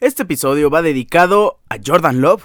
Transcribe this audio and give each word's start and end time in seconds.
Este 0.00 0.22
episodio 0.22 0.70
va 0.70 0.80
dedicado 0.80 1.58
a 1.68 1.76
Jordan 1.84 2.20
Love. 2.20 2.44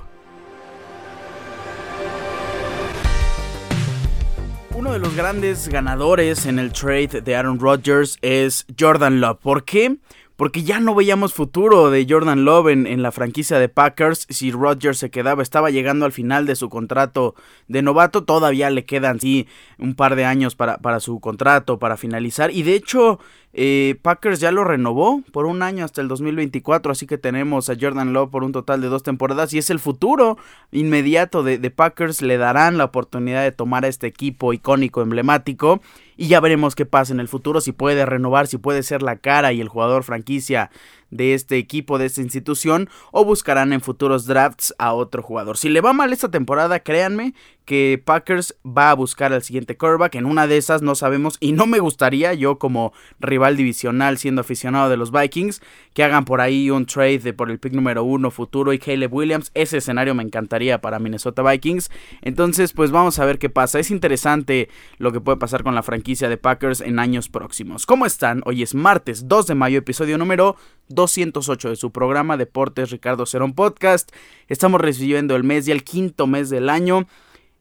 Uno 4.76 4.92
de 4.92 4.98
los 4.98 5.16
grandes 5.16 5.70
ganadores 5.70 6.48
en 6.48 6.58
el 6.58 6.74
trade 6.74 7.22
de 7.22 7.36
Aaron 7.36 7.60
Rodgers 7.60 8.18
es 8.24 8.66
Jordan 8.80 9.22
Love. 9.22 9.38
¿Por 9.38 9.66
qué? 9.66 10.00
porque 10.36 10.64
ya 10.64 10.80
no 10.80 10.96
veíamos 10.96 11.34
futuro 11.34 11.92
de 11.92 12.06
Jordan 12.10 12.44
Love 12.44 12.70
en, 12.70 13.02
la 13.02 13.12
franquicia 13.12 13.60
de 13.60 13.70
Packers. 13.70 14.26
Si 14.30 14.52
Rodgers 14.52 14.98
se 14.98 15.12
quedaba, 15.12 15.44
estaba 15.44 15.70
llegando 15.70 16.06
al 16.06 16.12
final 16.12 16.46
de 16.46 16.56
su 16.56 16.70
contrato 16.70 17.36
de 17.68 17.82
novato, 17.82 18.24
todavía 18.24 18.70
le 18.70 18.86
quedan 18.86 19.20
sí 19.20 19.48
un 19.78 19.96
par 19.96 20.16
de 20.16 20.26
años 20.26 20.56
para, 20.56 20.80
para 20.80 21.00
su 21.00 21.20
contrato, 21.20 21.78
para 21.78 21.98
finalizar. 21.98 22.52
Y 22.52 22.64
de 22.64 22.76
hecho, 22.76 23.20
eh, 23.56 24.00
Packers 24.02 24.40
ya 24.40 24.52
lo 24.52 24.64
renovó 24.64 25.22
por 25.32 25.46
un 25.46 25.62
año 25.62 25.86
hasta 25.86 26.02
el 26.02 26.08
2024, 26.08 26.92
así 26.92 27.06
que 27.06 27.20
tenemos 27.20 27.70
a 27.70 27.76
Jordan 27.80 28.12
Love 28.12 28.32
por 28.32 28.44
un 28.44 28.52
total 28.52 28.82
de 28.82 28.88
dos 28.88 29.04
temporadas 29.04 29.54
y 29.54 29.60
es 29.60 29.70
el 29.70 29.80
futuro 29.80 30.38
inmediato 30.72 31.44
de, 31.44 31.60
de 31.60 31.70
Packers. 31.70 32.24
Le 32.24 32.38
darán 32.38 32.80
la 32.80 32.86
oportunidad 32.86 33.44
de 33.44 33.52
tomar 33.52 33.86
a 33.86 33.90
este 33.90 34.08
equipo 34.08 34.54
icónico, 34.54 35.04
emblemático 35.04 35.82
y 36.18 36.28
ya 36.28 36.40
veremos 36.40 36.76
qué 36.76 36.86
pasa 36.86 37.14
en 37.14 37.20
el 37.20 37.28
futuro, 37.28 37.62
si 37.62 37.72
puede 37.72 38.06
renovar, 38.06 38.48
si 38.48 38.58
puede 38.58 38.84
ser 38.84 39.02
la 39.02 39.18
cara 39.18 39.54
y 39.54 39.62
el 39.62 39.70
jugador 39.70 40.04
franquicia 40.04 40.70
de 41.10 41.34
este 41.34 41.58
equipo, 41.58 42.00
de 42.00 42.08
esta 42.08 42.22
institución, 42.22 42.90
o 43.12 43.24
buscarán 43.24 43.72
en 43.72 43.82
futuros 43.82 44.26
drafts 44.26 44.74
a 44.80 44.94
otro 44.94 45.22
jugador. 45.22 45.58
Si 45.58 45.70
le 45.70 45.82
va 45.82 45.94
mal 45.94 46.12
esta 46.12 46.32
temporada, 46.32 46.80
créanme 46.80 47.34
que 47.66 48.02
Packers 48.04 48.56
va 48.66 48.92
a 48.92 48.94
buscar 48.94 49.34
al 49.34 49.44
siguiente 49.44 49.78
quarterback. 49.78 50.16
En 50.16 50.26
una 50.26 50.48
de 50.48 50.58
esas 50.58 50.82
no 50.82 50.96
sabemos 50.96 51.38
y 51.40 51.54
no 51.54 51.66
me 51.66 51.80
gustaría 51.80 52.34
yo 52.34 52.60
como 52.60 52.94
rival 53.20 53.58
divisional 53.58 54.18
siendo 54.18 54.42
aficionado 54.42 54.90
de 54.90 54.98
los 54.98 55.12
Vikings 55.12 55.62
que 55.94 56.04
hagan 56.04 56.26
por 56.26 56.42
ahí 56.42 56.70
un 56.70 56.86
trade 56.86 57.20
de 57.20 57.34
por 57.34 57.50
el 57.50 57.60
pick 57.60 57.74
número 57.74 58.04
uno 58.04 58.32
futuro 58.32 58.74
y 58.74 58.80
Caleb 58.80 59.14
Williams. 59.14 59.52
Ese 59.54 59.78
escenario 59.78 60.16
me 60.16 60.24
encantaría 60.24 60.82
para 60.82 61.00
Minnesota 61.00 61.42
Vikings. 61.44 61.90
Entonces 62.22 62.74
pues 62.74 62.92
vamos 62.92 63.20
a 63.20 63.26
ver 63.26 63.40
qué 63.40 63.50
pasa. 63.50 63.80
Es 63.80 63.92
interesante 63.92 64.70
lo 64.98 65.12
que 65.12 65.22
puede 65.22 65.38
pasar 65.38 65.64
con 65.64 65.76
la 65.76 65.84
franquicia 65.84 66.30
de 66.30 66.38
Packers 66.38 66.82
en 66.82 67.00
años 67.00 67.30
próximos. 67.30 67.86
¿Cómo 67.86 68.06
están? 68.06 68.42
Hoy 68.46 68.64
es 68.64 68.76
martes 68.76 69.28
2 69.28 69.48
de 69.48 69.56
mayo, 69.56 69.80
episodio 69.80 70.18
número 70.18 70.56
208 70.90 71.70
de 71.70 71.76
su 71.76 71.92
programa 71.92 72.38
Deportes 72.38 72.92
Ricardo 72.92 73.26
Cerón 73.26 73.54
Podcast. 73.54 74.12
Estamos 74.48 74.82
recibiendo 74.82 75.36
el 75.36 75.44
mes 75.44 75.68
y 75.68 75.72
el 75.72 75.84
quinto 75.84 76.28
mes 76.28 76.50
del 76.50 76.70
año. 76.70 77.08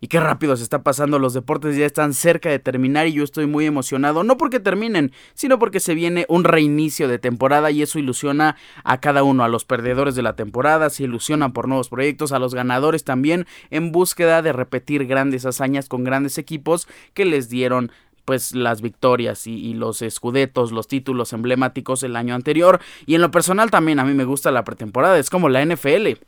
Y 0.03 0.09
qué 0.09 0.19
rápido 0.19 0.57
se 0.57 0.65
está 0.65 0.83
pasando, 0.83 1.21
los 1.21 1.33
deportes 1.33 1.77
ya 1.77 1.87
están 1.87 2.13
cerca 2.13 2.51
de 2.51 2.59
terminar 2.59 3.07
y 3.07 3.13
yo 3.13 3.23
estoy 3.23 3.47
muy 3.47 3.67
emocionado, 3.67 4.25
no 4.25 4.37
porque 4.37 4.59
terminen, 4.59 5.13
sino 5.35 5.61
porque 5.61 5.79
se 5.79 5.95
viene 5.95 6.27
un 6.29 6.43
reinicio 6.43 7.07
de 7.07 7.21
temporada 7.21 7.71
y 7.71 7.83
eso 7.83 8.01
ilusiona 8.01 8.57
a 8.83 8.99
cada 8.99 9.23
uno, 9.23 9.45
a 9.45 9.49
los 9.49 9.65
perdedores 9.65 10.17
de 10.17 10.23
la 10.23 10.35
temporada, 10.35 10.91
se 10.91 11.05
ilusionan 11.05 11.53
por 11.53 11.69
nuevos 11.69 11.89
proyectos, 11.89 12.33
a 12.33 12.41
los 12.41 12.53
ganadores 12.53 13.05
también 13.05 13.47
en 13.71 13.93
búsqueda 13.93 14.43
de 14.43 14.53
repetir 14.53 15.07
grandes 15.07 15.47
hazañas 15.47 15.89
con 15.89 16.03
grandes 16.03 16.37
equipos 16.37 16.89
que 17.15 17.25
les 17.25 17.49
dieron 17.49 17.93
pues 18.25 18.57
las 18.57 18.83
victorias 18.83 19.47
y, 19.47 19.73
los 19.75 20.03
escudetos, 20.03 20.73
los 20.73 20.89
títulos 20.89 21.33
emblemáticos 21.33 22.03
el 22.03 22.17
año 22.17 22.35
anterior. 22.35 22.81
Y 23.07 23.15
en 23.15 23.21
lo 23.21 23.31
personal 23.31 23.71
también 23.71 24.01
a 24.01 24.05
mí 24.05 24.15
me 24.15 24.25
gusta 24.25 24.51
la 24.51 24.65
pretemporada, 24.65 25.17
es 25.19 25.31
como 25.31 25.49
la 25.49 25.65
NFL. 25.65 26.19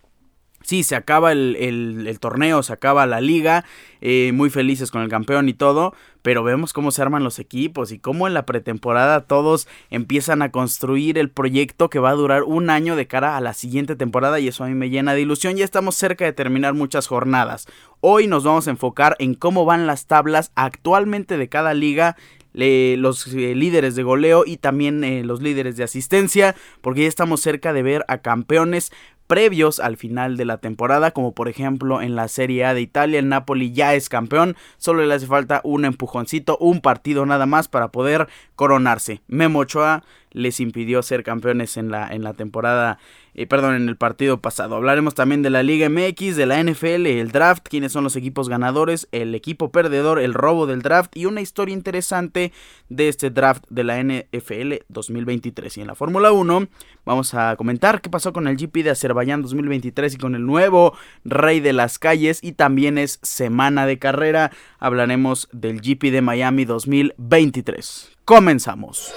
Sí, 0.64 0.82
se 0.82 0.96
acaba 0.96 1.32
el, 1.32 2.18
torneo, 2.20 2.62
se 2.62 2.72
acaba 2.72 3.06
la 3.06 3.20
liga, 3.20 3.66
eh, 4.00 4.32
muy 4.32 4.48
felices 4.48 4.90
con 4.90 5.02
el 5.02 5.10
campeón 5.10 5.46
y 5.50 5.52
todo, 5.52 5.94
pero 6.22 6.42
vemos 6.42 6.72
cómo 6.72 6.90
se 6.90 7.02
arman 7.02 7.22
los 7.22 7.38
equipos 7.38 7.92
y 7.92 7.98
cómo 7.98 8.26
en 8.26 8.32
la 8.32 8.46
pretemporada 8.46 9.26
todos 9.26 9.68
empiezan 9.90 10.40
a 10.40 10.50
construir 10.50 11.18
el 11.18 11.28
proyecto 11.28 11.90
que 11.90 11.98
va 11.98 12.08
a 12.08 12.14
durar 12.14 12.44
un 12.44 12.70
año 12.70 12.96
de 12.96 13.06
cara 13.06 13.36
a 13.36 13.42
la 13.42 13.52
siguiente 13.52 13.94
temporada 13.94 14.40
y 14.40 14.48
eso 14.48 14.64
a 14.64 14.68
mí 14.68 14.74
me 14.74 14.88
llena 14.88 15.12
de 15.12 15.20
ilusión. 15.20 15.56
Ya 15.56 15.66
estamos 15.66 15.96
cerca 15.96 16.24
de 16.24 16.32
terminar 16.32 16.72
muchas 16.72 17.08
jornadas. 17.08 17.66
Hoy 18.00 18.26
nos 18.26 18.44
vamos 18.44 18.66
a 18.66 18.70
enfocar 18.70 19.16
en 19.18 19.34
cómo 19.34 19.66
van 19.66 19.86
las 19.86 20.06
tablas 20.06 20.50
actualmente 20.54 21.36
de 21.36 21.50
cada 21.50 21.74
liga 21.74 22.16
los 22.54 23.26
eh, 23.26 23.54
líderes 23.54 23.96
de 23.96 24.02
goleo 24.02 24.44
y 24.46 24.58
también 24.58 25.02
eh, 25.02 25.24
los 25.24 25.42
líderes 25.42 25.76
de 25.76 25.84
asistencia, 25.84 26.54
porque 26.80 27.02
ya 27.02 27.08
estamos 27.08 27.40
cerca 27.40 27.72
de 27.72 27.82
ver 27.82 28.04
a 28.08 28.18
campeones 28.18 28.92
previos 29.26 29.80
al 29.80 29.96
final 29.96 30.36
de 30.36 30.44
la 30.44 30.58
temporada, 30.58 31.12
como 31.12 31.34
por 31.34 31.48
ejemplo 31.48 32.02
en 32.02 32.16
la 32.16 32.28
Serie 32.28 32.64
A 32.64 32.74
de 32.74 32.80
Italia, 32.80 33.18
el 33.18 33.28
Napoli 33.28 33.72
ya 33.72 33.94
es 33.94 34.08
campeón, 34.08 34.56
solo 34.76 35.04
le 35.04 35.14
hace 35.14 35.26
falta 35.26 35.60
un 35.64 35.84
empujoncito, 35.84 36.56
un 36.58 36.80
partido 36.80 37.26
nada 37.26 37.46
más 37.46 37.68
para 37.68 37.88
poder 37.88 38.28
coronarse. 38.54 39.22
Memo 39.26 39.60
Ochoa 39.60 40.04
les 40.34 40.60
impidió 40.60 41.02
ser 41.02 41.22
campeones 41.22 41.78
en 41.78 41.90
la, 41.90 42.08
en 42.08 42.22
la 42.22 42.34
temporada, 42.34 42.98
eh, 43.34 43.46
perdón, 43.46 43.76
en 43.76 43.88
el 43.88 43.96
partido 43.96 44.42
pasado. 44.42 44.74
Hablaremos 44.74 45.14
también 45.14 45.42
de 45.42 45.48
la 45.48 45.62
Liga 45.62 45.88
MX, 45.88 46.36
de 46.36 46.44
la 46.44 46.62
NFL, 46.62 47.06
el 47.06 47.30
draft, 47.30 47.66
quiénes 47.68 47.92
son 47.92 48.04
los 48.04 48.16
equipos 48.16 48.48
ganadores, 48.48 49.08
el 49.12 49.34
equipo 49.34 49.70
perdedor, 49.70 50.18
el 50.20 50.34
robo 50.34 50.66
del 50.66 50.82
draft 50.82 51.16
y 51.16 51.26
una 51.26 51.40
historia 51.40 51.72
interesante 51.72 52.52
de 52.88 53.08
este 53.08 53.30
draft 53.30 53.64
de 53.70 53.84
la 53.84 54.02
NFL 54.02 54.74
2023. 54.88 55.78
Y 55.78 55.80
en 55.80 55.86
la 55.86 55.94
Fórmula 55.94 56.32
1 56.32 56.68
vamos 57.04 57.34
a 57.34 57.54
comentar 57.56 58.00
qué 58.00 58.10
pasó 58.10 58.32
con 58.32 58.48
el 58.48 58.56
GP 58.56 58.82
de 58.82 58.90
Azerbaiyán 58.90 59.40
2023 59.42 60.14
y 60.14 60.18
con 60.18 60.34
el 60.34 60.44
nuevo 60.44 60.96
rey 61.24 61.60
de 61.60 61.72
las 61.72 61.98
calles 62.00 62.40
y 62.42 62.52
también 62.52 62.98
es 62.98 63.20
semana 63.22 63.86
de 63.86 64.00
carrera. 64.00 64.50
Hablaremos 64.80 65.48
del 65.52 65.80
GP 65.80 66.10
de 66.10 66.22
Miami 66.22 66.64
2023. 66.64 68.10
Comenzamos. 68.24 69.12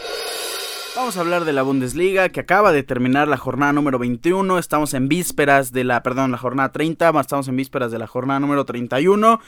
Vamos 0.97 1.15
a 1.15 1.19
hablar 1.19 1.45
de 1.45 1.53
la 1.53 1.61
Bundesliga 1.61 2.29
que 2.29 2.39
acaba 2.39 2.71
de 2.71 2.81
terminar 2.81 3.27
la 3.27 3.37
jornada 3.37 3.71
número 3.71 3.99
21. 3.99 4.57
Estamos 4.57 4.95
en 4.95 5.07
vísperas 5.07 5.71
de 5.71 5.83
la, 5.83 6.01
perdón, 6.01 6.31
la 6.31 6.39
jornada 6.39 6.71
30, 6.71 7.11
estamos 7.21 7.47
en 7.47 7.55
vísperas 7.55 7.91
de 7.91 7.99
la 7.99 8.07
jornada 8.07 8.39
número 8.39 8.65
31 8.65 9.39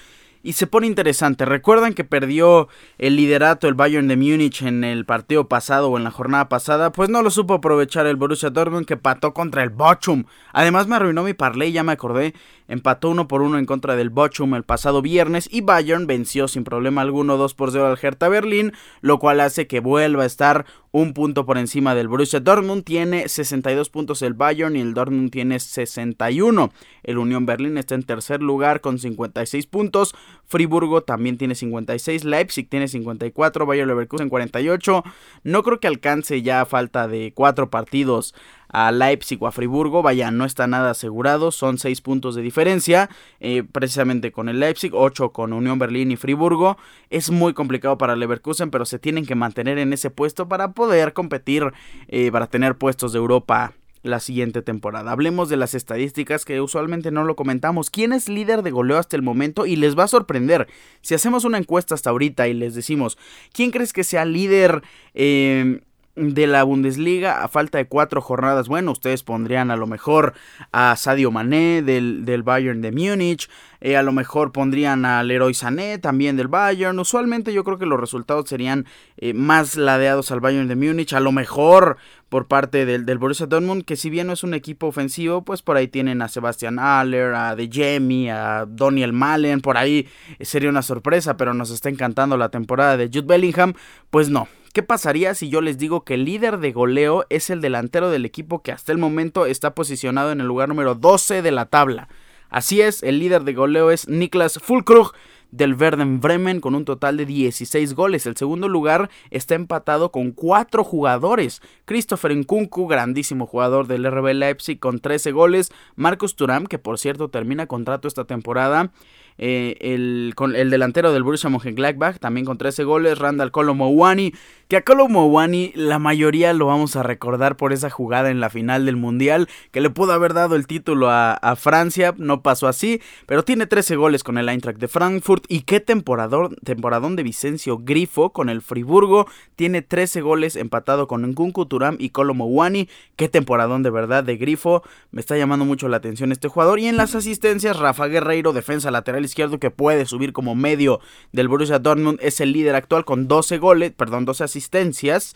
y 0.44 0.54
se 0.54 0.68
pone 0.68 0.86
interesante. 0.86 1.46
Recuerdan 1.46 1.96
que 1.96 2.04
perdió 2.04 2.70
el 3.00 3.16
liderato 3.16 3.68
el 3.68 3.74
Bayern 3.74 4.08
de 4.08 4.16
Múnich 4.16 4.62
en 4.62 4.84
el 4.84 5.06
partido 5.06 5.48
pasado 5.48 5.90
o 5.90 5.98
en 5.98 6.04
la 6.04 6.12
jornada 6.12 6.50
pasada, 6.50 6.92
pues 6.92 7.10
no 7.10 7.24
lo 7.24 7.32
supo 7.32 7.56
aprovechar 7.56 8.06
el 8.06 8.16
Borussia 8.16 8.52
Dortmund 8.52 8.86
que 8.86 8.96
pató 8.96 9.34
contra 9.34 9.64
el 9.64 9.72
Bochum. 9.72 10.26
Además 10.54 10.86
me 10.86 10.98
arruinó 10.98 11.24
mi 11.24 11.34
parlay, 11.34 11.72
ya 11.72 11.84
me 11.84 11.94
acordé, 11.94 12.36
empató 12.69 13.09
uno 13.09 13.28
por 13.28 13.41
uno 13.41 13.57
en 13.57 13.66
contra 13.66 13.97
del 13.97 14.09
Bochum 14.09 14.56
el 14.56 14.63
pasado 14.63 15.02
viernes 15.02 15.50
y 15.52 15.59
Bayern 15.59 16.07
venció 16.07 16.47
sin 16.47 16.63
problema 16.63 17.02
alguno 17.02 17.35
2 17.35 17.53
por 17.56 17.72
0 17.72 17.88
al 17.88 18.00
Hertha 18.02 18.30
Berlín, 18.30 18.72
lo 19.02 19.19
cual 19.19 19.41
hace 19.41 19.68
que 19.68 19.81
vuelva 19.81 20.24
a 20.24 20.28
estar 20.28 20.66
un 20.91 21.13
punto 21.13 21.46
por 21.46 21.57
encima 21.57 21.94
del 21.94 22.07
Borussia 22.07 22.40
Dortmund, 22.40 22.84
tiene 22.84 23.28
62 23.28 23.90
puntos 23.90 24.22
el 24.22 24.34
Bayern 24.34 24.75
y 24.75 24.81
el 24.81 24.94
Dortmund 24.94 25.30
tiene 25.30 25.59
61. 25.59 26.72
El 27.03 27.18
Unión 27.18 27.46
Berlín 27.46 27.78
está 27.78 27.96
en 27.96 28.03
tercer 28.03 28.41
lugar 28.41 28.81
con 28.81 28.97
56 28.97 29.68
puntos, 29.68 30.16
Friburgo 30.46 31.01
también 31.01 31.38
tiene 31.38 31.53
56, 31.53 32.24
Leipzig 32.24 32.69
tiene 32.69 32.88
54, 32.88 33.66
Bayer 33.66 33.88
Leverkusen 33.88 34.30
48. 34.30 35.03
No 35.44 35.63
creo 35.63 35.80
que 35.80 35.88
alcance 35.88 36.41
ya 36.41 36.62
a 36.62 36.66
falta 36.66 37.07
de 37.07 37.34
cuatro 37.36 37.69
partidos 37.69 38.34
a 38.69 38.91
Leipzig 38.91 39.41
o 39.41 39.47
a 39.47 39.52
Friburgo, 39.52 40.02
vaya, 40.02 40.31
no 40.31 40.46
está 40.46 40.68
nada 40.68 40.91
asegurado, 40.91 41.52
son 41.52 41.78
6 41.78 42.02
puntos 42.02 42.35
de 42.35 42.41
diferencia, 42.41 43.09
eh, 43.40 43.63
precisamente 43.63 44.31
con 44.31 44.50
el 44.50 44.59
Leipzig, 44.59 44.91
8 44.94 45.31
con 45.31 45.53
Unión 45.53 45.80
Berlín 45.80 46.12
y 46.12 46.16
Friburgo, 46.16 46.78
es 47.09 47.31
muy 47.31 47.53
complicado 47.53 47.97
para 47.97 48.16
Leverkusen, 48.16 48.72
pero 48.72 48.85
se 48.85 49.00
tienen 49.00 49.25
que 49.25 49.35
mantener 49.35 49.78
en 49.78 49.94
ese 49.94 50.09
puesto 50.09 50.47
para 50.47 50.74
poder 50.74 51.13
competir, 51.13 51.72
eh, 52.07 52.31
para 52.31 52.47
tener 52.47 52.78
puestos 52.78 53.12
de 53.13 53.19
Europa 53.19 53.74
la 54.02 54.19
siguiente 54.19 54.62
temporada. 54.62 55.12
Hablemos 55.12 55.50
de 55.50 55.57
las 55.57 55.74
estadísticas 55.74 56.46
que 56.46 56.62
usualmente 56.62 57.12
no 57.12 57.24
lo 57.24 57.36
comentamos. 57.36 57.90
¿Quién 57.90 58.13
es 58.13 58.30
líder 58.30 58.63
de 58.63 58.72
goleo 58.72 58.97
hasta 58.97 59.16
el 59.16 59.22
momento? 59.22 59.66
Y 59.66 59.75
les 59.75 59.97
va 59.97 60.06
a 60.06 60.07
sorprender. 60.07 60.68
Si 61.01 61.16
hacemos 61.16 61.44
una 61.44 61.57
encuesta 61.57 61.96
hasta 61.96 62.09
ahorita 62.09 62.47
y 62.47 62.53
les 62.53 62.75
decimos, 62.75 63.18
¿quién 63.51 63.72
crees 63.72 63.94
que 63.94 64.03
sea 64.03 64.25
líder 64.25 64.84
eh, 65.13 65.81
de 66.19 66.47
la 66.47 66.63
Bundesliga 66.63 67.44
a 67.44 67.47
falta 67.47 67.78
de 67.78 67.88
cuatro 67.88 68.22
jornadas. 68.22 68.68
Bueno, 68.68 68.91
ustedes 68.91 69.24
pondrían 69.24 69.72
a 69.72 69.78
lo 69.78 69.88
mejor 69.88 70.34
a 70.71 70.95
Sadio 70.95 71.31
Mané 71.31 71.81
del, 71.81 72.25
del 72.25 72.44
Bayern 72.44 72.81
de 72.81 72.92
Múnich, 72.92 73.50
eh, 73.81 73.95
a 73.95 74.04
lo 74.04 74.12
mejor 74.12 74.51
pondrían 74.51 75.06
al 75.06 75.30
Leroy 75.30 75.54
Sané 75.54 75.98
también 75.98 76.36
del 76.36 76.50
Bayern. 76.50 77.00
Usualmente 77.00 77.54
yo 77.54 77.63
creo 77.63 77.77
que 77.77 77.86
los 77.86 78.00
resultados 78.00 78.50
serían 78.50 78.86
eh, 79.18 79.33
más 79.33 79.77
ladeados 79.77 80.31
al 80.31 80.42
Bayern 80.42 80.68
de 80.68 80.75
Múnich, 80.75 81.13
a 81.13 81.19
lo 81.19 81.31
mejor 81.31 81.98
por 82.27 82.48
parte 82.48 82.86
del, 82.86 83.06
del, 83.06 83.18
Borussia 83.18 83.48
Dortmund, 83.48 83.86
que 83.86 83.95
si 83.95 84.10
bien 84.10 84.27
no 84.27 84.33
es 84.33 84.44
un 84.44 84.54
equipo 84.54 84.88
ofensivo, 84.88 85.44
pues 85.44 85.62
por 85.62 85.77
ahí 85.77 85.88
tienen 85.88 86.21
a 86.21 86.27
Sebastian 86.27 86.77
Aller, 86.77 87.33
a 87.33 87.56
De 87.56 87.69
Jemi, 87.71 88.30
a 88.30 88.68
Daniel 88.68 89.13
Malen, 89.13 89.62
por 89.62 89.77
ahí 89.77 90.07
sería 90.42 90.69
una 90.69 90.83
sorpresa, 90.83 91.38
pero 91.38 91.54
nos 91.54 91.71
está 91.71 91.89
encantando 91.89 92.38
la 92.38 92.50
temporada 92.50 92.98
de 92.98 93.07
Jude 93.07 93.25
Bellingham, 93.25 93.74
pues 94.12 94.30
no, 94.30 94.48
¿Qué 94.74 94.83
pasaría 94.83 95.33
si 95.33 95.50
yo 95.50 95.62
les 95.62 95.80
digo 95.80 96.04
que 96.04 96.13
el 96.13 96.25
líder 96.25 96.60
de 96.60 96.71
goleo 96.71 97.25
es 97.30 97.50
el 97.50 97.60
delantero 97.60 98.12
del 98.12 98.25
equipo 98.25 98.62
que 98.62 98.71
hasta 98.71 98.92
el 98.92 99.00
momento 99.00 99.48
está 99.48 99.74
posicionado 99.74 100.31
en 100.31 100.42
el 100.42 100.48
lugar 100.48 100.69
número 100.69 100.94
12 100.94 101.42
de 101.42 101.51
la 101.51 101.66
tabla? 101.66 102.07
Así 102.50 102.81
es, 102.81 103.01
el 103.01 103.19
líder 103.19 103.44
de 103.44 103.54
goleo 103.54 103.89
es 103.89 104.07
Niklas 104.07 104.60
Fulkrug 104.62 105.13
del 105.51 105.74
Verden 105.74 106.19
Bremen 106.19 106.62
con 106.62 106.75
un 106.75 106.86
total 106.86 107.18
de 107.18 107.25
16 107.25 107.94
goles. 107.94 108.25
El 108.25 108.38
segundo 108.38 108.68
lugar 108.68 109.10
está 109.31 109.56
empatado 109.56 110.12
con 110.12 110.31
cuatro 110.31 110.83
jugadores. 110.83 111.62
Christopher 111.86 112.36
Nkunku, 112.36 112.88
grandísimo 112.88 113.48
jugador 113.48 113.88
del 113.88 114.10
RB 114.10 114.33
Leipzig 114.33 114.80
con 114.80 115.00
13 115.00 115.31
goles. 115.31 115.71
Marcus 115.95 116.36
Thuram, 116.36 116.66
que 116.66 116.80
por 116.80 117.00
cierto 117.00 117.30
termina 117.30 117.68
contrato 117.68 118.07
esta 118.07 118.25
temporada. 118.25 118.92
Eh, 119.41 119.77
el, 119.80 120.33
con 120.36 120.53
el 120.53 120.69
delantero 120.69 121.13
del 121.13 121.24
Borussia 121.24 121.50
Mönchengladbach, 121.50 122.19
también 122.19 122.45
con 122.45 122.57
13 122.57 122.83
goles, 122.83 123.18
Randall 123.18 123.51
Colomowani, 123.51 124.33
que 124.68 124.75
a 124.75 124.83
Colomowani 124.83 125.71
la 125.75 125.97
mayoría 125.97 126.51
lo 126.51 126.65
vamos 126.65 126.97
a 126.97 127.03
recordar 127.03 127.56
por 127.56 127.71
esa 127.71 127.89
jugada 127.89 128.31
en 128.31 128.41
la 128.41 128.50
final 128.50 128.86
del 128.86 128.97
Mundial, 128.97 129.47
que 129.71 129.80
le 129.80 129.89
pudo 129.89 130.12
haber 130.12 130.33
dado 130.33 130.57
el 130.57 130.68
título 130.68 131.09
a, 131.09 131.39
Francia, 131.56 132.13
no 132.18 132.44
pasó 132.44 132.68
así, 132.68 133.01
pero 133.25 133.44
tiene 133.44 133.65
13 133.65 133.95
goles 133.95 134.24
con 134.25 134.38
el 134.38 134.50
Eintracht 134.50 134.77
de 134.77 134.89
Frankfurt, 134.89 135.45
y 135.47 135.62
qué 135.62 135.80
temporador, 135.80 136.56
temporadón 136.65 137.15
de 137.15 137.24
Vicencio 137.24 137.77
Grifo 137.80 138.33
con 138.33 138.50
el 138.50 138.62
Friburgo, 138.62 139.25
tiene 139.56 139.81
13 139.81 140.19
goles 140.19 140.57
empatado 140.57 141.07
con 141.07 141.25
Nkunku, 141.25 141.65
Turam 141.65 141.95
y 141.97 142.09
Colomowani, 142.09 142.89
qué 143.15 143.30
temporadón 143.30 143.83
de 143.83 143.89
verdad 143.89 144.25
de 144.25 144.35
Grifo, 144.35 144.83
me 145.12 145.21
está 145.21 145.38
llamando 145.38 145.63
mucho 145.63 145.88
la 145.88 145.97
atención 145.97 146.33
este 146.33 146.50
jugador, 146.50 146.80
y 146.80 146.88
en 146.88 146.97
las 146.97 147.15
asistencias, 147.15 147.80
Rafa 147.80 148.07
Guerreiro, 148.07 148.51
defensa 148.51 148.92
lateral 148.92 149.29
izquierdo 149.30 149.60
que 149.60 149.72
puede 149.72 150.06
subir 150.06 150.34
como 150.34 150.56
medio 150.56 151.00
del 151.31 151.48
Borussia 151.48 151.80
Dortmund, 151.80 152.20
es 152.22 152.42
el 152.42 152.52
líder 152.52 152.76
actual 152.76 153.06
con 153.06 153.28
12 153.28 153.58
goles, 153.58 153.92
perdón, 153.92 154.26
12 154.26 154.44
asistencias. 154.44 155.34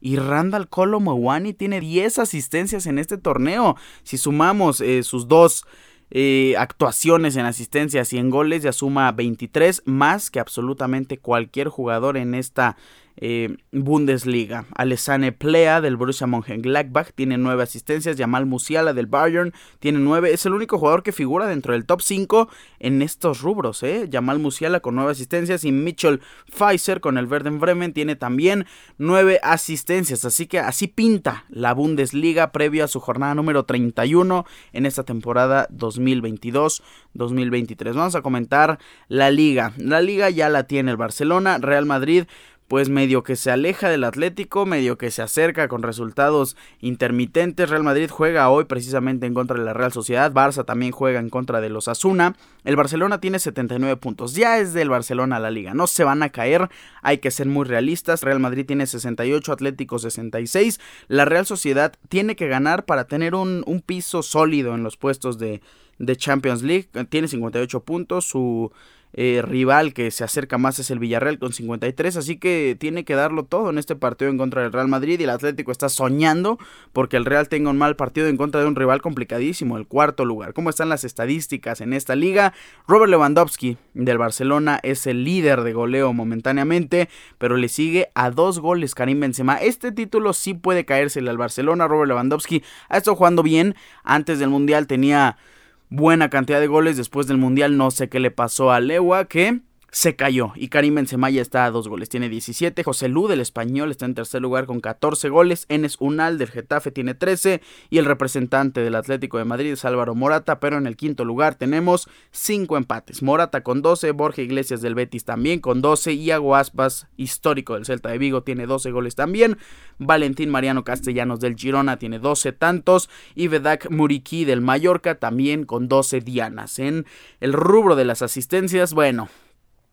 Y 0.00 0.16
Randall 0.16 0.68
Colomowani 0.68 1.54
tiene 1.54 1.80
10 1.80 2.18
asistencias 2.18 2.86
en 2.86 2.98
este 2.98 3.16
torneo. 3.16 3.76
Si 4.02 4.18
sumamos 4.18 4.80
eh, 4.80 5.02
sus 5.02 5.26
dos 5.26 5.64
eh, 6.10 6.54
actuaciones 6.58 7.36
en 7.36 7.46
asistencias 7.46 8.12
y 8.12 8.18
en 8.18 8.30
goles, 8.30 8.62
ya 8.62 8.72
suma 8.72 9.10
23 9.12 9.82
más 9.86 10.30
que 10.30 10.38
absolutamente 10.38 11.18
cualquier 11.18 11.68
jugador 11.68 12.16
en 12.16 12.34
esta 12.34 12.76
eh, 13.16 13.56
Bundesliga. 13.72 14.66
Alessane 14.74 15.32
Plea 15.32 15.80
del 15.80 15.96
Borussia 15.96 16.26
Mönchengladbach 16.26 17.12
tiene 17.14 17.38
nueve 17.38 17.62
asistencias. 17.62 18.16
Jamal 18.18 18.46
Musiala 18.46 18.92
del 18.92 19.06
Bayern 19.06 19.52
tiene 19.78 19.98
nueve. 19.98 20.32
Es 20.32 20.46
el 20.46 20.52
único 20.52 20.78
jugador 20.78 21.02
que 21.02 21.12
figura 21.12 21.46
dentro 21.46 21.72
del 21.72 21.86
top 21.86 22.02
5 22.02 22.48
en 22.78 23.02
estos 23.02 23.40
rubros. 23.40 23.82
¿eh? 23.82 24.08
Jamal 24.10 24.38
Musiala 24.38 24.80
con 24.80 24.94
nueve 24.94 25.12
asistencias 25.12 25.64
y 25.64 25.72
Mitchell 25.72 26.20
Pfizer 26.50 27.00
con 27.00 27.18
el 27.18 27.26
Verden 27.26 27.60
Bremen 27.60 27.92
tiene 27.92 28.16
también 28.16 28.66
nueve 28.98 29.40
asistencias. 29.42 30.24
Así 30.24 30.46
que 30.46 30.58
así 30.58 30.86
pinta 30.86 31.44
la 31.48 31.74
Bundesliga 31.74 32.52
previo 32.52 32.84
a 32.84 32.88
su 32.88 33.00
jornada 33.00 33.34
número 33.34 33.64
31 33.64 34.46
en 34.72 34.86
esta 34.86 35.04
temporada 35.04 35.68
2022-2023. 35.70 37.94
Vamos 37.94 38.14
a 38.14 38.22
comentar 38.22 38.78
la 39.08 39.30
liga. 39.30 39.72
La 39.78 40.00
liga 40.00 40.30
ya 40.30 40.48
la 40.48 40.64
tiene 40.64 40.90
el 40.90 40.96
Barcelona, 40.96 41.58
Real 41.58 41.86
Madrid 41.86 42.24
pues 42.68 42.88
medio 42.88 43.22
que 43.22 43.36
se 43.36 43.50
aleja 43.50 43.88
del 43.88 44.04
Atlético, 44.04 44.66
medio 44.66 44.98
que 44.98 45.10
se 45.10 45.22
acerca 45.22 45.68
con 45.68 45.82
resultados 45.82 46.56
intermitentes. 46.80 47.70
Real 47.70 47.84
Madrid 47.84 48.10
juega 48.10 48.50
hoy 48.50 48.64
precisamente 48.64 49.26
en 49.26 49.34
contra 49.34 49.58
de 49.58 49.64
la 49.64 49.72
Real 49.72 49.92
Sociedad, 49.92 50.32
Barça 50.32 50.64
también 50.64 50.92
juega 50.92 51.20
en 51.20 51.30
contra 51.30 51.60
de 51.60 51.68
los 51.68 51.88
Asuna. 51.88 52.36
El 52.64 52.76
Barcelona 52.76 53.20
tiene 53.20 53.38
79 53.38 53.96
puntos, 53.96 54.34
ya 54.34 54.58
es 54.58 54.72
del 54.72 54.90
Barcelona 54.90 55.38
la 55.38 55.50
liga, 55.50 55.74
no 55.74 55.86
se 55.86 56.04
van 56.04 56.22
a 56.22 56.30
caer, 56.30 56.68
hay 57.02 57.18
que 57.18 57.30
ser 57.30 57.46
muy 57.46 57.64
realistas. 57.64 58.22
Real 58.22 58.40
Madrid 58.40 58.66
tiene 58.66 58.86
68, 58.86 59.52
Atlético 59.52 59.98
66. 59.98 60.80
La 61.08 61.24
Real 61.24 61.46
Sociedad 61.46 61.94
tiene 62.08 62.36
que 62.36 62.48
ganar 62.48 62.84
para 62.84 63.06
tener 63.06 63.34
un, 63.34 63.62
un 63.66 63.80
piso 63.80 64.22
sólido 64.22 64.74
en 64.74 64.82
los 64.82 64.96
puestos 64.96 65.38
de, 65.38 65.60
de 65.98 66.16
Champions 66.16 66.62
League, 66.62 66.88
tiene 67.08 67.28
58 67.28 67.80
puntos, 67.80 68.26
su 68.26 68.72
eh, 69.18 69.40
rival 69.42 69.94
que 69.94 70.10
se 70.10 70.24
acerca 70.24 70.58
más 70.58 70.78
es 70.78 70.90
el 70.90 70.98
Villarreal 70.98 71.38
con 71.38 71.54
53, 71.54 72.18
así 72.18 72.36
que 72.36 72.76
tiene 72.78 73.06
que 73.06 73.14
darlo 73.14 73.44
todo 73.44 73.70
en 73.70 73.78
este 73.78 73.96
partido 73.96 74.30
en 74.30 74.36
contra 74.36 74.60
del 74.60 74.74
Real 74.74 74.88
Madrid 74.88 75.18
y 75.18 75.24
el 75.24 75.30
Atlético 75.30 75.72
está 75.72 75.88
soñando 75.88 76.58
porque 76.92 77.16
el 77.16 77.24
Real 77.24 77.48
tenga 77.48 77.70
un 77.70 77.78
mal 77.78 77.96
partido 77.96 78.28
en 78.28 78.36
contra 78.36 78.60
de 78.60 78.66
un 78.66 78.76
rival 78.76 79.00
complicadísimo, 79.00 79.78
el 79.78 79.86
cuarto 79.86 80.26
lugar. 80.26 80.52
¿Cómo 80.52 80.68
están 80.68 80.90
las 80.90 81.02
estadísticas 81.02 81.80
en 81.80 81.94
esta 81.94 82.14
liga? 82.14 82.52
Robert 82.86 83.10
Lewandowski 83.10 83.78
del 83.94 84.18
Barcelona 84.18 84.80
es 84.82 85.06
el 85.06 85.24
líder 85.24 85.62
de 85.62 85.72
goleo 85.72 86.12
momentáneamente, 86.12 87.08
pero 87.38 87.56
le 87.56 87.68
sigue 87.68 88.10
a 88.14 88.30
dos 88.30 88.60
goles 88.60 88.94
Karim 88.94 89.20
Benzema. 89.20 89.56
Este 89.56 89.92
título 89.92 90.34
sí 90.34 90.52
puede 90.52 90.84
caérsele 90.84 91.30
al 91.30 91.38
Barcelona. 91.38 91.88
Robert 91.88 92.08
Lewandowski 92.08 92.62
ha 92.90 92.98
estado 92.98 93.16
jugando 93.16 93.42
bien. 93.42 93.76
Antes 94.04 94.38
del 94.38 94.50
Mundial 94.50 94.86
tenía 94.86 95.38
buena 95.88 96.30
cantidad 96.30 96.60
de 96.60 96.66
goles 96.66 96.96
después 96.96 97.26
del 97.26 97.38
Mundial. 97.38 97.76
No 97.76 97.90
sé 97.90 98.08
qué 98.08 98.20
le 98.20 98.30
pasó 98.30 98.72
a 98.72 98.80
Lewa, 98.80 99.26
que 99.26 99.60
se 99.96 100.14
cayó. 100.14 100.52
Y 100.56 100.68
Karim 100.68 100.96
Benzema 100.96 101.30
ya 101.30 101.40
está 101.40 101.64
a 101.64 101.70
dos 101.70 101.88
goles, 101.88 102.10
tiene 102.10 102.28
17, 102.28 102.84
José 102.84 103.08
Lu 103.08 103.28
del 103.28 103.40
Español 103.40 103.90
está 103.90 104.04
en 104.04 104.14
tercer 104.14 104.42
lugar 104.42 104.66
con 104.66 104.80
14 104.80 105.30
goles, 105.30 105.64
Enes 105.70 105.96
Unal 106.00 106.36
del 106.36 106.50
Getafe 106.50 106.90
tiene 106.90 107.14
13 107.14 107.62
y 107.88 107.96
el 107.96 108.04
representante 108.04 108.82
del 108.82 108.94
Atlético 108.94 109.38
de 109.38 109.46
Madrid 109.46 109.72
es 109.72 109.86
Álvaro 109.86 110.14
Morata, 110.14 110.60
pero 110.60 110.76
en 110.76 110.86
el 110.86 110.98
quinto 110.98 111.24
lugar 111.24 111.54
tenemos 111.54 112.10
5 112.32 112.76
empates, 112.76 113.22
Morata 113.22 113.62
con 113.62 113.80
12, 113.80 114.10
Borja 114.10 114.42
Iglesias 114.42 114.82
del 114.82 114.94
Betis 114.94 115.24
también 115.24 115.60
con 115.60 115.80
12, 115.80 116.12
Iago 116.12 116.56
Aspas, 116.56 117.06
histórico 117.16 117.72
del 117.72 117.86
Celta 117.86 118.10
de 118.10 118.18
Vigo, 118.18 118.42
tiene 118.42 118.66
12 118.66 118.90
goles 118.90 119.14
también, 119.14 119.56
Valentín 119.96 120.50
Mariano 120.50 120.84
Castellanos 120.84 121.40
del 121.40 121.56
Girona 121.56 121.98
tiene 121.98 122.18
12 122.18 122.52
tantos. 122.52 123.08
Y 123.34 123.48
Vedak 123.48 123.90
Muriqui 123.90 124.44
del 124.44 124.60
Mallorca 124.60 125.14
también 125.14 125.64
con 125.64 125.88
12 125.88 126.20
dianas. 126.20 126.78
En 126.78 127.06
el 127.40 127.54
rubro 127.54 127.96
de 127.96 128.04
las 128.04 128.20
asistencias, 128.20 128.92
bueno, 128.92 129.30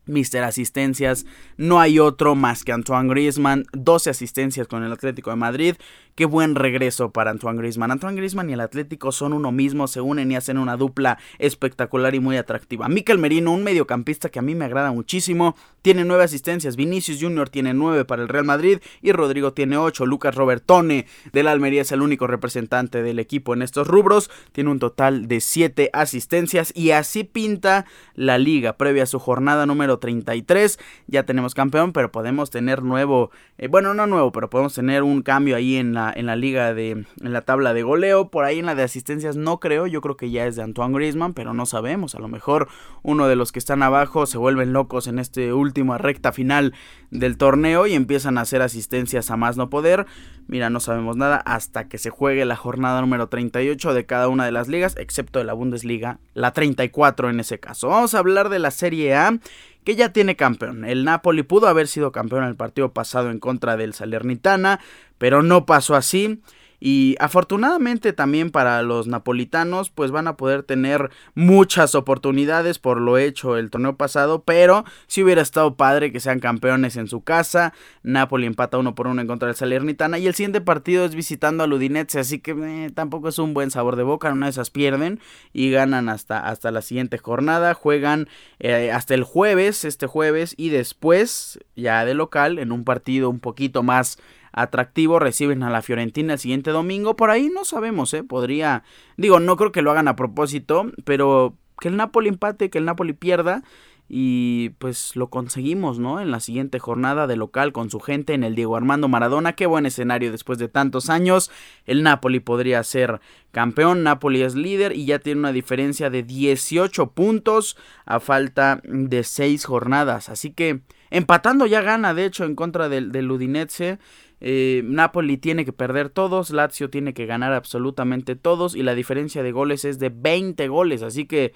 Mister 0.06 0.44
Asistencias, 0.44 1.26
no 1.58 1.80
hay 1.80 2.00
otro 2.00 2.36
más 2.36 2.64
que 2.64 2.72
Antoine 2.72 3.10
Griezmann, 3.10 3.66
12 3.72 4.10
asistencias 4.10 4.68
con 4.68 4.84
el 4.84 4.92
Atlético 4.92 5.30
de 5.30 5.36
Madrid, 5.38 5.76
qué 6.16 6.26
buen 6.26 6.56
regreso 6.56 7.12
para 7.12 7.32
Antoine 7.32 7.58
Griezmann. 7.58 7.92
Antoine 7.92 8.18
Griezmann 8.18 8.50
y 8.50 8.54
el 8.54 8.60
Atlético 8.60 9.12
son 9.12 9.34
uno 9.34 9.52
mismo, 9.52 9.88
se 9.88 10.02
unen 10.02 10.32
y 10.32 10.36
hacen 10.36 10.58
una 10.58 10.78
dupla 10.78 11.18
espectacular 11.40 12.16
y 12.16 12.20
muy 12.20 12.38
atractiva. 12.38 12.88
Mikel 12.88 13.18
Merino, 13.18 13.52
un 13.52 13.64
mediocampista 13.64 14.30
que 14.30 14.40
a 14.40 14.44
mí 14.44 14.56
me 14.56 14.66
agrada 14.66 14.92
muchísimo, 14.92 15.56
tiene 15.82 16.06
9 16.06 16.24
asistencias, 16.24 16.76
Vinicius 16.76 17.20
Junior 17.22 17.50
tiene 17.50 17.74
9 17.74 18.06
para 18.06 18.22
el 18.22 18.30
Real 18.30 18.46
Madrid 18.46 18.80
y 19.02 19.12
Rodrigo 19.12 19.54
tiene 19.54 19.78
8, 19.78 20.06
Lucas 20.06 20.36
Robertone 20.36 21.08
del 21.32 21.48
Almería 21.48 21.82
es 21.82 21.92
el 21.92 22.02
único 22.02 22.28
representante 22.28 23.04
del 23.04 23.20
equipo 23.20 23.54
en 23.54 23.62
estos 23.62 23.88
rubros, 23.88 24.30
tiene 24.52 24.70
un 24.70 24.80
total 24.80 25.28
de 25.28 25.42
7 25.42 25.90
asistencias 25.94 26.72
y 26.76 26.92
así 26.92 27.24
pinta 27.24 27.86
la 28.16 28.38
liga 28.38 28.78
previa 28.78 29.04
a 29.04 29.08
su 29.08 29.20
jornada 29.20 29.66
número 29.66 29.93
33. 30.00 30.80
Ya 31.08 31.24
tenemos 31.24 31.54
campeón, 31.54 31.94
pero 31.94 32.12
podemos 32.12 32.50
tener 32.50 32.84
nuevo, 32.84 33.32
eh, 33.58 33.68
bueno, 33.68 33.94
no 33.94 34.08
nuevo, 34.08 34.32
pero 34.32 34.50
podemos 34.50 34.74
tener 34.74 35.04
un 35.04 35.22
cambio 35.22 35.56
ahí 35.56 35.78
en 35.78 35.94
la, 35.94 36.12
en 36.16 36.26
la 36.26 36.36
liga 36.36 36.74
de, 36.74 36.92
en 36.92 37.34
la 37.34 37.42
tabla 37.42 37.74
de 37.74 37.84
goleo. 37.84 38.30
Por 38.30 38.46
ahí 38.46 38.60
en 38.60 38.66
la 38.66 38.76
de 38.76 38.84
asistencias 38.84 39.36
no 39.36 39.60
creo, 39.60 39.88
yo 39.88 40.02
creo 40.02 40.18
que 40.18 40.32
ya 40.32 40.46
es 40.46 40.56
de 40.56 40.64
Antoine 40.64 40.96
Griezmann, 40.96 41.34
pero 41.34 41.54
no 41.54 41.66
sabemos. 41.66 42.16
A 42.16 42.20
lo 42.20 42.28
mejor 42.28 42.68
uno 43.02 43.28
de 43.28 43.36
los 43.36 43.52
que 43.52 43.60
están 43.60 43.84
abajo 43.84 44.26
se 44.26 44.38
vuelven 44.38 44.74
locos 44.74 45.08
en 45.08 45.20
este 45.20 45.54
último 45.54 45.98
recta 45.98 46.32
final 46.32 46.74
del 47.12 47.38
torneo 47.38 47.88
y 47.88 47.94
empiezan 47.94 48.38
a 48.38 48.42
hacer 48.42 48.62
asistencias 48.62 49.30
a 49.32 49.38
más 49.38 49.58
no 49.58 49.70
poder. 49.70 50.06
Mira, 50.48 50.70
no 50.70 50.80
sabemos 50.80 51.16
nada 51.16 51.38
hasta 51.38 51.88
que 51.88 51.98
se 51.98 52.10
juegue 52.10 52.46
la 52.46 52.56
jornada 52.56 53.02
número 53.02 53.28
38 53.28 53.94
de 53.94 54.06
cada 54.06 54.28
una 54.28 54.46
de 54.46 54.52
las 54.52 54.68
ligas, 54.68 54.96
excepto 54.98 55.40
de 55.40 55.46
la 55.46 55.54
Bundesliga, 55.54 56.20
la 56.34 56.52
34 56.52 57.30
en 57.30 57.40
ese 57.40 57.60
caso. 57.60 57.90
Vamos 57.90 58.14
a 58.14 58.20
hablar 58.20 58.50
de 58.50 58.60
la 58.60 58.72
Serie 58.72 59.16
A 59.16 59.40
que 59.84 59.96
ya 59.96 60.14
tiene 60.14 60.36
campeón. 60.36 60.86
El 60.86 61.04
Napoli 61.04 61.44
pudo 61.44 61.68
haber 61.68 61.88
sido 61.88 62.12
campeón 62.12 62.44
en 62.44 62.50
el 62.50 62.56
partido 62.56 62.94
pasado 62.94 63.30
en 63.32 63.40
contra 63.40 63.78
del 63.78 63.94
Salernitana, 63.94 64.80
pero 65.18 65.44
no 65.44 65.66
pasó 65.66 65.96
así. 65.96 66.42
Y 66.86 67.16
afortunadamente 67.22 68.12
también 68.12 68.50
para 68.50 68.82
los 68.82 69.08
napolitanos 69.08 69.90
pues 69.90 70.12
van 70.12 70.28
a 70.28 70.36
poder 70.36 70.64
tener 70.64 71.12
muchas 71.34 71.96
oportunidades 71.96 72.78
por 72.78 73.00
lo 73.00 73.18
hecho 73.18 73.56
el 73.56 73.70
torneo 73.70 73.96
pasado, 73.96 74.44
pero 74.44 74.84
si 75.08 75.24
hubiera 75.24 75.42
estado 75.42 75.78
padre 75.78 76.12
que 76.12 76.20
sean 76.20 76.42
campeones 76.42 76.98
en 76.98 77.08
su 77.08 77.22
casa. 77.22 77.74
Napoli 78.04 78.48
empata 78.48 78.78
uno 78.78 78.96
por 78.96 79.08
uno 79.08 79.22
en 79.22 79.28
contra 79.28 79.48
del 79.48 79.56
Salernitana 79.56 80.20
y 80.20 80.28
el 80.28 80.36
siguiente 80.36 80.60
partido 80.60 81.06
es 81.06 81.16
visitando 81.16 81.64
al 81.64 81.72
Udinese, 81.72 82.20
así 82.20 82.40
que 82.40 82.92
tampoco 82.94 83.30
es 83.30 83.40
un 83.40 83.54
buen 83.54 83.72
sabor 83.72 83.96
de 83.96 84.04
boca, 84.04 84.34
una 84.34 84.48
de 84.48 84.50
esas 84.50 84.70
pierden 84.70 85.22
y 85.54 85.72
ganan 85.72 86.10
hasta, 86.10 86.46
hasta 86.46 86.70
la 86.70 86.82
siguiente 86.82 87.18
jornada, 87.18 87.76
juegan 87.76 88.28
eh, 88.60 88.92
hasta 88.92 89.14
el 89.14 89.24
jueves, 89.24 89.86
este 89.86 90.06
jueves 90.06 90.54
y 90.58 90.68
después 90.68 91.60
ya 91.78 92.04
de 92.04 92.14
local 92.14 92.60
en 92.60 92.74
un 92.74 92.84
partido 92.84 93.30
un 93.30 93.40
poquito 93.40 93.84
más 93.84 94.18
atractivo. 94.54 95.20
Reciben 95.20 95.64
a 95.64 95.70
la 95.70 95.82
Fiorentina 95.82 96.34
el 96.34 96.40
siguiente 96.40 96.72
domingo. 96.72 97.16
Por 97.16 97.30
ahí 97.30 97.50
no 97.54 97.66
sabemos, 97.66 98.14
¿eh? 98.14 98.24
Podría. 98.24 98.84
Digo, 99.18 99.40
no 99.40 99.58
creo 99.58 99.72
que 99.72 99.82
lo 99.82 99.92
hagan 99.92 100.08
a 100.08 100.16
propósito, 100.16 100.92
pero 101.04 101.58
que 101.80 101.90
el 101.90 101.98
Napoli 101.98 102.30
empate, 102.30 102.70
que 102.70 102.78
el 102.78 102.86
Napoli 102.86 103.14
pierda. 103.14 103.64
y 104.10 104.70
pues 104.80 105.16
lo 105.16 105.30
conseguimos, 105.30 105.98
¿no? 105.98 106.20
En 106.20 106.30
la 106.30 106.40
siguiente 106.40 106.78
jornada 106.78 107.26
de 107.26 107.36
local 107.36 107.72
con 107.72 107.90
su 107.90 108.00
gente 108.00 108.34
en 108.34 108.44
el 108.44 108.54
Diego 108.54 108.76
Armando 108.76 109.08
Maradona. 109.08 109.54
Qué 109.54 109.66
buen 109.66 109.86
escenario 109.86 110.32
después 110.32 110.60
de 110.60 110.68
tantos 110.68 111.10
años. 111.10 111.50
El 111.86 112.04
Napoli 112.04 112.40
podría 112.40 112.84
ser 112.84 113.22
campeón. 113.52 114.04
Napoli 114.04 114.44
es 114.44 114.56
líder 114.56 114.96
y 114.96 115.06
ya 115.06 115.20
tiene 115.20 115.40
una 115.40 115.52
diferencia 115.54 116.10
de 116.10 116.22
18 116.22 117.12
puntos 117.12 117.78
a 118.06 118.20
falta 118.20 118.82
de 118.84 119.24
6 119.24 119.66
jornadas. 119.66 120.30
Así 120.30 120.52
que 120.52 120.82
empatando 121.10 121.66
ya 121.66 121.82
gana, 121.82 122.14
de 122.14 122.26
hecho, 122.26 122.44
en 122.44 122.56
contra 122.56 122.90
del, 122.90 123.12
del 123.12 123.32
Udinese. 123.32 124.00
Eh, 124.46 124.82
Napoli 124.84 125.38
tiene 125.38 125.64
que 125.64 125.72
perder 125.72 126.10
todos, 126.10 126.50
Lazio 126.50 126.90
tiene 126.90 127.14
que 127.14 127.26
ganar 127.26 127.54
absolutamente 127.54 128.36
todos 128.36 128.76
y 128.76 128.84
la 128.84 128.94
diferencia 128.94 129.42
de 129.42 129.54
goles 129.54 129.86
es 129.86 130.00
de 130.00 130.10
20 130.10 130.68
goles. 130.68 131.02
Así 131.02 131.26
que 131.26 131.54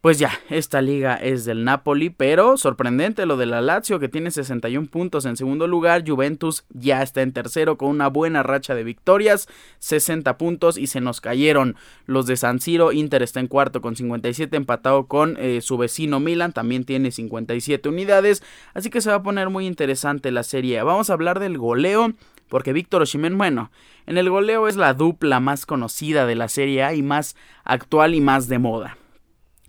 pues 0.00 0.20
ya, 0.20 0.30
esta 0.48 0.80
liga 0.80 1.16
es 1.16 1.44
del 1.44 1.64
Napoli, 1.64 2.08
pero 2.08 2.56
sorprendente 2.56 3.26
lo 3.26 3.36
de 3.36 3.46
la 3.46 3.60
Lazio 3.60 3.98
que 3.98 4.08
tiene 4.08 4.30
61 4.30 4.86
puntos 4.86 5.24
en 5.24 5.36
segundo 5.36 5.66
lugar, 5.66 6.04
Juventus 6.06 6.64
ya 6.70 7.02
está 7.02 7.22
en 7.22 7.32
tercero 7.32 7.76
con 7.76 7.88
una 7.88 8.06
buena 8.06 8.44
racha 8.44 8.76
de 8.76 8.84
victorias, 8.84 9.48
60 9.80 10.38
puntos 10.38 10.78
y 10.78 10.86
se 10.86 11.00
nos 11.00 11.20
cayeron 11.20 11.74
los 12.06 12.26
de 12.26 12.36
San 12.36 12.60
Siro, 12.60 12.92
Inter 12.92 13.24
está 13.24 13.40
en 13.40 13.48
cuarto 13.48 13.80
con 13.80 13.96
57 13.96 14.56
empatado 14.56 15.06
con 15.06 15.36
eh, 15.38 15.60
su 15.62 15.76
vecino 15.78 16.20
Milan, 16.20 16.52
también 16.52 16.84
tiene 16.84 17.10
57 17.10 17.88
unidades, 17.88 18.44
así 18.74 18.90
que 18.90 19.00
se 19.00 19.10
va 19.10 19.16
a 19.16 19.22
poner 19.24 19.50
muy 19.50 19.66
interesante 19.66 20.30
la 20.30 20.44
serie. 20.44 20.80
Vamos 20.82 21.10
a 21.10 21.14
hablar 21.14 21.40
del 21.40 21.58
goleo 21.58 22.12
porque 22.48 22.72
Víctor 22.72 23.02
Osimhen, 23.02 23.36
bueno, 23.36 23.70
en 24.06 24.16
el 24.16 24.30
goleo 24.30 24.68
es 24.68 24.76
la 24.76 24.94
dupla 24.94 25.40
más 25.40 25.66
conocida 25.66 26.26
de 26.26 26.34
la 26.34 26.48
Serie 26.48 26.82
A 26.82 26.94
y 26.94 27.02
más 27.02 27.36
actual 27.64 28.14
y 28.14 28.20
más 28.20 28.48
de 28.48 28.58
moda. 28.58 28.97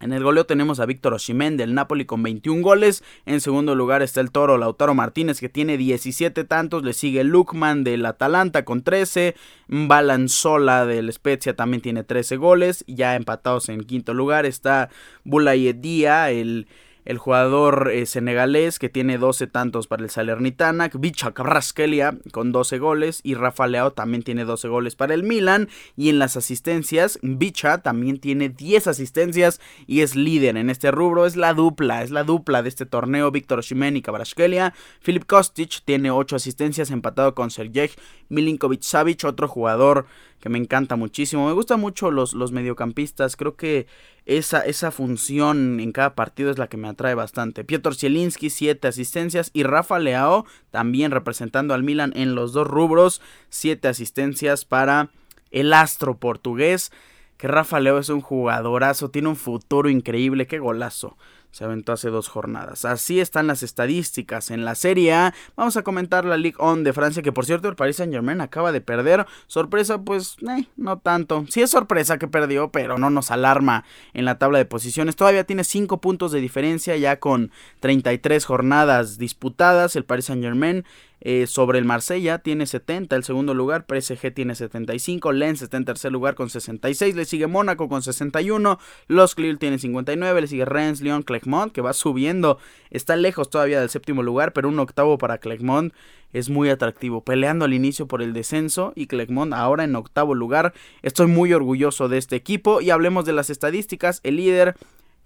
En 0.01 0.13
el 0.13 0.24
goleo 0.24 0.46
tenemos 0.46 0.79
a 0.79 0.86
Víctor 0.86 1.13
Oshimen 1.13 1.58
del 1.58 1.74
Napoli 1.74 2.06
con 2.06 2.24
21 2.24 2.62
goles. 2.62 3.03
En 3.25 3.41
segundo 3.41 3.75
lugar 3.75 4.01
está 4.01 4.22
el 4.22 4.32
toro 4.32 4.58
Lautaro 4.58 4.94
Martínez 4.94 5.39
que 5.39 5.50
tiene 5.50 5.77
17 5.77 6.46
tantos. 6.46 6.84
Le 6.84 6.94
sigue 6.94 7.24
Lukman 7.24 7.84
del 7.84 8.06
Atalanta 8.06 8.63
con 8.63 8.82
13. 8.82 9.36
Balanzola 9.68 10.86
del 10.86 11.12
Spezia 11.12 11.56
también 11.56 11.82
tiene 11.82 12.03
13 12.03 12.38
goles. 12.38 12.86
Ya 12.88 13.15
empatados 13.15 13.68
en 13.70 13.84
quinto 13.84 14.13
lugar 14.13 14.46
está 14.46 14.89
Bulayedía, 15.25 16.32
el 16.32 16.68
el 17.06 17.18
jugador 17.18 17.91
eh, 17.94 18.06
senegalés 18.06 18.79
que 18.79 18.89
tiene 18.89 19.18
12 19.18 19.48
tantos 19.48 19.88
para 19.88 20.03
el 20.03 20.10
Salernitana, 20.10 20.89
Bicha 20.94 21.34
Cabraskelia 21.34 22.18
con 22.32 22.51
12 22.51 22.77
goles 22.79 23.22
y 23.24 23.36
Rafa 23.36 23.68
Leao 23.68 23.91
también 23.91 24.24
tiene 24.24 24.46
12 24.46 24.68
goles 24.68 24.96
para 24.96 25.13
el 25.13 25.24
Milan 25.24 25.70
y 25.96 26.10
en 26.10 26.20
las 26.20 26.38
asistencias 26.38 27.20
Bicha 27.22 27.79
también 27.79 28.20
tiene 28.20 28.50
10 28.50 28.88
asistencias 28.88 29.60
y 29.88 30.01
es 30.01 30.15
líder 30.15 30.58
en 30.58 30.70
este 30.70 30.91
rubro, 30.91 31.25
es 31.25 31.36
la 31.36 31.53
dupla, 31.53 32.03
es 32.03 32.12
la 32.12 32.24
dupla 32.24 32.62
de 32.62 32.70
este 32.70 32.86
torneo 32.86 33.32
Víctor 33.32 33.60
Osimhen 33.60 33.98
y 33.98 34.01
Cabraskelia. 34.01 34.74
Filip 35.00 35.25
Kostic 35.25 35.82
tiene 35.86 36.12
8 36.12 36.36
asistencias 36.36 36.91
empatado 36.91 37.36
con 37.36 37.51
Sergej 37.51 37.91
Milinkovic 38.29 38.82
Savic, 38.82 39.24
otro 39.25 39.48
jugador 39.48 40.06
que 40.39 40.50
me 40.50 40.58
encanta 40.58 40.96
muchísimo. 40.96 41.48
Me 41.48 41.53
gustan 41.53 41.79
mucho 41.79 42.12
los, 42.12 42.34
los 42.34 42.51
mediocampistas. 42.51 43.36
Creo 43.36 43.56
que 43.56 43.88
esa, 44.29 44.62
esa 44.62 44.91
función 44.91 45.79
en 45.79 45.91
cada 45.91 46.13
partido 46.13 46.51
es 46.51 46.59
la 46.59 46.67
que 46.67 46.77
me 46.77 46.88
atrae 46.88 47.15
bastante. 47.15 47.63
Piotr 47.63 47.95
Zielinski, 47.95 48.51
7 48.51 48.88
asistencias. 48.88 49.50
Y 49.53 49.63
Rafa 49.63 49.98
Leao, 49.98 50.45
también 50.69 51.09
representando 51.09 51.74
al 51.74 51.81
Milan 51.81 52.13
en 52.15 52.36
los 52.36 52.53
dos 52.53 52.67
rubros, 52.67 53.21
7 53.50 53.88
asistencias 53.88 54.65
para 54.65 55.09
el 55.50 55.74
astro 55.74 56.17
portugués. 56.17 56.91
Que 57.38 57.48
Rafa 57.48 57.79
Leao 57.79 57.98
es 57.98 58.09
un 58.09 58.21
jugadorazo, 58.21 59.09
tiene 59.09 59.29
un 59.29 59.36
futuro 59.36 59.89
increíble. 59.89 60.45
Qué 60.45 60.59
golazo 60.59 61.17
se 61.51 61.63
aventó 61.63 61.94
hace 61.94 62.10
dos 62.10 62.27
jornadas. 62.27 62.86
Así 62.86 63.20
están 63.20 63.48
las 63.48 63.63
estadísticas 63.63 64.51
en 64.51 64.65
la 64.65 64.75
Serie 64.75 65.13
A. 65.13 65.34
Vamos 65.56 65.77
a 65.77 65.84
comentar 65.84 66.25
la 66.25 66.38
Ligue 66.38 66.58
1 66.60 66.84
de 66.84 66.94
Francia, 66.94 67.24
que 67.24 67.32
por 67.32 67.46
cierto 67.46 67.68
el 67.68 67.75
Paris 67.75 67.98
Saint 67.98 68.13
Germain 68.13 68.41
acaba 68.41 68.72
de 68.72 68.82
perder. 68.82 69.25
Sorpresa, 69.48 70.01
pues 70.01 70.38
eh, 70.48 70.68
no 70.77 71.00
tanto. 71.00 71.46
Sí 71.50 71.62
es 71.62 71.72
sorpresa 71.72 72.18
que 72.18 72.27
perdió, 72.27 72.72
pero 72.72 72.98
no 72.98 73.10
nos 73.10 73.32
alarma 73.32 73.84
en 74.13 74.25
la 74.25 74.38
tabla 74.38 74.58
de 74.58 74.65
posiciones. 74.65 75.15
Todavía 75.15 75.44
tiene 75.44 75.63
5 75.63 76.00
puntos 76.01 76.32
de 76.32 76.41
diferencia 76.41 76.96
ya 76.98 77.20
con 77.20 77.51
33 77.79 78.46
jornadas 78.46 79.18
disputadas. 79.18 79.96
El 79.96 80.06
Paris 80.06 80.25
Saint 80.25 80.44
Germain 80.44 80.86
eh, 81.21 81.47
sobre 81.47 81.79
el 81.79 81.85
Marsella 81.85 82.39
tiene 82.39 82.65
70, 82.65 83.15
el 83.15 83.23
segundo 83.23 83.53
lugar, 83.53 83.85
PSG 83.88 84.33
tiene 84.33 84.55
75, 84.55 85.31
Lens 85.31 85.61
está 85.61 85.77
en 85.77 85.85
tercer 85.85 86.11
lugar 86.11 86.35
con 86.35 86.49
66, 86.49 87.15
le 87.15 87.25
sigue 87.25 87.47
Mónaco 87.47 87.89
con 87.89 88.01
61, 88.01 88.79
Los 89.07 89.38
Lille 89.38 89.57
tiene 89.57 89.79
59, 89.79 90.41
le 90.41 90.47
sigue 90.47 90.65
Rennes, 90.65 91.01
Lyon, 91.01 91.23
Clermont 91.23 91.73
que 91.73 91.81
va 91.81 91.93
subiendo, 91.93 92.57
está 92.89 93.15
lejos 93.15 93.49
todavía 93.49 93.79
del 93.79 93.89
séptimo 93.89 94.23
lugar, 94.23 94.53
pero 94.53 94.69
un 94.69 94.79
octavo 94.79 95.17
para 95.17 95.39
Clermont 95.39 95.93
es 96.31 96.49
muy 96.49 96.69
atractivo, 96.69 97.23
peleando 97.23 97.65
al 97.65 97.73
inicio 97.73 98.07
por 98.07 98.21
el 98.21 98.33
descenso 98.33 98.93
y 98.95 99.07
Clermont 99.07 99.53
ahora 99.53 99.83
en 99.83 99.95
octavo 99.95 100.35
lugar. 100.35 100.73
Estoy 101.01 101.27
muy 101.27 101.53
orgulloso 101.53 102.07
de 102.07 102.17
este 102.19 102.35
equipo 102.35 102.81
y 102.81 102.91
hablemos 102.91 103.25
de 103.25 103.33
las 103.33 103.49
estadísticas, 103.49 104.21
el 104.23 104.35
líder 104.35 104.75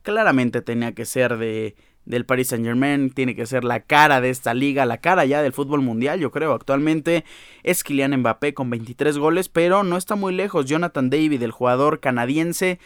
claramente 0.01 0.61
tenía 0.61 0.93
que 0.93 1.05
ser 1.05 1.37
de 1.37 1.75
del 2.05 2.25
Paris 2.25 2.49
Saint 2.49 2.65
Germain, 2.65 3.09
tiene 3.09 3.35
que 3.35 3.45
ser 3.45 3.63
la 3.63 3.81
cara 3.81 4.21
de 4.21 4.29
esta 4.29 4.53
liga, 4.53 4.85
la 4.85 4.97
cara 4.97 5.25
ya 5.25 5.41
del 5.41 5.53
fútbol 5.53 5.81
mundial, 5.81 6.19
yo 6.19 6.31
creo. 6.31 6.53
Actualmente 6.53 7.23
es 7.63 7.83
Kylian 7.83 8.17
Mbappé 8.17 8.53
con 8.53 8.69
23 8.69 9.17
goles, 9.17 9.49
pero 9.49 9.83
no 9.83 9.97
está 9.97 10.15
muy 10.15 10.33
lejos. 10.33 10.65
Jonathan 10.65 11.09
David, 11.09 11.41
el 11.43 11.51
jugador 11.51 11.99
canadiense, 11.99 12.79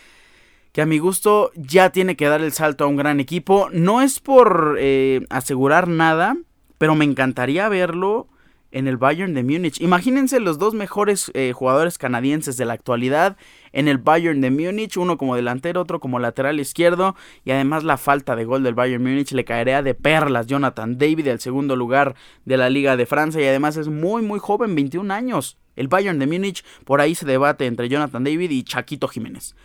que 0.72 0.82
a 0.82 0.86
mi 0.86 1.00
gusto 1.00 1.52
ya 1.56 1.90
tiene 1.90 2.16
que 2.16 2.28
dar 2.28 2.42
el 2.42 2.52
salto 2.52 2.84
a 2.84 2.88
un 2.88 2.98
gran 2.98 3.20
equipo. 3.20 3.70
No 3.72 4.02
es 4.02 4.20
por 4.20 4.78
eh, 4.80 5.26
asegurar 5.30 5.88
nada, 5.88 6.38
pero 6.78 6.96
me 6.96 7.06
encantaría 7.06 7.68
verlo 7.70 8.28
en 8.72 8.88
el 8.88 8.98
Bayern 8.98 9.34
de 9.34 9.44
Múnich. 9.44 9.82
Imagínense 9.82 10.40
los 10.40 10.58
dos 10.58 10.74
mejores 10.74 11.32
eh, 11.34 11.54
jugadores 11.54 11.98
canadienses 11.98 12.58
de 12.58 12.66
la 12.66 12.74
actualidad 12.74 13.38
en 13.72 13.88
el 13.88 13.98
Bayern 13.98 14.42
de 14.42 14.52
Múnich, 14.52 14.98
uno 14.98 15.18
como 15.18 15.36
delantero, 15.36 15.82
otro 15.82 16.00
como 16.00 16.20
lateral 16.20 16.60
izquierdo, 16.60 17.16
y 17.46 17.52
además 17.52 17.84
la 17.84 17.98
falta 17.98 18.36
de 18.36 18.46
gol 18.46 18.64
del 18.64 18.76
Bayern 18.76 19.04
Múnich 19.04 19.32
le 19.32 19.46
caería 19.46 19.82
de 19.84 19.94
perlas 19.94 20.48
Jonathan 20.48 20.98
David, 20.98 21.28
el 21.28 21.40
segundo 21.40 21.76
lugar 21.76 22.16
de 22.46 22.58
la 22.58 22.70
Liga 22.70 22.98
de 22.98 23.06
Francia, 23.06 23.42
y 23.42 23.48
además 23.48 23.78
es 23.78 23.88
muy 23.88 24.22
muy 24.22 24.40
joven, 24.40 24.76
21 24.76 25.14
años. 25.14 25.58
El 25.78 25.88
Bayern 25.88 26.20
de 26.20 26.28
Múnich, 26.28 26.64
por 26.84 27.00
ahí 27.00 27.16
se 27.16 27.26
debate 27.26 27.66
entre 27.66 27.88
Jonathan 27.88 28.24
David 28.24 28.52
y 28.52 28.64
Chaquito 28.64 29.08
Jiménez. 29.08 29.56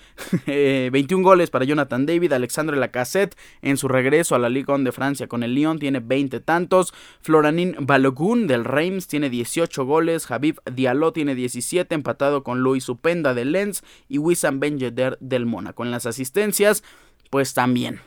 21 0.46 0.46
eh, 0.46 1.22
goles 1.22 1.50
para 1.50 1.64
Jonathan 1.64 2.06
David, 2.06 2.32
Alexandre 2.32 2.76
Lacassette 2.76 3.36
en 3.62 3.76
su 3.76 3.88
regreso 3.88 4.34
a 4.34 4.38
la 4.38 4.48
Liga 4.48 4.74
1 4.74 4.84
de 4.84 4.92
Francia 4.92 5.26
con 5.26 5.42
el 5.42 5.54
Lyon 5.54 5.78
tiene 5.78 6.00
20 6.00 6.40
tantos, 6.40 6.94
Floranin 7.20 7.74
Balogun 7.80 8.46
del 8.46 8.64
Reims 8.64 9.08
tiene 9.08 9.30
18 9.30 9.84
goles, 9.84 10.30
Habib 10.30 10.60
Diallo 10.70 11.12
tiene 11.12 11.34
17 11.34 11.94
empatado 11.94 12.44
con 12.44 12.60
Luis 12.60 12.88
Upenda 12.88 13.34
del 13.34 13.52
Lens 13.52 13.82
y 14.08 14.18
Wissam 14.18 14.60
Ben 14.60 14.78
del 15.20 15.46
Mónaco. 15.46 15.84
En 15.84 15.90
las 15.90 16.06
asistencias, 16.06 16.82
pues 17.30 17.54
también. 17.54 18.00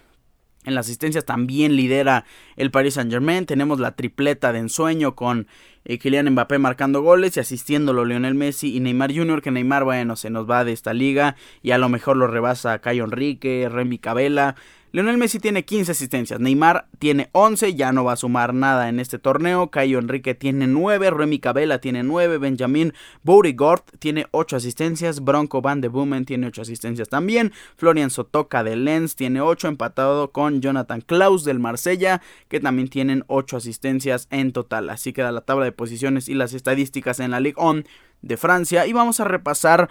En 0.66 0.76
las 0.76 0.88
asistencias 0.88 1.26
también 1.26 1.76
lidera 1.76 2.26
el 2.56 2.72
Paris 2.72 2.96
Saint 2.96 3.12
Germain. 3.12 3.46
Tenemos 3.46 3.80
la 3.80 3.96
tripleta 3.96 4.52
de 4.52 4.60
ensueño 4.60 5.16
con 5.16 5.48
eh, 5.86 6.00
Kylian 6.00 6.30
Mbappé 6.32 6.58
marcando 6.58 7.02
goles 7.02 7.38
y 7.38 7.40
asistiéndolo 7.40 8.06
Lionel 8.06 8.36
Messi 8.36 8.76
y 8.76 8.80
Neymar 8.80 9.14
Jr. 9.16 9.42
Que 9.42 9.52
Neymar, 9.52 9.84
bueno, 9.84 10.16
se 10.16 10.30
nos 10.30 10.50
va 10.50 10.66
de 10.66 10.74
esta 10.74 10.94
liga 10.94 11.36
y 11.62 11.72
a 11.72 11.78
lo 11.78 11.90
mejor 11.90 12.18
lo 12.18 12.28
rebasa 12.28 12.80
Cayo 12.80 13.06
Enrique, 13.06 13.70
Remy 13.72 14.00
Cabela. 14.00 14.56
Leonel 14.96 15.18
Messi 15.18 15.40
tiene 15.40 15.66
15 15.66 15.92
asistencias, 15.92 16.40
Neymar 16.40 16.88
tiene 17.00 17.28
11, 17.34 17.76
ya 17.76 17.92
no 17.92 18.06
va 18.06 18.14
a 18.14 18.16
sumar 18.16 18.54
nada 18.54 18.88
en 18.88 19.02
este 19.02 19.20
torneo, 19.20 19.70
Caio 19.70 20.00
Enrique 20.00 20.36
tiene 20.36 20.68
9, 20.68 21.10
Remy 21.10 21.40
Cabela 21.40 21.80
tiene 21.80 22.02
9, 22.02 22.38
Benjamin 22.38 22.94
Bourigort 23.22 23.86
tiene 24.00 24.26
8 24.32 24.56
asistencias, 24.56 25.22
Bronco 25.22 25.62
Van 25.62 25.82
de 25.82 25.90
Boomen 25.90 26.24
tiene 26.24 26.48
8 26.48 26.62
asistencias 26.62 27.10
también, 27.10 27.52
Florian 27.76 28.10
Sotoka 28.10 28.64
de 28.64 28.78
Lens 28.78 29.18
tiene 29.18 29.42
8, 29.42 29.68
empatado 29.68 30.32
con 30.32 30.62
Jonathan 30.62 31.02
Klaus 31.02 31.44
del 31.44 31.60
Marsella, 31.60 32.22
que 32.48 32.62
también 32.62 32.88
tienen 32.88 33.26
8 33.28 33.58
asistencias 33.58 34.30
en 34.32 34.54
total. 34.54 34.90
Así 34.90 35.12
queda 35.12 35.34
la 35.34 35.42
tabla 35.42 35.66
de 35.66 35.74
posiciones 35.74 36.30
y 36.30 36.36
las 36.36 36.54
estadísticas 36.54 37.20
en 37.20 37.32
la 37.32 37.42
Ligue 37.42 37.62
1 37.62 37.84
de 38.22 38.38
Francia 38.38 38.88
y 38.88 38.94
vamos 38.94 39.20
a 39.20 39.26
repasar 39.26 39.90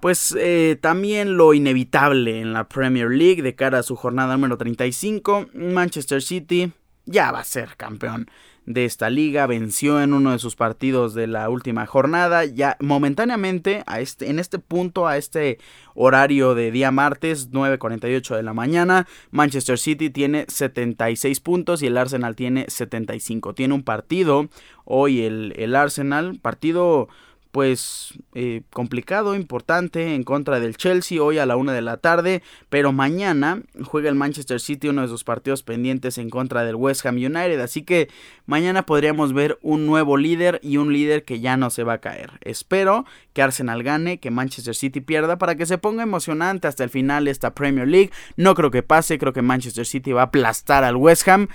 pues 0.00 0.36
eh, 0.38 0.78
también 0.80 1.36
lo 1.36 1.54
inevitable 1.54 2.40
en 2.40 2.52
la 2.52 2.68
Premier 2.68 3.10
League 3.10 3.42
de 3.42 3.54
cara 3.54 3.78
a 3.78 3.82
su 3.82 3.96
jornada 3.96 4.34
número 4.36 4.56
35. 4.56 5.48
Manchester 5.54 6.22
City 6.22 6.72
ya 7.04 7.32
va 7.32 7.40
a 7.40 7.44
ser 7.44 7.76
campeón 7.76 8.28
de 8.68 8.84
esta 8.84 9.08
liga, 9.08 9.46
venció 9.46 10.02
en 10.02 10.12
uno 10.12 10.32
de 10.32 10.38
sus 10.38 10.54
partidos 10.54 11.14
de 11.14 11.26
la 11.26 11.48
última 11.48 11.86
jornada, 11.86 12.44
ya 12.44 12.76
momentáneamente 12.80 13.82
a 13.86 14.00
este, 14.00 14.28
en 14.28 14.38
este 14.38 14.58
punto, 14.58 15.06
a 15.06 15.16
este 15.16 15.58
horario 15.94 16.54
de 16.54 16.70
día 16.70 16.90
martes, 16.90 17.50
9.48 17.50 18.36
de 18.36 18.42
la 18.42 18.52
mañana, 18.52 19.06
Manchester 19.30 19.78
City 19.78 20.10
tiene 20.10 20.44
76 20.48 21.40
puntos 21.40 21.80
y 21.80 21.86
el 21.86 21.96
Arsenal 21.96 22.36
tiene 22.36 22.66
75. 22.68 23.54
Tiene 23.54 23.72
un 23.72 23.82
partido 23.82 24.50
hoy 24.84 25.22
el, 25.22 25.54
el 25.56 25.74
Arsenal, 25.74 26.38
partido 26.38 27.08
pues 27.50 28.14
eh, 28.34 28.62
complicado, 28.70 29.34
importante 29.34 30.14
en 30.14 30.22
contra 30.22 30.60
del 30.60 30.76
Chelsea 30.76 31.22
hoy 31.22 31.38
a 31.38 31.46
la 31.46 31.56
una 31.56 31.72
de 31.72 31.82
la 31.82 31.96
tarde, 31.96 32.42
pero 32.68 32.92
mañana 32.92 33.62
juega 33.82 34.08
el 34.08 34.14
Manchester 34.14 34.60
City 34.60 34.88
uno 34.88 35.02
de 35.02 35.08
sus 35.08 35.24
partidos 35.24 35.62
pendientes 35.62 36.18
en 36.18 36.30
contra 36.30 36.64
del 36.64 36.76
West 36.76 37.06
Ham 37.06 37.16
United, 37.16 37.60
así 37.60 37.82
que 37.82 38.08
mañana 38.46 38.84
podríamos 38.84 39.32
ver 39.32 39.58
un 39.62 39.86
nuevo 39.86 40.16
líder 40.16 40.60
y 40.62 40.76
un 40.76 40.92
líder 40.92 41.24
que 41.24 41.40
ya 41.40 41.56
no 41.56 41.70
se 41.70 41.84
va 41.84 41.94
a 41.94 42.00
caer. 42.00 42.32
Espero 42.42 43.04
que 43.32 43.42
Arsenal 43.42 43.82
gane, 43.82 44.18
que 44.18 44.30
Manchester 44.30 44.74
City 44.74 45.00
pierda 45.00 45.38
para 45.38 45.56
que 45.56 45.66
se 45.66 45.78
ponga 45.78 46.02
emocionante 46.02 46.68
hasta 46.68 46.84
el 46.84 46.90
final 46.90 47.28
esta 47.28 47.54
Premier 47.54 47.88
League. 47.88 48.10
No 48.36 48.54
creo 48.54 48.70
que 48.70 48.82
pase, 48.82 49.18
creo 49.18 49.32
que 49.32 49.42
Manchester 49.42 49.86
City 49.86 50.12
va 50.12 50.22
a 50.22 50.24
aplastar 50.24 50.84
al 50.84 50.96
West 50.96 51.26
Ham. 51.28 51.48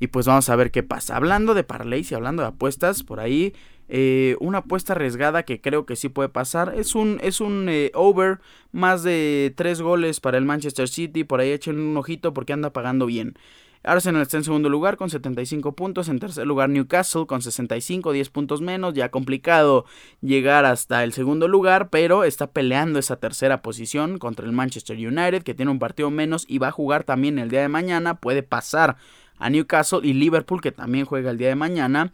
Y 0.00 0.08
pues 0.08 0.26
vamos 0.26 0.48
a 0.48 0.56
ver 0.56 0.72
qué 0.72 0.82
pasa. 0.82 1.14
Hablando 1.14 1.54
de 1.54 1.62
parlays 1.62 2.10
y 2.10 2.16
hablando 2.16 2.42
de 2.42 2.48
apuestas, 2.48 3.04
por 3.04 3.20
ahí 3.20 3.54
eh, 3.94 4.36
una 4.40 4.58
apuesta 4.58 4.94
arriesgada 4.94 5.42
que 5.42 5.60
creo 5.60 5.84
que 5.84 5.96
sí 5.96 6.08
puede 6.08 6.30
pasar. 6.30 6.72
Es 6.74 6.94
un, 6.94 7.20
es 7.22 7.42
un 7.42 7.68
eh, 7.68 7.90
over 7.92 8.38
más 8.70 9.02
de 9.02 9.52
3 9.54 9.82
goles 9.82 10.18
para 10.18 10.38
el 10.38 10.46
Manchester 10.46 10.88
City. 10.88 11.24
Por 11.24 11.40
ahí 11.40 11.50
echen 11.50 11.78
un 11.78 11.94
ojito 11.98 12.32
porque 12.32 12.54
anda 12.54 12.72
pagando 12.72 13.04
bien. 13.04 13.34
Arsenal 13.82 14.22
está 14.22 14.38
en 14.38 14.44
segundo 14.44 14.70
lugar 14.70 14.96
con 14.96 15.10
75 15.10 15.72
puntos. 15.72 16.08
En 16.08 16.20
tercer 16.20 16.46
lugar 16.46 16.70
Newcastle 16.70 17.26
con 17.26 17.42
65, 17.42 18.12
10 18.12 18.30
puntos 18.30 18.62
menos. 18.62 18.94
Ya 18.94 19.10
complicado 19.10 19.84
llegar 20.22 20.64
hasta 20.64 21.04
el 21.04 21.12
segundo 21.12 21.46
lugar, 21.46 21.90
pero 21.90 22.24
está 22.24 22.50
peleando 22.50 22.98
esa 22.98 23.16
tercera 23.16 23.60
posición 23.60 24.18
contra 24.18 24.46
el 24.46 24.52
Manchester 24.52 24.96
United, 24.96 25.42
que 25.42 25.52
tiene 25.52 25.70
un 25.70 25.78
partido 25.78 26.10
menos 26.10 26.46
y 26.48 26.56
va 26.56 26.68
a 26.68 26.72
jugar 26.72 27.04
también 27.04 27.38
el 27.38 27.50
día 27.50 27.60
de 27.60 27.68
mañana. 27.68 28.14
Puede 28.14 28.42
pasar 28.42 28.96
a 29.36 29.50
Newcastle 29.50 30.00
y 30.02 30.14
Liverpool, 30.14 30.62
que 30.62 30.72
también 30.72 31.04
juega 31.04 31.30
el 31.30 31.36
día 31.36 31.48
de 31.48 31.56
mañana. 31.56 32.10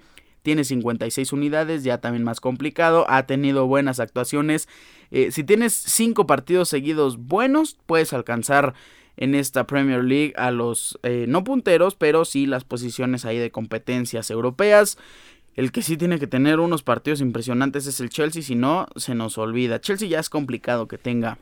Tiene 0.48 0.64
56 0.64 1.34
unidades, 1.34 1.84
ya 1.84 1.98
también 1.98 2.24
más 2.24 2.40
complicado. 2.40 3.04
Ha 3.10 3.26
tenido 3.26 3.66
buenas 3.66 4.00
actuaciones. 4.00 4.66
Eh, 5.10 5.30
si 5.30 5.44
tienes 5.44 5.74
5 5.74 6.26
partidos 6.26 6.70
seguidos 6.70 7.18
buenos, 7.18 7.76
puedes 7.84 8.14
alcanzar 8.14 8.72
en 9.18 9.34
esta 9.34 9.66
Premier 9.66 10.02
League 10.02 10.32
a 10.38 10.50
los 10.50 10.98
eh, 11.02 11.26
no 11.28 11.44
punteros, 11.44 11.96
pero 11.96 12.24
sí 12.24 12.46
las 12.46 12.64
posiciones 12.64 13.26
ahí 13.26 13.36
de 13.36 13.50
competencias 13.50 14.30
europeas. 14.30 14.96
El 15.54 15.70
que 15.70 15.82
sí 15.82 15.98
tiene 15.98 16.18
que 16.18 16.26
tener 16.26 16.60
unos 16.60 16.82
partidos 16.82 17.20
impresionantes 17.20 17.86
es 17.86 18.00
el 18.00 18.08
Chelsea, 18.08 18.40
si 18.40 18.54
no, 18.54 18.86
se 18.96 19.14
nos 19.14 19.36
olvida. 19.36 19.82
Chelsea 19.82 20.08
ya 20.08 20.18
es 20.18 20.30
complicado 20.30 20.88
que 20.88 20.96
tenga 20.96 21.36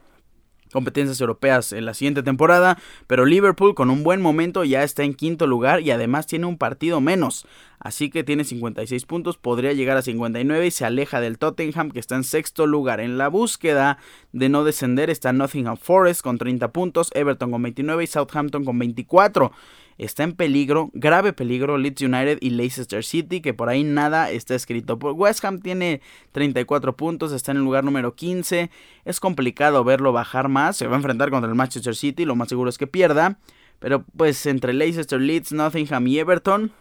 competencias 0.76 1.18
europeas 1.22 1.72
en 1.72 1.86
la 1.86 1.94
siguiente 1.94 2.22
temporada, 2.22 2.76
pero 3.06 3.24
Liverpool 3.24 3.74
con 3.74 3.88
un 3.88 4.02
buen 4.02 4.20
momento 4.20 4.62
ya 4.62 4.82
está 4.82 5.04
en 5.04 5.14
quinto 5.14 5.46
lugar 5.46 5.80
y 5.80 5.90
además 5.90 6.26
tiene 6.26 6.44
un 6.44 6.58
partido 6.58 7.00
menos, 7.00 7.46
así 7.78 8.10
que 8.10 8.24
tiene 8.24 8.44
56 8.44 9.06
puntos, 9.06 9.38
podría 9.38 9.72
llegar 9.72 9.96
a 9.96 10.02
59 10.02 10.66
y 10.66 10.70
se 10.70 10.84
aleja 10.84 11.22
del 11.22 11.38
Tottenham 11.38 11.90
que 11.90 11.98
está 11.98 12.14
en 12.14 12.24
sexto 12.24 12.66
lugar. 12.66 13.00
En 13.00 13.16
la 13.16 13.28
búsqueda 13.28 13.96
de 14.32 14.50
no 14.50 14.64
descender 14.64 15.08
está 15.08 15.32
Nottingham 15.32 15.78
Forest 15.78 16.20
con 16.20 16.36
30 16.36 16.70
puntos, 16.72 17.10
Everton 17.14 17.50
con 17.50 17.62
29 17.62 18.04
y 18.04 18.06
Southampton 18.06 18.66
con 18.66 18.78
24 18.78 19.52
está 19.98 20.24
en 20.24 20.32
peligro, 20.32 20.90
grave 20.92 21.32
peligro 21.32 21.78
Leeds 21.78 22.02
United 22.02 22.38
y 22.40 22.50
Leicester 22.50 23.04
City, 23.04 23.40
que 23.40 23.54
por 23.54 23.68
ahí 23.68 23.84
nada 23.84 24.30
está 24.30 24.54
escrito. 24.54 24.94
West 24.96 25.44
Ham 25.44 25.60
tiene 25.60 26.00
34 26.32 26.96
puntos, 26.96 27.32
está 27.32 27.52
en 27.52 27.58
el 27.58 27.64
lugar 27.64 27.84
número 27.84 28.14
15. 28.14 28.70
Es 29.04 29.20
complicado 29.20 29.84
verlo 29.84 30.12
bajar 30.12 30.48
más, 30.48 30.76
se 30.76 30.86
va 30.86 30.94
a 30.94 30.98
enfrentar 30.98 31.30
contra 31.30 31.48
el 31.48 31.56
Manchester 31.56 31.96
City, 31.96 32.24
lo 32.24 32.36
más 32.36 32.48
seguro 32.48 32.70
es 32.70 32.78
que 32.78 32.86
pierda. 32.86 33.38
Pero 33.78 34.04
pues 34.16 34.46
entre 34.46 34.72
Leicester, 34.72 35.20
Leeds, 35.20 35.52
Nottingham 35.52 36.06
y 36.06 36.18
Everton 36.18 36.72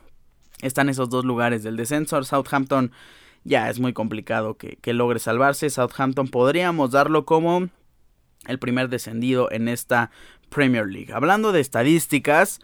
están 0.62 0.90
esos 0.90 1.10
dos 1.10 1.26
lugares 1.26 1.64
del 1.64 1.76
descenso. 1.76 2.22
Southampton 2.24 2.92
ya 3.44 3.70
es 3.70 3.80
muy 3.80 3.94
complicado 3.94 4.56
que, 4.58 4.78
que 4.78 4.94
logre 4.94 5.20
salvarse. 5.20 5.70
Southampton 5.70 6.28
podríamos 6.28 6.92
darlo 6.92 7.26
como 7.26 7.70
el 8.48 8.60
primer 8.60 8.90
descendido 8.90 9.52
en 9.52 9.68
esta 9.68 10.12
Premier 10.50 10.88
League. 10.88 11.14
Hablando 11.14 11.52
de 11.52 11.60
estadísticas, 11.60 12.60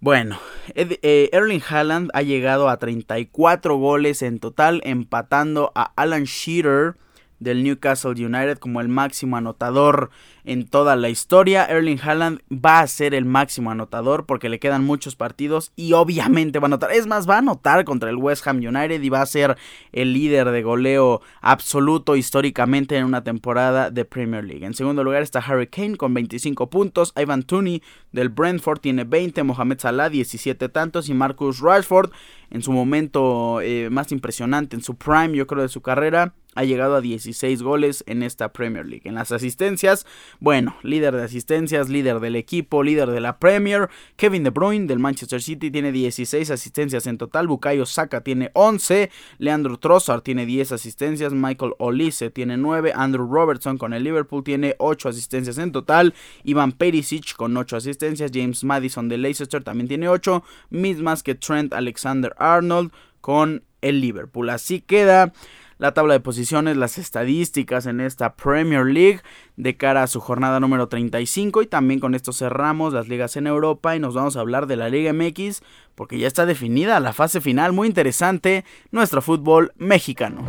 bueno, 0.00 0.38
eh, 0.74 1.28
Erling 1.32 1.62
Haaland 1.68 2.10
ha 2.14 2.22
llegado 2.22 2.68
a 2.68 2.78
34 2.78 3.76
goles 3.76 4.22
en 4.22 4.38
total, 4.38 4.80
empatando 4.84 5.72
a 5.74 5.92
Alan 5.96 6.24
Shearer 6.24 6.96
del 7.38 7.62
Newcastle 7.64 8.12
United 8.12 8.58
como 8.58 8.80
el 8.80 8.88
máximo 8.88 9.36
anotador 9.36 10.10
en 10.50 10.66
toda 10.66 10.96
la 10.96 11.08
historia. 11.08 11.64
Erling 11.64 12.00
Haaland 12.02 12.40
va 12.52 12.80
a 12.80 12.86
ser 12.88 13.14
el 13.14 13.24
máximo 13.24 13.70
anotador 13.70 14.26
porque 14.26 14.48
le 14.48 14.58
quedan 14.58 14.84
muchos 14.84 15.14
partidos 15.14 15.70
y 15.76 15.92
obviamente 15.92 16.58
va 16.58 16.64
a 16.64 16.66
anotar. 16.66 16.90
Es 16.90 17.06
más, 17.06 17.30
va 17.30 17.36
a 17.36 17.38
anotar 17.38 17.84
contra 17.84 18.10
el 18.10 18.16
West 18.16 18.44
Ham 18.48 18.56
United 18.56 19.00
y 19.00 19.08
va 19.08 19.22
a 19.22 19.26
ser 19.26 19.56
el 19.92 20.12
líder 20.12 20.50
de 20.50 20.62
goleo 20.62 21.22
absoluto 21.40 22.16
históricamente 22.16 22.96
en 22.96 23.04
una 23.04 23.22
temporada 23.22 23.92
de 23.92 24.04
Premier 24.04 24.42
League. 24.42 24.66
En 24.66 24.74
segundo 24.74 25.04
lugar 25.04 25.22
está 25.22 25.38
Harry 25.38 25.68
Kane 25.68 25.96
con 25.96 26.14
25 26.14 26.68
puntos. 26.68 27.12
Ivan 27.14 27.44
Tooney 27.44 27.80
del 28.10 28.28
Brentford 28.28 28.80
tiene 28.80 29.04
20. 29.04 29.44
Mohamed 29.44 29.78
Salah 29.78 30.10
17 30.10 30.68
tantos. 30.68 31.08
Y 31.08 31.14
Marcus 31.14 31.60
Rashford 31.60 32.10
en 32.50 32.62
su 32.62 32.72
momento 32.72 33.60
eh, 33.60 33.88
más 33.90 34.10
impresionante, 34.10 34.74
en 34.74 34.82
su 34.82 34.96
prime 34.96 35.36
yo 35.36 35.46
creo 35.46 35.62
de 35.62 35.68
su 35.68 35.80
carrera 35.80 36.34
ha 36.56 36.64
llegado 36.64 36.96
a 36.96 37.00
16 37.00 37.62
goles 37.62 38.02
en 38.08 38.24
esta 38.24 38.52
Premier 38.52 38.84
League. 38.84 39.08
En 39.08 39.14
las 39.14 39.30
asistencias, 39.30 40.04
bueno, 40.40 40.74
líder 40.82 41.14
de 41.14 41.24
asistencias, 41.24 41.90
líder 41.90 42.18
del 42.18 42.34
equipo, 42.34 42.82
líder 42.82 43.10
de 43.10 43.20
la 43.20 43.38
Premier. 43.38 43.90
Kevin 44.16 44.42
De 44.42 44.48
Bruyne 44.48 44.86
del 44.86 44.98
Manchester 44.98 45.42
City 45.42 45.70
tiene 45.70 45.92
16 45.92 46.50
asistencias 46.50 47.06
en 47.06 47.18
total. 47.18 47.46
Bukayo 47.46 47.84
Saka 47.84 48.22
tiene 48.22 48.50
11. 48.54 49.10
Leandro 49.36 49.78
Trossard 49.78 50.22
tiene 50.22 50.46
10 50.46 50.72
asistencias. 50.72 51.34
Michael 51.34 51.74
Olise 51.78 52.30
tiene 52.30 52.56
9. 52.56 52.92
Andrew 52.94 53.30
Robertson 53.30 53.76
con 53.76 53.92
el 53.92 54.02
Liverpool 54.02 54.42
tiene 54.42 54.76
8 54.78 55.10
asistencias 55.10 55.58
en 55.58 55.72
total. 55.72 56.14
Ivan 56.42 56.72
Perisic 56.72 57.36
con 57.36 57.54
8 57.54 57.76
asistencias. 57.76 58.30
James 58.32 58.64
Madison 58.64 59.10
de 59.10 59.18
Leicester 59.18 59.62
también 59.62 59.88
tiene 59.88 60.08
8. 60.08 60.42
Mismas 60.70 61.22
que 61.22 61.34
Trent 61.34 61.74
Alexander 61.74 62.34
Arnold 62.38 62.92
con 63.20 63.62
el 63.82 64.00
Liverpool. 64.00 64.48
Así 64.48 64.80
queda 64.80 65.34
la 65.80 65.94
tabla 65.94 66.12
de 66.12 66.20
posiciones, 66.20 66.76
las 66.76 66.98
estadísticas 66.98 67.86
en 67.86 68.00
esta 68.00 68.34
Premier 68.34 68.84
League 68.84 69.22
de 69.56 69.78
cara 69.78 70.02
a 70.02 70.06
su 70.08 70.20
jornada 70.20 70.60
número 70.60 70.88
35 70.88 71.62
y 71.62 71.66
también 71.66 72.00
con 72.00 72.14
esto 72.14 72.34
cerramos 72.34 72.92
las 72.92 73.08
ligas 73.08 73.36
en 73.36 73.46
Europa 73.46 73.96
y 73.96 73.98
nos 73.98 74.14
vamos 74.14 74.36
a 74.36 74.40
hablar 74.40 74.66
de 74.66 74.76
la 74.76 74.90
Liga 74.90 75.14
MX 75.14 75.62
porque 75.94 76.18
ya 76.18 76.26
está 76.26 76.44
definida 76.44 77.00
la 77.00 77.14
fase 77.14 77.40
final, 77.40 77.72
muy 77.72 77.88
interesante, 77.88 78.66
nuestro 78.90 79.22
fútbol 79.22 79.72
mexicano. 79.76 80.44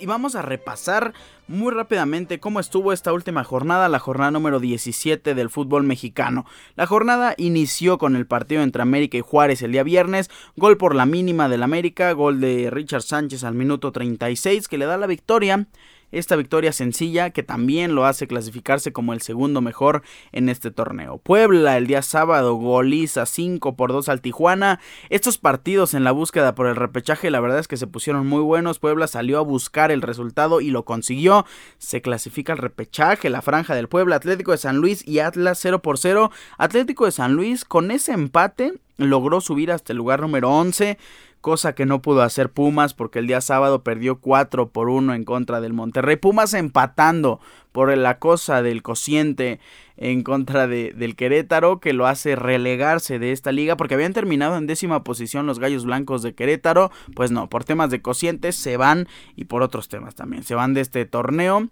Y 0.00 0.06
vamos 0.06 0.34
a 0.34 0.42
repasar 0.42 1.12
muy 1.46 1.72
rápidamente 1.72 2.40
cómo 2.40 2.58
estuvo 2.60 2.92
esta 2.92 3.12
última 3.12 3.44
jornada, 3.44 3.88
la 3.88 3.98
jornada 3.98 4.30
número 4.30 4.60
17 4.60 5.34
del 5.34 5.50
fútbol 5.50 5.82
mexicano. 5.82 6.46
La 6.74 6.86
jornada 6.86 7.34
inició 7.36 7.98
con 7.98 8.16
el 8.16 8.26
partido 8.26 8.62
entre 8.62 8.80
América 8.80 9.18
y 9.18 9.22
Juárez 9.22 9.60
el 9.62 9.72
día 9.72 9.82
viernes, 9.82 10.30
gol 10.56 10.78
por 10.78 10.94
la 10.94 11.04
mínima 11.04 11.48
del 11.48 11.62
América, 11.62 12.12
gol 12.12 12.40
de 12.40 12.70
Richard 12.70 13.02
Sánchez 13.02 13.44
al 13.44 13.54
minuto 13.54 13.92
36 13.92 14.68
que 14.68 14.78
le 14.78 14.86
da 14.86 14.96
la 14.96 15.06
victoria 15.06 15.66
esta 16.12 16.36
victoria 16.36 16.72
sencilla 16.72 17.30
que 17.30 17.42
también 17.42 17.94
lo 17.94 18.06
hace 18.06 18.26
clasificarse 18.26 18.92
como 18.92 19.12
el 19.12 19.20
segundo 19.20 19.60
mejor 19.60 20.02
en 20.32 20.48
este 20.48 20.70
torneo. 20.70 21.18
Puebla 21.18 21.76
el 21.76 21.86
día 21.86 22.02
sábado 22.02 22.54
goliza 22.54 23.26
5 23.26 23.76
por 23.76 23.92
2 23.92 24.08
al 24.08 24.20
Tijuana. 24.20 24.80
Estos 25.10 25.38
partidos 25.38 25.94
en 25.94 26.04
la 26.04 26.12
búsqueda 26.12 26.54
por 26.54 26.66
el 26.66 26.76
repechaje 26.76 27.30
la 27.30 27.40
verdad 27.40 27.58
es 27.58 27.68
que 27.68 27.76
se 27.76 27.86
pusieron 27.86 28.26
muy 28.26 28.40
buenos. 28.40 28.78
Puebla 28.78 29.06
salió 29.06 29.38
a 29.38 29.42
buscar 29.42 29.90
el 29.90 30.02
resultado 30.02 30.60
y 30.60 30.70
lo 30.70 30.84
consiguió. 30.84 31.46
Se 31.78 32.00
clasifica 32.00 32.52
el 32.52 32.58
repechaje, 32.58 33.30
la 33.30 33.42
franja 33.42 33.74
del 33.74 33.88
Puebla, 33.88 34.16
Atlético 34.16 34.52
de 34.52 34.58
San 34.58 34.78
Luis 34.78 35.06
y 35.06 35.18
Atlas 35.20 35.58
0 35.60 35.82
por 35.82 35.98
0. 35.98 36.30
Atlético 36.56 37.04
de 37.04 37.12
San 37.12 37.34
Luis 37.34 37.64
con 37.64 37.90
ese 37.90 38.12
empate 38.12 38.74
logró 38.96 39.40
subir 39.40 39.70
hasta 39.70 39.92
el 39.92 39.98
lugar 39.98 40.20
número 40.20 40.50
11 40.50 40.98
cosa 41.40 41.74
que 41.74 41.86
no 41.86 42.02
pudo 42.02 42.22
hacer 42.22 42.50
Pumas 42.50 42.94
porque 42.94 43.18
el 43.18 43.26
día 43.26 43.40
sábado 43.40 43.82
perdió 43.82 44.20
4 44.20 44.70
por 44.70 44.88
1 44.88 45.14
en 45.14 45.24
contra 45.24 45.60
del 45.60 45.72
Monterrey. 45.72 46.16
Pumas 46.16 46.54
empatando 46.54 47.40
por 47.72 47.96
la 47.96 48.18
cosa 48.18 48.62
del 48.62 48.82
cociente 48.82 49.60
en 49.96 50.22
contra 50.22 50.66
de, 50.66 50.92
del 50.96 51.16
Querétaro 51.16 51.80
que 51.80 51.92
lo 51.92 52.06
hace 52.06 52.36
relegarse 52.36 53.18
de 53.18 53.32
esta 53.32 53.52
liga 53.52 53.76
porque 53.76 53.94
habían 53.94 54.12
terminado 54.12 54.56
en 54.56 54.66
décima 54.66 55.04
posición 55.04 55.46
los 55.46 55.58
Gallos 55.58 55.84
Blancos 55.84 56.22
de 56.22 56.34
Querétaro. 56.34 56.90
Pues 57.14 57.30
no, 57.30 57.48
por 57.48 57.64
temas 57.64 57.90
de 57.90 58.02
cocientes 58.02 58.56
se 58.56 58.76
van 58.76 59.08
y 59.36 59.44
por 59.44 59.62
otros 59.62 59.88
temas 59.88 60.14
también 60.14 60.42
se 60.44 60.54
van 60.54 60.74
de 60.74 60.80
este 60.80 61.04
torneo 61.04 61.68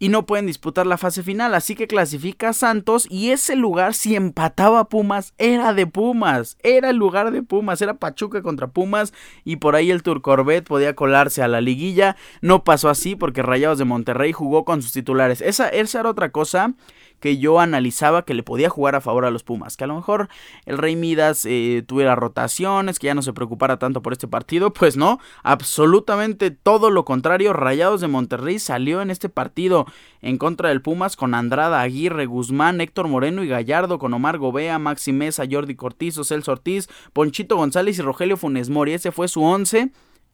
y 0.00 0.08
no 0.08 0.26
pueden 0.26 0.46
disputar 0.46 0.86
la 0.86 0.98
fase 0.98 1.22
final. 1.22 1.54
Así 1.54 1.76
que 1.76 1.86
clasifica 1.86 2.52
Santos 2.52 3.06
y 3.08 3.30
ese 3.30 3.54
lugar, 3.54 3.94
si 3.94 4.16
empataba 4.16 4.88
Pumas, 4.88 5.34
era 5.38 5.74
de 5.74 5.86
Pumas. 5.86 6.56
Era 6.64 6.90
el 6.90 6.96
lugar 6.96 7.30
de 7.30 7.44
Pumas, 7.44 7.80
era 7.82 7.94
Pachuca 7.94 8.42
contra 8.42 8.66
Pumas 8.66 9.12
y 9.44 9.56
por 9.56 9.76
ahí 9.76 9.90
el 9.90 10.02
Turcorvet 10.02 10.66
podía 10.66 10.96
colarse 10.96 11.42
a 11.42 11.48
la 11.48 11.60
liguilla. 11.60 12.16
No 12.40 12.64
pasó 12.64 12.88
así 12.88 13.14
porque 13.14 13.42
Rayados 13.42 13.78
de 13.78 13.84
Monterrey 13.84 14.32
jugó 14.32 14.64
con 14.64 14.82
sus 14.82 14.92
titulares. 14.92 15.42
Esa, 15.42 15.68
esa 15.68 16.00
era 16.00 16.10
otra 16.10 16.32
cosa 16.32 16.74
que 17.20 17.38
yo 17.38 17.60
analizaba 17.60 18.24
que 18.24 18.34
le 18.34 18.42
podía 18.42 18.68
jugar 18.68 18.94
a 18.94 19.00
favor 19.00 19.24
a 19.24 19.30
los 19.30 19.44
Pumas. 19.44 19.76
Que 19.76 19.84
a 19.84 19.86
lo 19.86 19.94
mejor 19.94 20.28
el 20.66 20.78
Rey 20.78 20.96
Midas 20.96 21.44
eh, 21.46 21.84
tuviera 21.86 22.16
rotaciones, 22.16 22.98
que 22.98 23.06
ya 23.06 23.14
no 23.14 23.22
se 23.22 23.32
preocupara 23.32 23.78
tanto 23.78 24.02
por 24.02 24.12
este 24.12 24.26
partido. 24.26 24.72
Pues 24.80 24.96
no, 24.96 25.20
absolutamente 25.42 26.50
todo 26.50 26.88
lo 26.88 27.04
contrario. 27.04 27.52
Rayados 27.52 28.00
de 28.00 28.08
Monterrey 28.08 28.58
salió 28.58 29.02
en 29.02 29.10
este 29.10 29.28
partido 29.28 29.84
en 30.22 30.38
contra 30.38 30.70
del 30.70 30.80
Pumas 30.80 31.16
con 31.16 31.34
Andrada, 31.34 31.82
Aguirre, 31.82 32.24
Guzmán, 32.24 32.80
Héctor 32.80 33.08
Moreno 33.08 33.44
y 33.44 33.48
Gallardo, 33.48 33.98
con 33.98 34.14
Omar 34.14 34.38
Gobea, 34.38 34.78
Maxi 34.78 35.12
Mesa, 35.12 35.44
Jordi 35.50 35.74
Cortizo, 35.74 36.24
Celso 36.24 36.52
Ortiz, 36.52 36.88
Ponchito 37.12 37.56
González 37.56 37.98
y 37.98 38.02
Rogelio 38.02 38.38
Funes 38.38 38.70
Mori. 38.70 38.94
Ese 38.94 39.12
fue 39.12 39.28
su 39.28 39.42
once. 39.42 39.92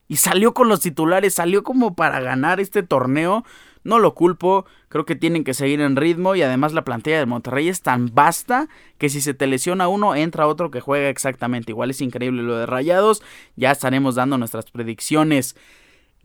Y 0.09 0.17
salió 0.17 0.55
con 0.55 0.69
los 0.69 0.81
titulares, 0.81 1.35
salió 1.35 1.65
como 1.65 1.97
para 1.97 2.21
ganar 2.21 2.61
este 2.61 2.85
torneo. 2.85 3.45
No 3.87 4.01
lo 4.01 4.15
culpo, 4.15 4.67
creo 4.89 5.05
que 5.05 5.15
tienen 5.15 5.45
que 5.45 5.55
seguir 5.55 5.81
en 5.81 5.95
ritmo 5.95 6.35
y 6.35 6.43
además 6.43 6.73
la 6.73 6.83
plantilla 6.83 7.21
de 7.21 7.27
Monterrey 7.27 7.69
es 7.69 7.83
tan 7.83 8.13
vasta 8.13 8.69
que 8.99 9.09
si 9.09 9.21
se 9.21 9.33
te 9.33 9.47
lesiona 9.47 9.87
uno, 9.87 10.17
entra 10.17 10.49
otro 10.49 10.73
que 10.73 10.81
juega 10.81 11.09
exactamente 11.09 11.71
igual. 11.71 11.91
Es 11.91 12.01
increíble 12.01 12.43
lo 12.43 12.57
de 12.57 12.67
Rayados. 12.67 13.23
Ya 13.55 13.71
estaremos 13.71 14.17
dando 14.17 14.39
nuestras 14.39 14.69
predicciones 14.73 15.55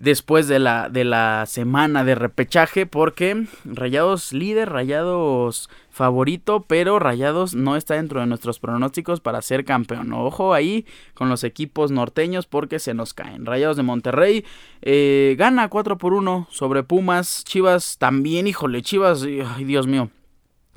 después 0.02 0.48
de 0.48 0.60
la, 0.60 0.90
de 0.90 1.04
la 1.04 1.46
semana 1.46 2.04
de 2.04 2.16
repechaje 2.16 2.86
porque 2.86 3.46
Rayados 3.64 4.34
líder, 4.34 4.70
Rayados 4.70 5.70
favorito, 5.90 6.66
pero 6.68 7.00
Rayados 7.00 7.54
no 7.54 7.76
está 7.76 7.96
dentro 7.96 8.20
de 8.20 8.26
nuestros 8.26 8.60
pronósticos 8.60 9.20
para 9.20 9.42
ser 9.42 9.64
campeón. 9.64 10.12
Ojo 10.14 10.54
ahí 10.54 10.86
con 11.14 11.30
los 11.30 11.44
equipos 11.44 11.92
norteños 11.92 12.48
porque 12.48 12.80
se 12.80 12.94
nos 12.94 13.14
caen. 13.14 13.46
Rayados 13.46 13.78
de 13.78 13.84
Monterrey 13.84 14.46
eh, 14.82 15.36
gana 15.38 15.70
4 15.70 15.98
por 15.98 16.14
1 16.14 16.48
sobre 16.50 16.84
Pumas. 16.84 17.44
Chivas 17.44 17.98
también, 17.98 18.48
híjole, 18.48 18.82
Chivas, 18.82 19.24
ay 19.24 19.64
Dios 19.66 19.88
mío. 19.88 20.10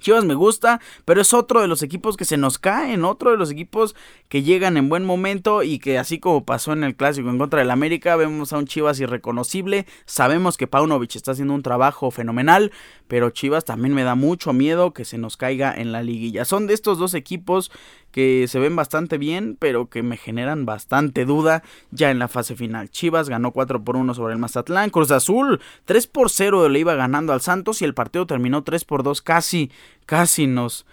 Chivas 0.04 0.26
me 0.26 0.34
gusta, 0.34 0.82
pero 1.06 1.22
es 1.22 1.32
otro 1.32 1.62
de 1.62 1.66
los 1.66 1.82
equipos 1.82 2.18
que 2.18 2.26
se 2.26 2.36
nos 2.36 2.58
caen, 2.58 3.06
otro 3.06 3.30
de 3.30 3.38
los 3.38 3.50
equipos 3.50 3.96
que 4.28 4.42
llegan 4.42 4.76
en 4.76 4.90
buen 4.90 5.02
momento 5.02 5.62
y 5.62 5.78
que 5.78 5.98
así 5.98 6.18
como 6.18 6.44
pasó 6.44 6.74
en 6.74 6.84
el 6.84 6.94
clásico 6.94 7.30
en 7.30 7.38
contra 7.38 7.60
del 7.60 7.70
América, 7.70 8.14
vemos 8.14 8.52
a 8.52 8.58
un 8.58 8.66
Chivas 8.66 9.00
irreconocible, 9.00 9.86
sabemos 10.04 10.58
que 10.58 10.66
Paunovic 10.66 11.16
está 11.16 11.32
haciendo 11.32 11.54
un 11.54 11.62
trabajo 11.62 12.10
fenomenal, 12.10 12.70
pero 13.08 13.30
Chivas 13.30 13.64
también 13.64 13.94
me 13.94 14.04
da 14.04 14.14
mucho 14.14 14.52
miedo 14.52 14.92
que 14.92 15.06
se 15.06 15.16
nos 15.16 15.38
caiga 15.38 15.74
en 15.74 15.90
la 15.90 16.02
liguilla. 16.02 16.44
Son 16.44 16.66
de 16.66 16.74
estos 16.74 16.98
dos 16.98 17.14
equipos 17.14 17.72
que 18.14 18.46
se 18.46 18.60
ven 18.60 18.76
bastante 18.76 19.18
bien, 19.18 19.56
pero 19.58 19.90
que 19.90 20.04
me 20.04 20.16
generan 20.16 20.66
bastante 20.66 21.24
duda 21.24 21.64
ya 21.90 22.12
en 22.12 22.20
la 22.20 22.28
fase 22.28 22.54
final. 22.54 22.88
Chivas 22.88 23.28
ganó 23.28 23.50
4 23.50 23.82
por 23.82 23.96
1 23.96 24.14
sobre 24.14 24.34
el 24.34 24.38
Mazatlán. 24.38 24.90
Cruz 24.90 25.10
Azul 25.10 25.60
3 25.84 26.06
por 26.06 26.30
0 26.30 26.68
le 26.68 26.78
iba 26.78 26.94
ganando 26.94 27.32
al 27.32 27.40
Santos 27.40 27.82
y 27.82 27.84
el 27.84 27.92
partido 27.92 28.24
terminó 28.24 28.62
3 28.62 28.84
por 28.84 29.02
2. 29.02 29.20
Casi, 29.20 29.72
casi 30.06 30.46
nos 30.46 30.86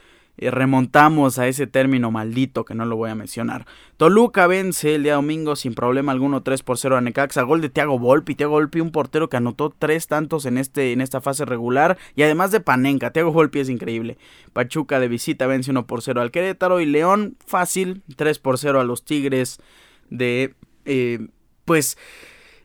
remontamos 0.49 1.37
a 1.37 1.47
ese 1.47 1.67
término 1.67 2.09
maldito 2.09 2.65
que 2.65 2.73
no 2.73 2.85
lo 2.85 2.95
voy 2.95 3.11
a 3.11 3.15
mencionar. 3.15 3.67
Toluca 3.97 4.47
vence 4.47 4.95
el 4.95 5.03
día 5.03 5.15
domingo 5.15 5.55
sin 5.55 5.75
problema 5.75 6.11
alguno 6.11 6.41
3 6.41 6.63
por 6.63 6.79
0 6.79 6.97
a 6.97 7.01
Necaxa. 7.01 7.43
Gol 7.43 7.61
de 7.61 7.69
Thiago 7.69 7.99
Volpi. 7.99 8.33
Thiago 8.33 8.53
Volpi, 8.53 8.79
un 8.79 8.91
portero 8.91 9.29
que 9.29 9.37
anotó 9.37 9.73
tres 9.77 10.07
tantos 10.07 10.45
en, 10.45 10.57
este, 10.57 10.93
en 10.93 11.01
esta 11.01 11.21
fase 11.21 11.45
regular. 11.45 11.97
Y 12.15 12.23
además 12.23 12.51
de 12.51 12.59
Panenka. 12.59 13.11
Thiago 13.11 13.31
Volpi 13.31 13.59
es 13.59 13.69
increíble. 13.69 14.17
Pachuca 14.53 14.99
de 14.99 15.07
visita 15.07 15.45
vence 15.45 15.69
1 15.69 15.85
por 15.85 16.01
0 16.01 16.21
al 16.21 16.31
Querétaro. 16.31 16.81
Y 16.81 16.87
León 16.87 17.37
fácil 17.45 18.01
3 18.15 18.39
por 18.39 18.57
0 18.57 18.79
a 18.79 18.83
los 18.83 19.05
Tigres 19.05 19.59
de... 20.09 20.55
Eh, 20.85 21.27
pues... 21.65 21.97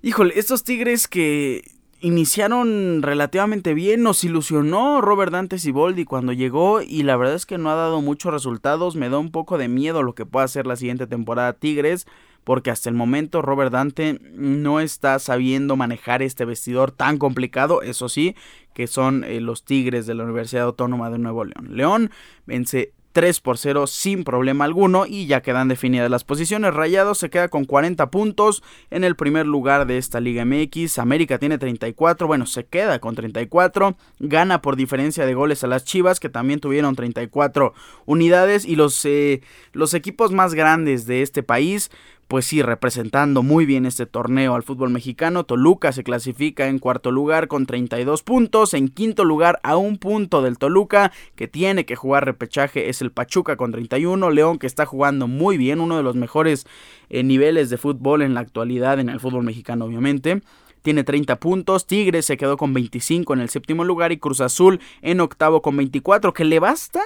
Híjole, 0.03 0.35
estos 0.39 0.63
Tigres 0.63 1.09
que 1.09 1.65
iniciaron 2.01 3.03
relativamente 3.03 3.75
bien, 3.75 4.03
nos 4.03 4.23
ilusionó 4.25 5.01
Robert 5.01 5.33
Dante 5.33 5.59
Siboldi 5.59 6.05
cuando 6.05 6.33
llegó 6.33 6.83
y 6.83 7.03
la 7.03 7.17
verdad 7.17 7.35
es 7.35 7.47
que 7.47 7.59
no 7.59 7.71
ha 7.71 7.75
dado 7.75 8.01
muchos 8.01 8.33
resultados, 8.33 8.97
me 8.97 9.09
da 9.09 9.19
un 9.19 9.31
poco 9.31 9.59
de 9.59 9.69
miedo 9.69 10.03
lo 10.03 10.15
que 10.15 10.27
pueda 10.27 10.45
hacer 10.45 10.67
la 10.67 10.77
siguiente 10.77 11.07
temporada 11.07 11.55
Tigres, 11.55 12.07
porque 12.45 12.71
hasta 12.71 12.89
el 12.89 12.95
momento 12.95 13.43
Robert 13.43 13.73
Dante 13.73 14.21
no 14.35 14.79
está 14.79 15.19
sabiendo 15.19 15.75
manejar 15.75 16.23
este 16.23 16.45
vestidor 16.45 16.93
tan 16.93 17.19
complicado, 17.19 17.83
eso 17.83 18.09
sí, 18.09 18.37
que 18.73 18.87
son 18.87 19.25
eh, 19.25 19.41
los 19.41 19.65
Tigres 19.65 20.07
de 20.07 20.15
la 20.15 20.25
Universidad 20.25 20.65
Autónoma 20.65 21.11
de 21.11 21.19
Nuevo 21.19 21.45
León. 21.45 21.69
León 21.71 22.11
vence 22.47 22.93
3 23.17 23.41
por 23.41 23.57
0 23.57 23.87
sin 23.87 24.25
problema 24.25 24.67
alguno 24.67 25.07
y 25.07 25.25
ya 25.25 25.41
quedan 25.41 25.69
definidas 25.69 26.11
las 26.11 26.23
posiciones. 26.23 26.75
Rayados 26.75 27.17
se 27.17 27.31
queda 27.31 27.49
con 27.49 27.65
40 27.65 28.11
puntos 28.11 28.63
en 28.91 29.05
el 29.05 29.17
primer 29.17 29.47
lugar 29.47 29.87
de 29.87 29.97
esta 29.97 30.21
Liga 30.21 30.45
MX. 30.45 30.99
América 30.99 31.39
tiene 31.39 31.57
34, 31.57 32.27
bueno, 32.27 32.45
se 32.45 32.67
queda 32.67 32.99
con 32.99 33.15
34. 33.15 33.97
Gana 34.19 34.61
por 34.61 34.77
diferencia 34.77 35.25
de 35.25 35.33
goles 35.33 35.65
a 35.65 35.67
las 35.67 35.87
Chivas 35.87 36.21
que 36.21 36.29
también 36.29 36.61
tuvieron 36.61 36.95
34 36.95 37.73
unidades 38.05 38.67
y 38.67 38.77
los, 38.77 39.03
eh, 39.07 39.41
los 39.73 39.95
equipos 39.95 40.33
más 40.33 40.53
grandes 40.53 41.07
de 41.07 41.23
este 41.23 41.43
país 41.43 41.91
pues 42.29 42.45
sí, 42.47 42.61
representando 42.61 43.43
muy 43.43 43.67
bien 43.67 43.87
este 43.87 44.05
torneo 44.05 44.55
al 44.55 44.65
fútbol 44.65 44.91
mexicano. 44.91 45.45
Toluca 45.45 45.93
se 45.93 46.03
clasifica 46.03 46.67
en 46.67 46.81
cuarto 46.81 47.13
lugar 47.13 47.47
con 47.47 47.67
32 47.67 48.23
puntos. 48.25 48.75
En 48.75 48.89
quinto 48.89 49.25
lugar, 49.25 49.61
a 49.63 49.77
un 49.77 49.97
punto 49.99 50.43
del 50.43 50.59
Toluca, 50.59 51.13
que 51.37 51.47
tiene 51.47 51.87
que 51.87 51.95
jugar 51.95 52.25
repechaje, 52.25 52.89
es 52.89 53.01
el 53.01 53.13
Pachuca 53.13 53.57
con 53.57 53.71
31. 53.71 54.31
León, 54.31 54.59
que 54.59 54.67
está 54.67 54.87
jugando 54.87 55.29
muy 55.29 55.57
bien, 55.57 55.81
uno 55.81 55.97
de 55.97 56.03
los 56.03 56.17
mejores 56.17 56.67
eh, 57.11 57.23
niveles 57.23 57.71
de 57.71 57.77
fútbol 57.77 58.23
en 58.23 58.35
la 58.35 58.41
actualidad 58.41 58.99
en 58.99 59.09
el 59.09 59.21
fútbol 59.21 59.45
mexicano, 59.45 59.85
obviamente 59.85 60.43
tiene 60.83 61.03
30 61.03 61.41
puntos. 61.41 61.87
Tigres 61.89 62.27
se 62.27 62.37
quedó 62.37 62.57
con 62.57 62.73
25 62.73 63.35
en 63.35 63.41
el 63.41 63.49
séptimo 63.49 63.83
lugar 63.83 64.13
y 64.13 64.19
Cruz 64.19 64.41
Azul 64.41 64.81
en 65.03 65.21
octavo 65.21 65.61
con 65.61 65.77
24, 65.77 66.33
que 66.33 66.45
le 66.45 66.61
basta 66.61 67.03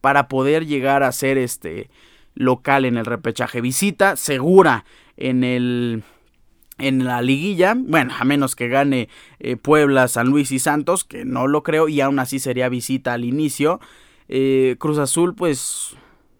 para 0.00 0.26
poder 0.26 0.66
llegar 0.66 1.04
a 1.04 1.12
ser 1.12 1.38
este 1.38 1.90
local 2.34 2.84
en 2.84 2.96
el 2.96 3.04
repechaje. 3.04 3.60
Visita 3.60 4.16
segura 4.16 4.84
en 5.16 5.44
el 5.44 6.02
en 6.78 7.04
la 7.04 7.22
liguilla, 7.22 7.76
bueno, 7.76 8.12
a 8.18 8.24
menos 8.24 8.56
que 8.56 8.68
gane 8.68 9.08
eh, 9.38 9.56
Puebla, 9.56 10.08
San 10.08 10.26
Luis 10.26 10.50
y 10.50 10.58
Santos, 10.58 11.04
que 11.04 11.24
no 11.24 11.46
lo 11.46 11.62
creo, 11.62 11.88
y 11.88 12.00
aún 12.00 12.18
así 12.18 12.40
sería 12.40 12.68
visita 12.68 13.12
al 13.12 13.24
inicio. 13.24 13.80
Eh, 14.28 14.74
Cruz 14.80 14.98
Azul, 14.98 15.36
pues, 15.36 15.96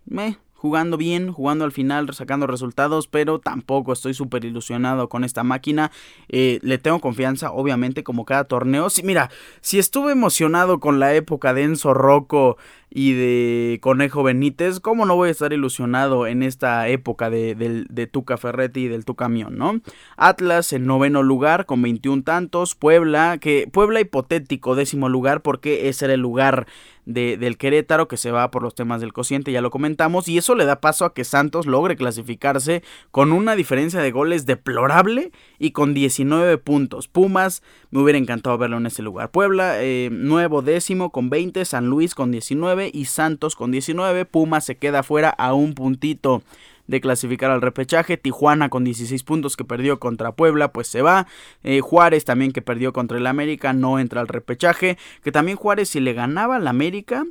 me 0.06 0.38
jugando 0.64 0.96
bien, 0.96 1.30
jugando 1.30 1.66
al 1.66 1.72
final, 1.72 2.08
sacando 2.14 2.46
resultados, 2.46 3.06
pero 3.06 3.38
tampoco 3.38 3.92
estoy 3.92 4.14
súper 4.14 4.46
ilusionado 4.46 5.10
con 5.10 5.22
esta 5.22 5.44
máquina. 5.44 5.92
Eh, 6.30 6.58
le 6.62 6.78
tengo 6.78 7.00
confianza, 7.00 7.52
obviamente, 7.52 8.02
como 8.02 8.24
cada 8.24 8.44
torneo. 8.44 8.88
Sí, 8.88 9.02
mira, 9.02 9.30
si 9.60 9.78
estuve 9.78 10.12
emocionado 10.12 10.80
con 10.80 11.00
la 11.00 11.12
época 11.12 11.52
de 11.52 11.64
Enzo 11.64 11.92
Rocco 11.92 12.56
y 12.96 13.12
de 13.14 13.80
Conejo 13.82 14.22
Benítez, 14.22 14.78
¿cómo 14.78 15.04
no 15.04 15.16
voy 15.16 15.28
a 15.28 15.32
estar 15.32 15.52
ilusionado 15.52 16.28
en 16.28 16.44
esta 16.44 16.86
época 16.86 17.28
de, 17.28 17.56
de, 17.56 18.06
Tuca 18.06 18.36
Ferretti 18.36 18.84
y 18.84 18.88
del 18.88 19.04
Tu 19.04 19.16
Camión, 19.16 19.58
no? 19.58 19.80
Atlas 20.16 20.72
en 20.72 20.86
noveno 20.86 21.24
lugar 21.24 21.66
con 21.66 21.82
21 21.82 22.22
tantos, 22.22 22.76
Puebla, 22.76 23.38
que 23.38 23.68
Puebla 23.70 24.00
hipotético 24.00 24.76
décimo 24.76 25.08
lugar 25.08 25.42
porque 25.42 25.88
ese 25.88 26.04
era 26.04 26.14
el 26.14 26.20
lugar 26.20 26.68
de, 27.04 27.36
del 27.36 27.58
Querétaro 27.58 28.08
que 28.08 28.16
se 28.16 28.30
va 28.30 28.50
por 28.50 28.62
los 28.62 28.74
temas 28.74 29.00
del 29.00 29.12
cociente, 29.12 29.52
ya 29.52 29.60
lo 29.60 29.70
comentamos, 29.70 30.28
y 30.28 30.38
eso 30.38 30.54
le 30.54 30.64
da 30.64 30.80
paso 30.80 31.04
a 31.04 31.14
que 31.14 31.24
Santos 31.24 31.66
logre 31.66 31.96
clasificarse 31.96 32.82
con 33.10 33.32
una 33.32 33.56
diferencia 33.56 34.00
de 34.00 34.12
goles 34.12 34.46
deplorable 34.46 35.32
y 35.58 35.72
con 35.72 35.94
19 35.94 36.58
puntos. 36.58 37.08
Pumas, 37.08 37.62
me 37.94 38.02
hubiera 38.02 38.18
encantado 38.18 38.58
verlo 38.58 38.78
en 38.78 38.86
ese 38.86 39.02
lugar. 39.02 39.30
Puebla, 39.30 39.80
eh, 39.80 40.08
nuevo 40.10 40.62
décimo 40.62 41.12
con 41.12 41.30
20, 41.30 41.64
San 41.64 41.86
Luis 41.86 42.16
con 42.16 42.32
19 42.32 42.90
y 42.92 43.04
Santos 43.04 43.54
con 43.54 43.70
19. 43.70 44.24
Pumas 44.24 44.64
se 44.64 44.76
queda 44.76 45.04
fuera 45.04 45.30
a 45.30 45.54
un 45.54 45.74
puntito 45.74 46.42
de 46.88 47.00
clasificar 47.00 47.52
al 47.52 47.62
repechaje. 47.62 48.16
Tijuana 48.16 48.68
con 48.68 48.82
16 48.82 49.22
puntos 49.22 49.56
que 49.56 49.64
perdió 49.64 50.00
contra 50.00 50.32
Puebla, 50.32 50.72
pues 50.72 50.88
se 50.88 51.02
va. 51.02 51.28
Eh, 51.62 51.82
Juárez 51.82 52.24
también 52.24 52.50
que 52.50 52.62
perdió 52.62 52.92
contra 52.92 53.16
el 53.16 53.28
América, 53.28 53.72
no 53.72 54.00
entra 54.00 54.20
al 54.20 54.26
repechaje. 54.26 54.98
Que 55.22 55.30
también 55.30 55.56
Juárez 55.56 55.90
si 55.90 56.00
le 56.00 56.14
ganaba 56.14 56.56
al 56.56 56.66
América, 56.66 57.24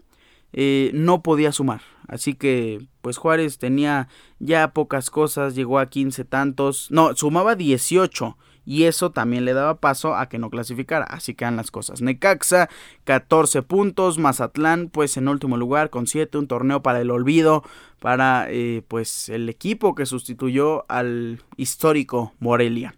eh, 0.53 0.91
no 0.93 1.23
podía 1.23 1.51
sumar. 1.51 1.81
Así 2.07 2.35
que 2.35 2.79
pues 3.01 3.17
Juárez 3.17 3.57
tenía 3.57 4.07
ya 4.39 4.69
pocas 4.69 5.09
cosas, 5.09 5.55
llegó 5.55 5.77
a 5.77 5.89
15 5.89 6.23
tantos, 6.23 6.87
no, 6.89 7.13
sumaba 7.17 7.55
18 7.55 8.37
y 8.65 8.83
eso 8.83 9.11
también 9.11 9.45
le 9.45 9.53
daba 9.53 9.75
paso 9.75 10.15
a 10.15 10.29
que 10.29 10.39
no 10.39 10.49
clasificara. 10.49 11.05
Así 11.05 11.33
quedan 11.33 11.57
las 11.57 11.71
cosas. 11.71 12.01
Necaxa, 12.01 12.69
14 13.03 13.61
puntos. 13.61 14.19
Mazatlán, 14.19 14.89
pues 14.89 15.17
en 15.17 15.27
último 15.27 15.57
lugar 15.57 15.89
con 15.89 16.07
7. 16.07 16.37
Un 16.37 16.47
torneo 16.47 16.81
para 16.81 17.01
el 17.01 17.11
olvido. 17.11 17.63
Para 17.99 18.47
eh, 18.49 18.81
pues 18.87 19.29
el 19.29 19.49
equipo 19.49 19.95
que 19.95 20.05
sustituyó 20.05 20.85
al 20.89 21.41
histórico 21.57 22.33
Morelia. 22.39 22.95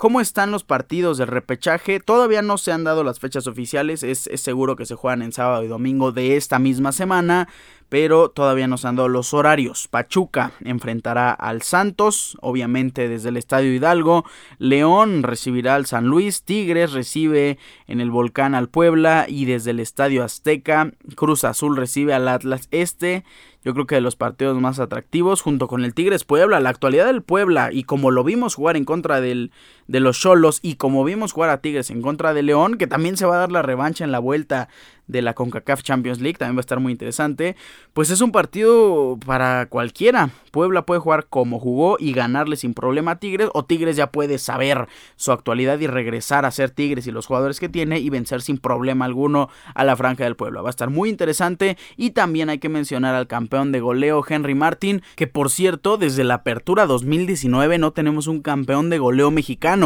¿Cómo 0.00 0.22
están 0.22 0.50
los 0.50 0.64
partidos 0.64 1.18
del 1.18 1.28
repechaje? 1.28 2.00
Todavía 2.00 2.40
no 2.40 2.56
se 2.56 2.72
han 2.72 2.84
dado 2.84 3.04
las 3.04 3.20
fechas 3.20 3.46
oficiales, 3.46 4.02
es, 4.02 4.28
es 4.28 4.40
seguro 4.40 4.74
que 4.74 4.86
se 4.86 4.94
juegan 4.94 5.20
en 5.20 5.30
sábado 5.30 5.62
y 5.62 5.68
domingo 5.68 6.10
de 6.10 6.38
esta 6.38 6.58
misma 6.58 6.90
semana 6.92 7.48
pero 7.90 8.30
todavía 8.30 8.68
nos 8.68 8.86
han 8.86 8.96
dado 8.96 9.08
los 9.08 9.34
horarios. 9.34 9.88
Pachuca 9.88 10.52
enfrentará 10.64 11.32
al 11.32 11.60
Santos, 11.60 12.38
obviamente 12.40 13.08
desde 13.08 13.28
el 13.28 13.36
Estadio 13.36 13.74
Hidalgo. 13.74 14.24
León 14.58 15.24
recibirá 15.24 15.74
al 15.74 15.86
San 15.86 16.06
Luis. 16.06 16.44
Tigres 16.44 16.92
recibe 16.92 17.58
en 17.88 18.00
el 18.00 18.12
Volcán 18.12 18.54
al 18.54 18.68
Puebla 18.68 19.26
y 19.28 19.44
desde 19.44 19.72
el 19.72 19.80
Estadio 19.80 20.22
Azteca. 20.22 20.92
Cruz 21.16 21.42
Azul 21.42 21.76
recibe 21.76 22.14
al 22.14 22.28
Atlas 22.28 22.68
Este 22.70 23.24
yo 23.62 23.74
creo 23.74 23.86
que 23.86 23.96
de 23.96 24.00
los 24.00 24.16
partidos 24.16 24.58
más 24.58 24.78
atractivos, 24.78 25.42
junto 25.42 25.68
con 25.68 25.84
el 25.84 25.92
Tigres 25.92 26.24
Puebla, 26.24 26.60
la 26.60 26.70
actualidad 26.70 27.06
del 27.06 27.22
Puebla, 27.22 27.68
y 27.70 27.84
como 27.84 28.10
lo 28.10 28.24
vimos 28.24 28.54
jugar 28.54 28.78
en 28.78 28.86
contra 28.86 29.20
del, 29.20 29.52
de 29.90 29.98
los 29.98 30.20
Cholos, 30.20 30.60
y 30.62 30.76
como 30.76 31.02
vimos 31.02 31.32
jugar 31.32 31.50
a 31.50 31.60
Tigres 31.60 31.90
en 31.90 32.00
contra 32.00 32.32
de 32.32 32.44
León, 32.44 32.78
que 32.78 32.86
también 32.86 33.16
se 33.16 33.26
va 33.26 33.34
a 33.34 33.38
dar 33.40 33.50
la 33.50 33.62
revancha 33.62 34.04
en 34.04 34.12
la 34.12 34.20
vuelta 34.20 34.68
de 35.08 35.20
la 35.20 35.34
CONCACAF 35.34 35.82
Champions 35.82 36.20
League, 36.20 36.38
también 36.38 36.56
va 36.56 36.60
a 36.60 36.62
estar 36.62 36.78
muy 36.78 36.92
interesante, 36.92 37.56
pues 37.92 38.10
es 38.10 38.20
un 38.20 38.30
partido 38.30 39.18
para 39.26 39.66
cualquiera. 39.66 40.30
Puebla 40.52 40.86
puede 40.86 41.00
jugar 41.00 41.26
como 41.28 41.58
jugó 41.58 41.96
y 41.98 42.12
ganarle 42.12 42.54
sin 42.54 42.72
problema 42.72 43.12
a 43.12 43.18
Tigres, 43.18 43.48
o 43.52 43.64
Tigres 43.64 43.96
ya 43.96 44.12
puede 44.12 44.38
saber 44.38 44.86
su 45.16 45.32
actualidad 45.32 45.80
y 45.80 45.88
regresar 45.88 46.44
a 46.44 46.52
ser 46.52 46.70
Tigres 46.70 47.08
y 47.08 47.10
los 47.10 47.26
jugadores 47.26 47.58
que 47.58 47.68
tiene 47.68 47.98
y 47.98 48.10
vencer 48.10 48.42
sin 48.42 48.58
problema 48.58 49.06
alguno 49.06 49.48
a 49.74 49.82
la 49.82 49.96
franja 49.96 50.22
del 50.22 50.36
Puebla. 50.36 50.62
Va 50.62 50.68
a 50.68 50.70
estar 50.70 50.90
muy 50.90 51.08
interesante 51.08 51.76
y 51.96 52.10
también 52.10 52.48
hay 52.48 52.58
que 52.58 52.68
mencionar 52.68 53.16
al 53.16 53.26
campeón 53.26 53.72
de 53.72 53.80
goleo 53.80 54.24
Henry 54.26 54.54
Martin, 54.54 55.02
que 55.16 55.26
por 55.26 55.50
cierto, 55.50 55.96
desde 55.96 56.22
la 56.22 56.34
apertura 56.34 56.86
2019 56.86 57.78
no 57.78 57.90
tenemos 57.90 58.28
un 58.28 58.40
campeón 58.40 58.90
de 58.90 58.98
goleo 58.98 59.32
mexicano. 59.32 59.79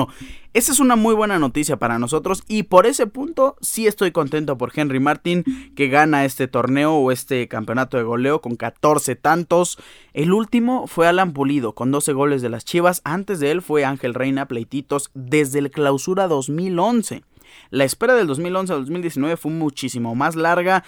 Esa 0.52 0.70
es 0.70 0.78
una 0.78 0.94
muy 0.94 1.14
buena 1.14 1.38
noticia 1.38 1.76
para 1.78 1.98
nosotros 1.98 2.44
y 2.46 2.64
por 2.64 2.86
ese 2.86 3.06
punto 3.06 3.56
sí 3.60 3.86
estoy 3.86 4.12
contento 4.12 4.56
por 4.56 4.72
Henry 4.74 5.00
Martin 5.00 5.44
que 5.74 5.88
gana 5.88 6.24
este 6.24 6.46
torneo 6.46 6.94
o 6.94 7.10
este 7.10 7.48
campeonato 7.48 7.96
de 7.96 8.04
goleo 8.04 8.40
con 8.40 8.54
14 8.54 9.16
tantos. 9.16 9.78
El 10.12 10.32
último 10.32 10.86
fue 10.86 11.08
Alan 11.08 11.32
Pulido 11.32 11.74
con 11.74 11.90
12 11.90 12.12
goles 12.12 12.40
de 12.40 12.50
las 12.50 12.64
Chivas. 12.64 13.00
Antes 13.04 13.40
de 13.40 13.50
él 13.50 13.62
fue 13.62 13.84
Ángel 13.84 14.14
Reina 14.14 14.46
Pleititos 14.46 15.10
desde 15.14 15.58
el 15.58 15.70
clausura 15.70 16.28
2011. 16.28 17.24
La 17.70 17.84
espera 17.84 18.14
del 18.14 18.26
2011 18.26 18.72
al 18.72 18.80
2019 18.80 19.36
fue 19.36 19.50
muchísimo 19.50 20.14
más 20.14 20.36
larga 20.36 20.84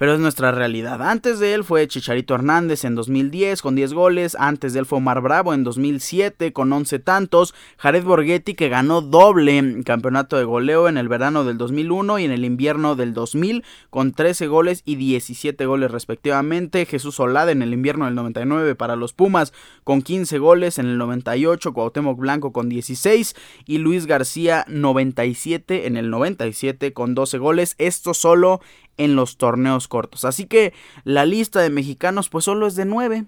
pero 0.00 0.14
es 0.14 0.20
nuestra 0.20 0.50
realidad. 0.50 1.02
Antes 1.02 1.40
de 1.40 1.52
él 1.52 1.62
fue 1.62 1.86
Chicharito 1.86 2.34
Hernández 2.34 2.86
en 2.86 2.94
2010 2.94 3.60
con 3.60 3.74
10 3.74 3.92
goles, 3.92 4.34
antes 4.40 4.72
de 4.72 4.78
él 4.78 4.86
fue 4.86 4.96
Omar 4.96 5.20
Bravo 5.20 5.52
en 5.52 5.62
2007 5.62 6.54
con 6.54 6.72
11 6.72 7.00
tantos, 7.00 7.54
Jared 7.76 8.04
Borghetti 8.04 8.54
que 8.54 8.70
ganó 8.70 9.02
doble 9.02 9.82
campeonato 9.84 10.38
de 10.38 10.44
goleo 10.44 10.88
en 10.88 10.96
el 10.96 11.10
verano 11.10 11.44
del 11.44 11.58
2001 11.58 12.18
y 12.18 12.24
en 12.24 12.30
el 12.30 12.46
invierno 12.46 12.96
del 12.96 13.12
2000 13.12 13.62
con 13.90 14.14
13 14.14 14.46
goles 14.46 14.80
y 14.86 14.94
17 14.94 15.66
goles 15.66 15.90
respectivamente, 15.90 16.86
Jesús 16.86 17.20
Olada 17.20 17.52
en 17.52 17.60
el 17.60 17.74
invierno 17.74 18.06
del 18.06 18.14
99 18.14 18.76
para 18.76 18.96
los 18.96 19.12
Pumas 19.12 19.52
con 19.84 20.00
15 20.00 20.38
goles, 20.38 20.78
en 20.78 20.86
el 20.86 20.96
98 20.96 21.74
Cuauhtémoc 21.74 22.18
Blanco 22.18 22.52
con 22.52 22.70
16 22.70 23.36
y 23.66 23.76
Luis 23.76 24.06
García 24.06 24.64
97 24.66 25.86
en 25.86 25.98
el 25.98 26.08
97 26.08 26.94
con 26.94 27.14
12 27.14 27.36
goles, 27.36 27.74
esto 27.76 28.14
solo 28.14 28.62
en 29.00 29.16
los 29.16 29.38
torneos 29.38 29.88
cortos. 29.88 30.24
Así 30.24 30.44
que 30.44 30.74
la 31.04 31.24
lista 31.24 31.60
de 31.60 31.70
mexicanos 31.70 32.28
pues 32.28 32.44
solo 32.44 32.66
es 32.66 32.76
de 32.76 32.84
9. 32.84 33.24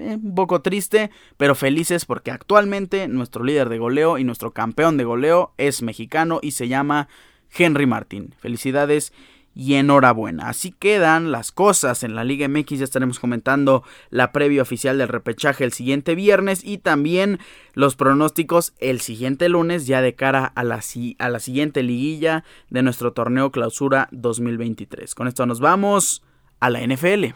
Eh, 0.00 0.18
un 0.22 0.34
poco 0.34 0.62
triste, 0.62 1.10
pero 1.36 1.54
felices 1.54 2.06
porque 2.06 2.30
actualmente 2.30 3.08
nuestro 3.08 3.44
líder 3.44 3.68
de 3.68 3.78
goleo 3.78 4.18
y 4.18 4.24
nuestro 4.24 4.52
campeón 4.52 4.96
de 4.96 5.04
goleo 5.04 5.52
es 5.58 5.82
mexicano 5.82 6.38
y 6.42 6.52
se 6.52 6.68
llama 6.68 7.08
Henry 7.50 7.86
Martín. 7.86 8.34
Felicidades 8.38 9.12
y 9.56 9.74
enhorabuena. 9.74 10.50
Así 10.50 10.70
quedan 10.70 11.32
las 11.32 11.50
cosas 11.50 12.02
en 12.02 12.14
la 12.14 12.24
Liga 12.24 12.46
MX. 12.46 12.78
Ya 12.78 12.84
estaremos 12.84 13.18
comentando 13.18 13.82
la 14.10 14.30
previa 14.30 14.60
oficial 14.60 14.98
del 14.98 15.08
repechaje 15.08 15.64
el 15.64 15.72
siguiente 15.72 16.14
viernes 16.14 16.62
y 16.62 16.76
también 16.76 17.38
los 17.72 17.96
pronósticos 17.96 18.74
el 18.78 19.00
siguiente 19.00 19.48
lunes 19.48 19.86
ya 19.86 20.02
de 20.02 20.14
cara 20.14 20.44
a 20.54 20.62
la, 20.62 20.80
a 21.18 21.28
la 21.30 21.40
siguiente 21.40 21.82
liguilla 21.82 22.44
de 22.68 22.82
nuestro 22.82 23.14
torneo 23.14 23.50
clausura 23.50 24.08
2023. 24.12 25.14
Con 25.14 25.26
esto 25.26 25.46
nos 25.46 25.60
vamos 25.60 26.22
a 26.60 26.68
la 26.68 26.86
NFL. 26.86 27.32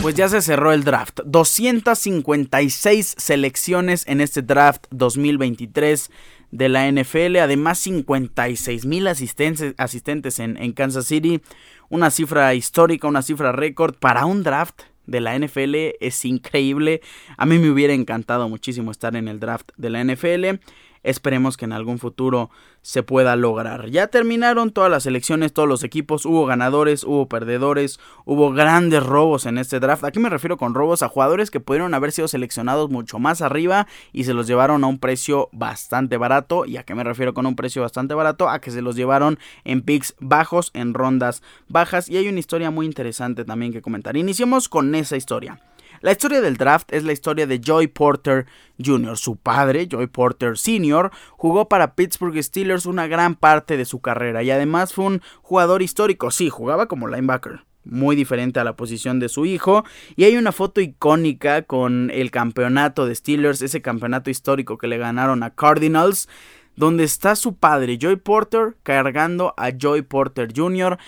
Pues 0.00 0.14
ya 0.14 0.28
se 0.28 0.40
cerró 0.40 0.72
el 0.72 0.84
draft. 0.84 1.20
256 1.24 3.14
selecciones 3.18 4.04
en 4.06 4.20
este 4.20 4.42
draft 4.42 4.86
2023 4.90 6.10
de 6.52 6.68
la 6.68 6.88
NFL. 6.90 7.38
Además, 7.38 7.80
56 7.80 8.86
mil 8.86 9.08
asistentes, 9.08 10.38
en, 10.38 10.56
en 10.56 10.72
Kansas 10.72 11.06
City. 11.06 11.40
Una 11.88 12.10
cifra 12.10 12.54
histórica, 12.54 13.08
una 13.08 13.22
cifra 13.22 13.50
récord 13.50 13.96
para 13.96 14.24
un 14.24 14.44
draft 14.44 14.82
de 15.06 15.20
la 15.20 15.36
NFL 15.36 15.74
es 16.00 16.24
increíble. 16.24 17.00
A 17.36 17.44
mí 17.44 17.58
me 17.58 17.70
hubiera 17.70 17.92
encantado 17.92 18.48
muchísimo 18.48 18.92
estar 18.92 19.16
en 19.16 19.26
el 19.28 19.40
draft 19.40 19.70
de 19.76 19.90
la 19.90 20.04
NFL. 20.04 20.60
Esperemos 21.02 21.56
que 21.56 21.64
en 21.64 21.72
algún 21.72 21.98
futuro 21.98 22.50
se 22.82 23.02
pueda 23.02 23.36
lograr. 23.36 23.90
Ya 23.90 24.08
terminaron 24.08 24.70
todas 24.70 24.90
las 24.90 25.06
elecciones, 25.06 25.52
todos 25.52 25.68
los 25.68 25.84
equipos, 25.84 26.26
hubo 26.26 26.46
ganadores, 26.46 27.04
hubo 27.04 27.28
perdedores, 27.28 27.98
hubo 28.24 28.52
grandes 28.52 29.04
robos 29.04 29.46
en 29.46 29.58
este 29.58 29.80
draft. 29.80 30.04
Aquí 30.04 30.18
me 30.18 30.28
refiero 30.28 30.56
con 30.56 30.74
robos 30.74 31.02
a 31.02 31.08
jugadores 31.08 31.50
que 31.50 31.60
pudieron 31.60 31.94
haber 31.94 32.12
sido 32.12 32.28
seleccionados 32.28 32.90
mucho 32.90 33.18
más 33.18 33.42
arriba 33.42 33.86
y 34.12 34.24
se 34.24 34.34
los 34.34 34.46
llevaron 34.46 34.84
a 34.84 34.86
un 34.86 34.98
precio 34.98 35.48
bastante 35.52 36.16
barato. 36.16 36.64
¿Y 36.66 36.76
a 36.76 36.84
qué 36.84 36.94
me 36.94 37.04
refiero 37.04 37.34
con 37.34 37.46
un 37.46 37.56
precio 37.56 37.82
bastante 37.82 38.14
barato? 38.14 38.48
A 38.48 38.60
que 38.60 38.70
se 38.70 38.82
los 38.82 38.96
llevaron 38.96 39.38
en 39.64 39.82
picks 39.82 40.14
bajos, 40.20 40.70
en 40.74 40.94
rondas 40.94 41.42
bajas. 41.68 42.08
Y 42.08 42.16
hay 42.16 42.28
una 42.28 42.40
historia 42.40 42.70
muy 42.70 42.86
interesante 42.86 43.44
también 43.44 43.72
que 43.72 43.82
comentar. 43.82 44.16
Iniciemos 44.16 44.68
con 44.68 44.94
esa 44.94 45.16
historia. 45.16 45.60
La 46.02 46.10
historia 46.10 46.40
del 46.40 46.56
draft 46.56 46.92
es 46.92 47.04
la 47.04 47.12
historia 47.12 47.46
de 47.46 47.60
Joy 47.60 47.86
Porter 47.86 48.46
Jr. 48.84 49.16
Su 49.16 49.36
padre, 49.36 49.86
Joy 49.88 50.08
Porter 50.08 50.58
Sr., 50.58 51.12
jugó 51.36 51.68
para 51.68 51.94
Pittsburgh 51.94 52.42
Steelers 52.42 52.86
una 52.86 53.06
gran 53.06 53.36
parte 53.36 53.76
de 53.76 53.84
su 53.84 54.00
carrera 54.00 54.42
y 54.42 54.50
además 54.50 54.92
fue 54.92 55.04
un 55.04 55.22
jugador 55.42 55.80
histórico. 55.80 56.32
Sí, 56.32 56.50
jugaba 56.50 56.86
como 56.86 57.06
linebacker 57.06 57.64
muy 57.84 58.16
diferente 58.16 58.58
a 58.58 58.64
la 58.64 58.74
posición 58.74 59.20
de 59.20 59.28
su 59.28 59.46
hijo. 59.46 59.84
Y 60.16 60.24
hay 60.24 60.36
una 60.36 60.50
foto 60.50 60.80
icónica 60.80 61.62
con 61.62 62.10
el 62.10 62.32
campeonato 62.32 63.06
de 63.06 63.14
Steelers, 63.14 63.62
ese 63.62 63.80
campeonato 63.80 64.28
histórico 64.28 64.78
que 64.78 64.88
le 64.88 64.98
ganaron 64.98 65.44
a 65.44 65.50
Cardinals, 65.50 66.28
donde 66.74 67.04
está 67.04 67.36
su 67.36 67.54
padre, 67.54 67.98
Joy 68.00 68.16
Porter, 68.16 68.76
cargando 68.82 69.54
a 69.56 69.70
Joy 69.70 70.02
Porter 70.02 70.52
Jr. 70.54 70.98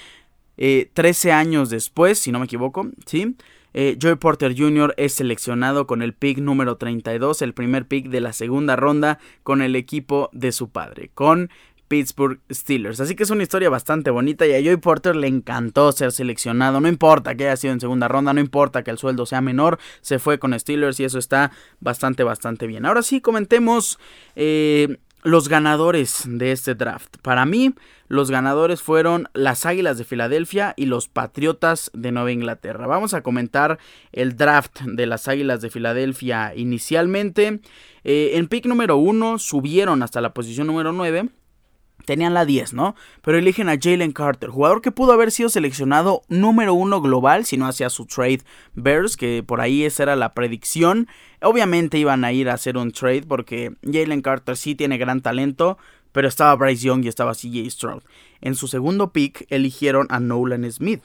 13 0.56 1.32
años 1.32 1.68
después, 1.68 2.20
si 2.20 2.30
no 2.30 2.38
me 2.38 2.44
equivoco, 2.44 2.88
¿sí? 3.06 3.34
Eh, 3.74 3.98
Joey 4.00 4.14
Porter 4.14 4.54
Jr. 4.56 4.94
es 4.96 5.14
seleccionado 5.14 5.86
con 5.86 6.00
el 6.00 6.14
pick 6.14 6.38
número 6.38 6.76
32, 6.76 7.42
el 7.42 7.54
primer 7.54 7.86
pick 7.86 8.08
de 8.08 8.20
la 8.20 8.32
segunda 8.32 8.76
ronda 8.76 9.18
con 9.42 9.62
el 9.62 9.74
equipo 9.76 10.30
de 10.32 10.52
su 10.52 10.70
padre, 10.70 11.10
con 11.12 11.50
Pittsburgh 11.88 12.40
Steelers. 12.50 13.00
Así 13.00 13.14
que 13.14 13.24
es 13.24 13.30
una 13.30 13.42
historia 13.42 13.68
bastante 13.68 14.10
bonita 14.10 14.46
y 14.46 14.52
a 14.52 14.62
Joey 14.62 14.76
Porter 14.76 15.16
le 15.16 15.26
encantó 15.26 15.92
ser 15.92 16.12
seleccionado. 16.12 16.80
No 16.80 16.88
importa 16.88 17.34
que 17.34 17.44
haya 17.44 17.56
sido 17.56 17.72
en 17.72 17.80
segunda 17.80 18.08
ronda, 18.08 18.32
no 18.32 18.40
importa 18.40 18.82
que 18.82 18.90
el 18.90 18.98
sueldo 18.98 19.26
sea 19.26 19.40
menor, 19.40 19.78
se 20.00 20.18
fue 20.18 20.38
con 20.38 20.58
Steelers 20.58 20.98
y 21.00 21.04
eso 21.04 21.18
está 21.18 21.50
bastante, 21.80 22.22
bastante 22.22 22.66
bien. 22.66 22.86
Ahora 22.86 23.02
sí, 23.02 23.20
comentemos 23.20 23.98
eh, 24.36 24.98
los 25.24 25.48
ganadores 25.48 26.22
de 26.26 26.52
este 26.52 26.74
draft. 26.74 27.16
Para 27.22 27.46
mí, 27.46 27.74
los 28.08 28.30
ganadores 28.30 28.82
fueron 28.82 29.28
las 29.32 29.66
Águilas 29.66 29.98
de 29.98 30.04
Filadelfia 30.04 30.74
y 30.76 30.84
los 30.84 31.08
Patriotas 31.08 31.90
de 31.94 32.12
Nueva 32.12 32.30
Inglaterra. 32.30 32.86
Vamos 32.86 33.14
a 33.14 33.22
comentar 33.22 33.78
el 34.12 34.36
draft 34.36 34.82
de 34.82 35.06
las 35.06 35.26
Águilas 35.26 35.62
de 35.62 35.70
Filadelfia 35.70 36.52
inicialmente. 36.54 37.60
Eh, 38.04 38.32
en 38.34 38.48
pick 38.48 38.66
número 38.66 38.98
1 38.98 39.38
subieron 39.38 40.02
hasta 40.02 40.20
la 40.20 40.34
posición 40.34 40.66
número 40.66 40.92
9 40.92 41.30
tenían 42.04 42.34
la 42.34 42.44
10, 42.44 42.74
¿no? 42.74 42.94
Pero 43.22 43.38
eligen 43.38 43.68
a 43.68 43.76
Jalen 43.80 44.12
Carter, 44.12 44.50
jugador 44.50 44.82
que 44.82 44.92
pudo 44.92 45.12
haber 45.12 45.30
sido 45.30 45.48
seleccionado 45.48 46.22
número 46.28 46.74
uno 46.74 47.00
global 47.00 47.44
si 47.44 47.56
no 47.56 47.66
hacía 47.66 47.90
su 47.90 48.06
trade 48.06 48.42
Bears, 48.74 49.16
que 49.16 49.42
por 49.46 49.60
ahí 49.60 49.84
esa 49.84 50.04
era 50.04 50.16
la 50.16 50.34
predicción. 50.34 51.08
Obviamente 51.40 51.98
iban 51.98 52.24
a 52.24 52.32
ir 52.32 52.48
a 52.48 52.54
hacer 52.54 52.76
un 52.76 52.92
trade 52.92 53.22
porque 53.22 53.74
Jalen 53.82 54.22
Carter 54.22 54.56
sí 54.56 54.74
tiene 54.74 54.98
gran 54.98 55.20
talento, 55.20 55.78
pero 56.12 56.28
estaba 56.28 56.54
Bryce 56.54 56.86
Young 56.86 57.04
y 57.04 57.08
estaba 57.08 57.34
CJ 57.34 57.70
Stroud. 57.70 58.02
En 58.40 58.54
su 58.54 58.68
segundo 58.68 59.12
pick 59.12 59.46
eligieron 59.50 60.06
a 60.10 60.20
Nolan 60.20 60.70
Smith. 60.70 61.02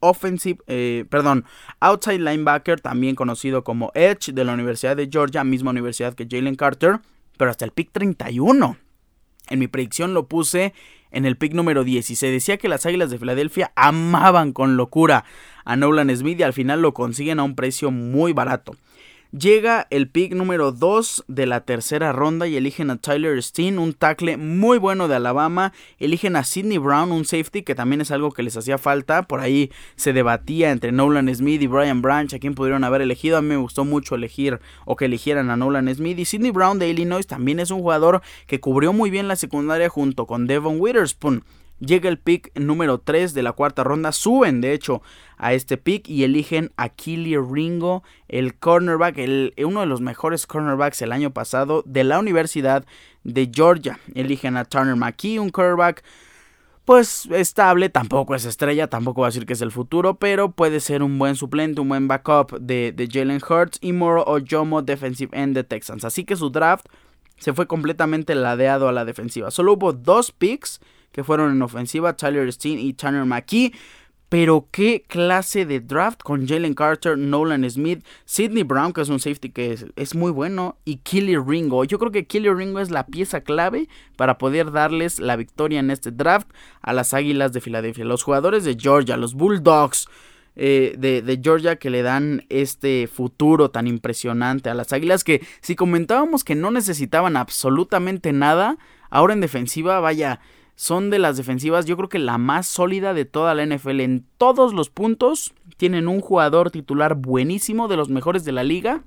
Offensive, 0.00 0.60
eh, 0.68 1.06
perdón, 1.10 1.44
outside 1.80 2.20
linebacker, 2.20 2.80
también 2.80 3.16
conocido 3.16 3.64
como 3.64 3.90
Edge 3.94 4.32
de 4.32 4.44
la 4.44 4.54
Universidad 4.54 4.96
de 4.96 5.08
Georgia, 5.10 5.42
misma 5.42 5.72
universidad 5.72 6.14
que 6.14 6.28
Jalen 6.30 6.54
Carter, 6.54 7.00
pero 7.36 7.50
hasta 7.50 7.64
el 7.64 7.72
pick 7.72 7.90
31 7.90 8.76
en 9.50 9.58
mi 9.58 9.68
predicción 9.68 10.14
lo 10.14 10.26
puse 10.26 10.74
en 11.10 11.24
el 11.24 11.36
pick 11.36 11.54
número 11.54 11.84
10 11.84 12.10
y 12.10 12.16
se 12.16 12.30
decía 12.30 12.58
que 12.58 12.68
las 12.68 12.84
Águilas 12.86 13.10
de 13.10 13.18
Filadelfia 13.18 13.72
amaban 13.76 14.52
con 14.52 14.76
locura 14.76 15.24
a 15.64 15.76
Nolan 15.76 16.14
Smith 16.14 16.40
y 16.40 16.42
al 16.42 16.52
final 16.52 16.82
lo 16.82 16.94
consiguen 16.94 17.40
a 17.40 17.44
un 17.44 17.54
precio 17.54 17.90
muy 17.90 18.32
barato. 18.32 18.74
Llega 19.30 19.86
el 19.90 20.08
pick 20.08 20.32
número 20.32 20.72
2 20.72 21.26
de 21.28 21.44
la 21.44 21.60
tercera 21.60 22.12
ronda 22.12 22.46
y 22.46 22.56
eligen 22.56 22.88
a 22.88 22.96
Tyler 22.96 23.42
Steen, 23.42 23.78
un 23.78 23.92
tackle 23.92 24.38
muy 24.38 24.78
bueno 24.78 25.06
de 25.06 25.16
Alabama. 25.16 25.74
Eligen 25.98 26.34
a 26.34 26.44
Sidney 26.44 26.78
Brown, 26.78 27.12
un 27.12 27.26
safety 27.26 27.62
que 27.62 27.74
también 27.74 28.00
es 28.00 28.10
algo 28.10 28.32
que 28.32 28.42
les 28.42 28.56
hacía 28.56 28.78
falta. 28.78 29.24
Por 29.24 29.40
ahí 29.40 29.70
se 29.96 30.14
debatía 30.14 30.70
entre 30.70 30.92
Nolan 30.92 31.28
Smith 31.34 31.60
y 31.60 31.66
Brian 31.66 32.00
Branch 32.00 32.32
a 32.32 32.38
quién 32.38 32.54
pudieron 32.54 32.84
haber 32.84 33.02
elegido. 33.02 33.36
A 33.36 33.42
mí 33.42 33.48
me 33.48 33.58
gustó 33.58 33.84
mucho 33.84 34.14
elegir 34.14 34.60
o 34.86 34.96
que 34.96 35.04
eligieran 35.04 35.50
a 35.50 35.58
Nolan 35.58 35.94
Smith. 35.94 36.18
Y 36.18 36.24
Sidney 36.24 36.50
Brown 36.50 36.78
de 36.78 36.88
Illinois 36.88 37.26
también 37.26 37.60
es 37.60 37.70
un 37.70 37.80
jugador 37.80 38.22
que 38.46 38.60
cubrió 38.60 38.94
muy 38.94 39.10
bien 39.10 39.28
la 39.28 39.36
secundaria 39.36 39.90
junto 39.90 40.26
con 40.26 40.46
Devon 40.46 40.80
Witherspoon. 40.80 41.44
Llega 41.80 42.08
el 42.08 42.18
pick 42.18 42.50
número 42.58 42.98
3 42.98 43.34
de 43.34 43.42
la 43.42 43.52
cuarta 43.52 43.84
ronda. 43.84 44.10
Suben, 44.10 44.60
de 44.60 44.72
hecho, 44.72 45.00
a 45.38 45.52
este 45.54 45.76
pick 45.76 46.08
y 46.08 46.24
eligen 46.24 46.72
a 46.76 46.88
Killy 46.88 47.36
Ringo, 47.36 48.02
el 48.28 48.54
cornerback, 48.54 49.18
el, 49.18 49.54
uno 49.64 49.80
de 49.80 49.86
los 49.86 50.00
mejores 50.00 50.46
cornerbacks 50.46 51.00
el 51.02 51.12
año 51.12 51.30
pasado 51.30 51.82
de 51.86 52.04
la 52.04 52.18
Universidad 52.18 52.84
de 53.24 53.50
Georgia. 53.52 53.98
Eligen 54.14 54.56
a 54.56 54.64
Turner 54.64 54.96
McKee, 54.96 55.38
un 55.38 55.50
cornerback 55.50 56.02
pues 56.84 57.28
estable, 57.32 57.90
tampoco 57.90 58.34
es 58.34 58.46
estrella, 58.46 58.88
tampoco 58.88 59.20
va 59.20 59.26
a 59.26 59.30
decir 59.30 59.44
que 59.44 59.52
es 59.52 59.60
el 59.60 59.70
futuro, 59.70 60.14
pero 60.14 60.52
puede 60.52 60.80
ser 60.80 61.02
un 61.02 61.18
buen 61.18 61.36
suplente, 61.36 61.82
un 61.82 61.88
buen 61.90 62.08
backup 62.08 62.58
de, 62.60 62.92
de 62.92 63.06
Jalen 63.06 63.42
Hurts 63.46 63.78
y 63.82 63.92
Moro 63.92 64.24
Ojomo, 64.24 64.80
defensive 64.80 65.38
end 65.38 65.54
de 65.54 65.64
Texans. 65.64 66.06
Así 66.06 66.24
que 66.24 66.34
su 66.34 66.48
draft 66.48 66.86
se 67.36 67.52
fue 67.52 67.66
completamente 67.66 68.34
ladeado 68.34 68.88
a 68.88 68.92
la 68.92 69.04
defensiva. 69.04 69.50
Solo 69.50 69.74
hubo 69.74 69.92
dos 69.92 70.32
picks 70.32 70.80
que 71.12 71.24
fueron 71.24 71.52
en 71.52 71.60
ofensiva, 71.60 72.16
Tyler 72.16 72.50
Steen 72.52 72.78
y 72.78 72.94
Tanner 72.94 73.24
McKee. 73.24 73.72
Pero 74.28 74.68
qué 74.70 75.04
clase 75.06 75.64
de 75.64 75.80
draft 75.80 76.22
con 76.22 76.46
Jalen 76.46 76.74
Carter, 76.74 77.16
Nolan 77.16 77.68
Smith, 77.70 78.04
Sidney 78.26 78.62
Brown, 78.62 78.92
que 78.92 79.00
es 79.00 79.08
un 79.08 79.20
safety 79.20 79.50
que 79.50 79.78
es, 79.96 80.14
muy 80.14 80.30
bueno, 80.30 80.76
y 80.84 80.96
Killy 80.96 81.36
Ringo. 81.36 81.84
Yo 81.84 81.98
creo 81.98 82.12
que 82.12 82.26
Killy 82.26 82.50
Ringo 82.50 82.80
es 82.80 82.90
la 82.90 83.06
pieza 83.06 83.40
clave 83.40 83.88
para 84.16 84.36
poder 84.36 84.70
darles 84.70 85.18
la 85.18 85.36
victoria 85.36 85.80
en 85.80 85.90
este 85.90 86.10
draft 86.10 86.48
a 86.82 86.92
las 86.92 87.14
Águilas 87.14 87.52
de 87.52 87.62
Filadelfia. 87.62 88.04
Los 88.04 88.22
jugadores 88.22 88.64
de 88.64 88.76
Georgia, 88.78 89.16
los 89.16 89.32
Bulldogs 89.32 90.08
eh, 90.56 90.94
de, 90.98 91.22
de, 91.22 91.40
Georgia 91.42 91.76
que 91.76 91.88
le 91.88 92.02
dan 92.02 92.44
este 92.48 93.06
futuro 93.06 93.70
tan 93.70 93.86
impresionante 93.86 94.68
a 94.68 94.74
las 94.74 94.92
Águilas 94.92 95.22
que 95.22 95.40
si 95.60 95.76
comentábamos 95.76 96.42
que 96.42 96.56
no 96.56 96.72
necesitaban 96.72 97.36
absolutamente 97.36 98.32
nada, 98.32 98.76
ahora 99.08 99.34
en 99.34 99.40
defensiva, 99.40 100.00
vaya 100.00 100.40
son 100.78 101.10
de 101.10 101.18
las 101.18 101.36
defensivas, 101.36 101.86
yo 101.86 101.96
creo 101.96 102.08
que 102.08 102.20
la 102.20 102.38
más 102.38 102.64
sólida 102.68 103.12
de 103.12 103.24
toda 103.24 103.52
la 103.52 103.66
NFL. 103.66 103.98
En 103.98 104.24
todos 104.38 104.72
los 104.72 104.90
puntos 104.90 105.52
tienen 105.76 106.06
un 106.06 106.20
jugador 106.20 106.70
titular 106.70 107.16
buenísimo, 107.16 107.88
de 107.88 107.96
los 107.96 108.10
mejores 108.10 108.44
de 108.44 108.52
la 108.52 108.62
liga. 108.62 109.02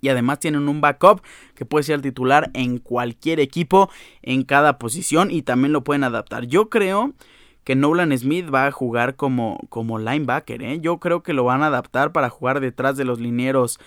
Y 0.00 0.08
además 0.08 0.40
tienen 0.40 0.68
un 0.68 0.80
backup 0.80 1.22
que 1.54 1.64
puede 1.64 1.84
ser 1.84 2.02
titular 2.02 2.50
en 2.54 2.78
cualquier 2.78 3.38
equipo, 3.38 3.88
en 4.20 4.42
cada 4.42 4.78
posición 4.78 5.30
y 5.30 5.42
también 5.42 5.72
lo 5.72 5.84
pueden 5.84 6.02
adaptar. 6.02 6.46
Yo 6.46 6.70
creo 6.70 7.14
que 7.62 7.76
Nolan 7.76 8.16
Smith 8.18 8.52
va 8.52 8.66
a 8.66 8.72
jugar 8.72 9.14
como, 9.14 9.60
como 9.68 10.00
linebacker. 10.00 10.60
¿eh? 10.60 10.80
Yo 10.80 10.98
creo 10.98 11.22
que 11.22 11.34
lo 11.34 11.44
van 11.44 11.62
a 11.62 11.68
adaptar 11.68 12.10
para 12.10 12.30
jugar 12.30 12.58
detrás 12.58 12.96
de 12.96 13.04
los 13.04 13.20
linieros 13.20 13.78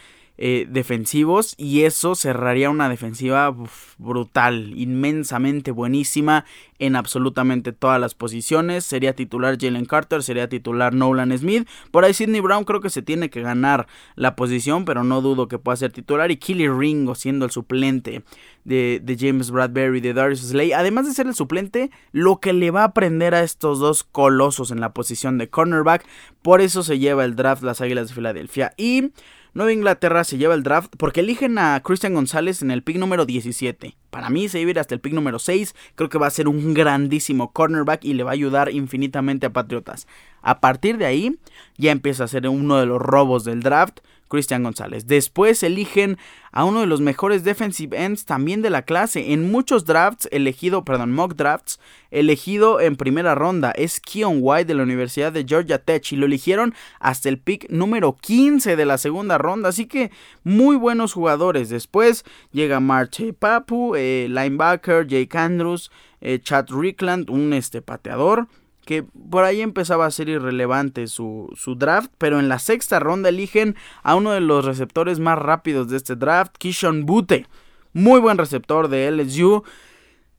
eh, 0.41 0.67
defensivos 0.69 1.54
y 1.58 1.82
eso 1.82 2.15
cerraría 2.15 2.69
una 2.69 2.88
defensiva 2.88 3.54
brutal, 3.97 4.71
inmensamente 4.73 5.71
buenísima 5.71 6.45
en 6.78 6.95
absolutamente 6.95 7.73
todas 7.73 7.99
las 7.99 8.15
posiciones. 8.15 8.86
Sería 8.86 9.13
titular 9.13 9.58
Jalen 9.60 9.84
Carter, 9.84 10.23
sería 10.23 10.47
titular 10.47 10.93
Nolan 10.93 11.38
Smith. 11.38 11.67
Por 11.91 12.06
ahí 12.06 12.13
Sidney 12.13 12.39
Brown 12.39 12.63
creo 12.63 12.80
que 12.80 12.89
se 12.89 13.02
tiene 13.02 13.30
que 13.30 13.41
ganar 13.41 13.88
la 14.15 14.38
posición, 14.38 14.86
pero 14.86 15.04
no 15.04 15.19
dudo 15.19 15.49
que 15.49 15.60
pueda 15.60 15.75
ser 15.75 15.91
titular. 15.91 16.32
Y 16.32 16.38
Killy 16.38 16.69
Ringo 16.69 17.15
siendo 17.15 17.43
el 17.43 17.52
suplente 17.52 18.23
de, 18.63 19.17
James 19.19 19.52
Bradbury, 19.52 19.99
de 19.99 20.13
Darius 20.13 20.39
Slay. 20.39 20.71
Además 20.71 21.06
de 21.06 21.13
ser 21.13 21.28
el 21.28 21.36
suplente, 21.36 21.91
lo 22.13 22.39
que 22.39 22.54
le 22.54 22.71
va 22.71 22.84
a 22.84 22.86
aprender 22.86 23.36
a 23.36 23.43
estos 23.43 23.80
dos 23.80 24.06
colosos 24.06 24.71
en 24.71 24.80
la 24.80 24.93
posición 24.93 25.38
de 25.38 25.49
cornerback. 25.49 26.06
Por 26.41 26.62
eso 26.62 26.82
se 26.82 26.97
lleva 26.97 27.25
el 27.25 27.36
draft 27.36 27.62
las 27.62 27.82
Águilas 27.82 28.08
de 28.08 28.15
Filadelfia. 28.15 28.73
Y 28.78 29.12
Nueva 29.54 29.74
Inglaterra 29.74 30.24
se 30.24 30.38
lleva 30.38 30.54
el 30.54 30.64
draft 30.64 30.94
porque 30.98 31.22
eligen 31.22 31.58
a 31.58 31.82
Christian 31.84 32.14
González 32.14 32.62
en 32.62 32.70
el 32.70 32.84
pick 32.84 32.98
número 32.98 33.26
17. 33.26 33.98
Para 34.12 34.30
mí 34.30 34.48
se 34.48 34.60
iba 34.60 34.80
hasta 34.80 34.94
el 34.94 35.02
pick 35.02 35.14
número 35.14 35.40
6. 35.40 35.76
Creo 35.96 36.10
que 36.10 36.20
va 36.20 36.28
a 36.28 36.32
ser 36.32 36.48
un 36.48 36.74
grandísimo 36.76 37.52
cornerback 37.52 38.06
y 38.06 38.14
le 38.14 38.24
va 38.24 38.32
a 38.32 38.34
ayudar 38.34 38.72
infinitamente 38.72 39.48
a 39.48 39.54
Patriotas. 39.54 40.08
A 40.42 40.60
partir 40.60 40.98
de 40.98 41.08
ahí 41.08 41.40
ya 41.78 41.92
empieza 41.92 42.24
a 42.24 42.28
ser 42.28 42.48
uno 42.48 42.78
de 42.78 42.86
los 42.86 43.02
robos 43.02 43.44
del 43.44 43.62
draft. 43.62 44.00
Cristian 44.30 44.63
González. 44.63 45.08
Después 45.08 45.62
eligen 45.63 46.18
a 46.52 46.63
uno 46.63 46.80
de 46.80 46.86
los 46.86 47.02
mejores 47.02 47.44
defensive 47.44 48.02
ends 48.02 48.26
también 48.26 48.62
de 48.62 48.70
la 48.70 48.84
clase. 48.84 49.34
En 49.34 49.52
muchos 49.52 49.86
drafts 49.86 50.30
elegido, 50.32 50.86
perdón, 50.86 51.12
mock 51.12 51.36
drafts, 51.36 51.80
elegido 52.12 52.80
en 52.80 52.96
primera 52.96 53.36
ronda 53.36 53.72
es 53.72 54.00
Keon 54.00 54.39
White 54.42 54.65
de 54.65 54.76
la 54.76 54.84
Universidad 54.84 55.34
de 55.34 55.46
Georgia 55.46 55.80
Tech 55.80 56.12
y 56.12 56.15
lo 56.15 56.26
eligieron 56.26 56.74
hasta 57.00 57.30
el 57.30 57.39
pick 57.39 57.70
número 57.70 58.15
15 58.15 58.76
de 58.76 58.86
la 58.86 58.98
segunda 58.98 59.38
ronda. 59.38 59.70
Así 59.70 59.86
que 59.86 60.12
muy 60.44 60.76
buenos 60.78 61.13
jugadores. 61.13 61.70
Después 61.70 62.24
llega 62.52 62.80
Marche 62.80 63.34
Papu, 63.34 63.96
eh, 63.96 64.28
linebacker, 64.30 65.06
Jake 65.06 65.38
Andrews, 65.38 65.92
eh, 66.22 66.39
Chad 66.42 66.68
Rickland, 66.70 67.30
un 67.30 67.54
este 67.54 67.82
pateador 67.82 68.48
que 68.89 69.04
por 69.04 69.43
ahí 69.43 69.62
empezaba 69.62 70.08
a 70.08 70.10
ser 70.10 70.30
irrelevante 70.30 71.06
su, 71.06 71.47
su, 71.54 71.75
draft, 71.75 72.12
pero 72.17 72.39
en 72.39 72.49
la 72.49 72.58
sexta 72.58 72.99
ronda 72.99 73.30
eligen 73.30 73.75
a 74.02 74.15
uno 74.15 74.32
de 74.32 74.39
los 74.39 74.65
receptores 74.65 75.19
más 75.19 75.38
rápidos 75.38 75.89
de 75.89 75.97
este 75.97 76.15
draft, 76.15 76.56
Kishon 76.58 77.06
Butte, 77.06 77.45
muy 77.93 78.19
buen 78.19 78.39
receptor 78.39 78.88
de 78.88 79.12
LSU. 79.12 79.63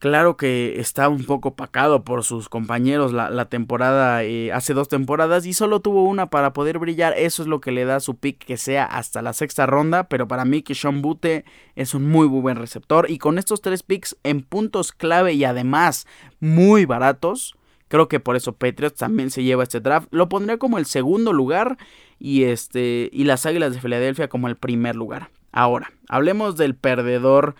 Claro 0.00 0.36
que 0.36 0.80
está 0.80 1.08
un 1.08 1.26
poco 1.26 1.54
pacado 1.54 2.02
por 2.02 2.24
sus 2.24 2.48
compañeros 2.48 3.12
la, 3.12 3.44
temporada, 3.44 4.24
eh, 4.24 4.50
hace 4.50 4.74
dos 4.74 4.88
temporadas 4.88 5.46
y 5.46 5.52
solo 5.52 5.78
tuvo 5.78 6.02
una 6.02 6.28
para 6.28 6.52
poder 6.52 6.80
brillar. 6.80 7.14
Eso 7.16 7.42
es 7.42 7.48
lo 7.48 7.60
que 7.60 7.70
le 7.70 7.84
da 7.84 8.00
su 8.00 8.16
pick 8.16 8.44
que 8.44 8.56
sea 8.56 8.84
hasta 8.84 9.22
la 9.22 9.32
sexta 9.32 9.66
ronda. 9.66 10.08
Pero 10.08 10.26
para 10.26 10.44
mí 10.44 10.62
que 10.62 10.74
Sean 10.74 11.02
Butte 11.02 11.44
es 11.76 11.94
un 11.94 12.08
muy, 12.08 12.28
muy 12.28 12.40
buen 12.40 12.56
receptor. 12.56 13.08
Y 13.08 13.18
con 13.18 13.38
estos 13.38 13.60
tres 13.60 13.84
picks 13.84 14.16
en 14.24 14.42
puntos 14.42 14.90
clave 14.90 15.34
y 15.34 15.44
además 15.44 16.08
muy 16.40 16.86
baratos, 16.86 17.54
Creo 17.90 18.06
que 18.06 18.20
por 18.20 18.36
eso 18.36 18.52
Patriots 18.52 18.98
también 18.98 19.30
se 19.30 19.42
lleva 19.42 19.64
este 19.64 19.80
draft. 19.80 20.06
Lo 20.12 20.28
pondría 20.28 20.58
como 20.58 20.78
el 20.78 20.86
segundo 20.86 21.32
lugar 21.32 21.76
y, 22.20 22.44
este, 22.44 23.10
y 23.12 23.24
las 23.24 23.46
Águilas 23.46 23.72
de 23.74 23.80
Filadelfia 23.80 24.28
como 24.28 24.46
el 24.46 24.54
primer 24.54 24.94
lugar. 24.94 25.30
Ahora, 25.50 25.92
hablemos 26.08 26.56
del 26.56 26.76
perdedor 26.76 27.56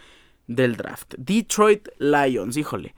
del 0.47 0.77
draft. 0.77 1.14
Detroit 1.19 1.88
Lions, 1.99 2.57
híjole. 2.57 2.95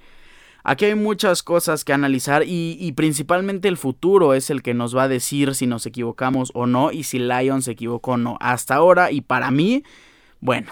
Aquí 0.62 0.84
hay 0.84 0.94
muchas 0.94 1.42
cosas 1.42 1.86
que 1.86 1.94
analizar 1.94 2.42
y, 2.46 2.76
y, 2.78 2.92
principalmente 2.92 3.66
el 3.66 3.78
futuro 3.78 4.34
es 4.34 4.50
el 4.50 4.62
que 4.62 4.74
nos 4.74 4.94
va 4.94 5.04
a 5.04 5.08
decir 5.08 5.54
si 5.54 5.66
nos 5.66 5.86
equivocamos 5.86 6.50
o 6.52 6.66
no 6.66 6.92
y 6.92 7.04
si 7.04 7.18
Lions 7.18 7.64
se 7.64 7.70
equivocó 7.72 8.12
o 8.12 8.16
no. 8.18 8.36
Hasta 8.40 8.74
ahora 8.74 9.10
y 9.10 9.22
para 9.22 9.50
mí, 9.50 9.84
bueno, 10.40 10.70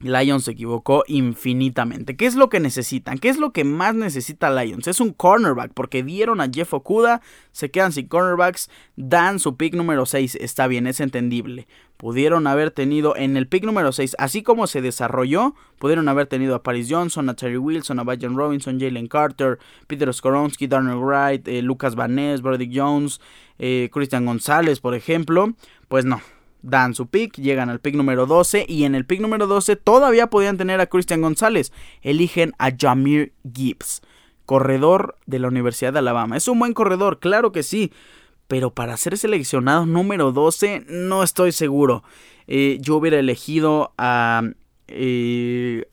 Lions 0.00 0.44
se 0.44 0.52
equivocó 0.52 1.04
infinitamente. 1.06 2.16
¿Qué 2.16 2.26
es 2.26 2.34
lo 2.34 2.48
que 2.48 2.58
necesitan? 2.58 3.18
¿Qué 3.18 3.28
es 3.28 3.38
lo 3.38 3.52
que 3.52 3.64
más 3.64 3.94
necesita 3.94 4.50
Lions? 4.50 4.88
Es 4.88 5.00
un 5.00 5.12
cornerback, 5.12 5.72
porque 5.74 6.02
dieron 6.02 6.40
a 6.40 6.48
Jeff 6.50 6.72
Okuda, 6.72 7.20
se 7.52 7.70
quedan 7.70 7.92
sin 7.92 8.08
cornerbacks, 8.08 8.70
dan 8.96 9.38
su 9.38 9.56
pick 9.56 9.74
número 9.74 10.06
6, 10.06 10.36
está 10.36 10.66
bien, 10.66 10.86
es 10.86 11.00
entendible. 11.00 11.68
Pudieron 11.98 12.46
haber 12.46 12.70
tenido 12.70 13.14
en 13.14 13.36
el 13.36 13.46
pick 13.46 13.64
número 13.64 13.92
6, 13.92 14.16
así 14.18 14.42
como 14.42 14.66
se 14.66 14.80
desarrolló, 14.80 15.54
pudieron 15.78 16.08
haber 16.08 16.26
tenido 16.26 16.54
a 16.54 16.62
Paris 16.62 16.86
Johnson, 16.88 17.28
a 17.28 17.34
Terry 17.34 17.58
Wilson, 17.58 17.98
a 17.98 18.04
Bajan 18.04 18.36
Robinson, 18.36 18.80
Jalen 18.80 19.06
Carter, 19.06 19.58
Peter 19.86 20.12
Skoronsky, 20.14 20.66
Darnell 20.66 20.98
Wright, 20.98 21.46
eh, 21.46 21.60
Lucas 21.60 21.94
Van 21.94 22.14
Ness, 22.14 22.40
Brody 22.40 22.70
Jones, 22.74 23.20
eh, 23.58 23.90
Christian 23.92 24.24
González, 24.24 24.80
por 24.80 24.94
ejemplo. 24.94 25.52
Pues 25.88 26.06
no, 26.06 26.22
dan 26.62 26.94
su 26.94 27.06
pick, 27.08 27.36
llegan 27.36 27.70
al 27.70 27.80
pick 27.80 27.94
número 27.94 28.26
12 28.26 28.66
y 28.68 28.84
en 28.84 28.94
el 28.94 29.06
pick 29.06 29.20
número 29.20 29.46
12 29.46 29.76
todavía 29.76 30.28
podían 30.28 30.56
tener 30.56 30.80
a 30.80 30.86
Christian 30.86 31.22
González. 31.22 31.72
Eligen 32.02 32.52
a 32.58 32.70
Jamir 32.76 33.32
Gibbs, 33.52 34.02
corredor 34.46 35.16
de 35.26 35.38
la 35.38 35.48
Universidad 35.48 35.92
de 35.92 36.00
Alabama. 36.00 36.36
Es 36.36 36.48
un 36.48 36.58
buen 36.58 36.72
corredor, 36.72 37.18
claro 37.18 37.52
que 37.52 37.62
sí, 37.62 37.92
pero 38.48 38.74
para 38.74 38.96
ser 38.96 39.16
seleccionado 39.16 39.86
número 39.86 40.32
12 40.32 40.84
no 40.88 41.22
estoy 41.22 41.52
seguro. 41.52 42.02
Eh, 42.46 42.78
yo 42.80 42.96
hubiera 42.96 43.18
elegido 43.18 43.92
a... 43.96 44.42
Eh, 44.88 45.86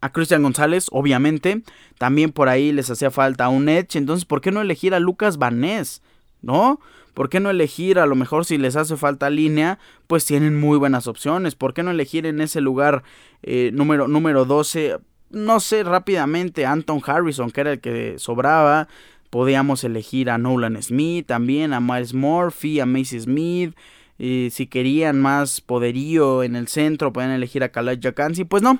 a 0.00 0.12
Christian 0.12 0.42
González, 0.42 0.86
obviamente. 0.92 1.62
También 1.98 2.32
por 2.32 2.48
ahí 2.48 2.72
les 2.72 2.90
hacía 2.90 3.10
falta 3.10 3.48
un 3.48 3.68
Edge. 3.68 3.96
Entonces, 3.96 4.24
¿por 4.24 4.40
qué 4.40 4.52
no 4.52 4.60
elegir 4.60 4.94
a 4.94 5.00
Lucas 5.00 5.38
Vanés? 5.38 6.02
¿No? 6.42 6.80
¿Por 7.16 7.30
qué 7.30 7.40
no 7.40 7.48
elegir? 7.48 7.98
A 7.98 8.04
lo 8.04 8.14
mejor 8.14 8.44
si 8.44 8.58
les 8.58 8.76
hace 8.76 8.94
falta 8.98 9.30
línea, 9.30 9.78
pues 10.06 10.26
tienen 10.26 10.60
muy 10.60 10.76
buenas 10.76 11.06
opciones. 11.06 11.54
¿Por 11.54 11.72
qué 11.72 11.82
no 11.82 11.90
elegir 11.90 12.26
en 12.26 12.42
ese 12.42 12.60
lugar 12.60 13.04
eh, 13.42 13.70
número, 13.72 14.06
número 14.06 14.44
12? 14.44 14.98
No 15.30 15.58
sé, 15.60 15.82
rápidamente, 15.82 16.66
Anton 16.66 17.00
Harrison, 17.02 17.50
que 17.50 17.62
era 17.62 17.72
el 17.72 17.80
que 17.80 18.18
sobraba. 18.18 18.88
Podíamos 19.30 19.82
elegir 19.82 20.28
a 20.28 20.36
Nolan 20.36 20.82
Smith 20.82 21.26
también, 21.26 21.72
a 21.72 21.80
Miles 21.80 22.12
Murphy, 22.12 22.80
a 22.80 22.86
Macy 22.86 23.18
Smith. 23.18 23.74
Y 24.18 24.50
si 24.50 24.66
querían 24.66 25.18
más 25.18 25.62
poderío 25.62 26.42
en 26.42 26.54
el 26.54 26.68
centro, 26.68 27.14
pueden 27.14 27.30
elegir 27.30 27.64
a 27.64 27.70
Khaled 27.70 27.98
Jacansi. 28.02 28.44
Pues 28.44 28.62
no, 28.62 28.78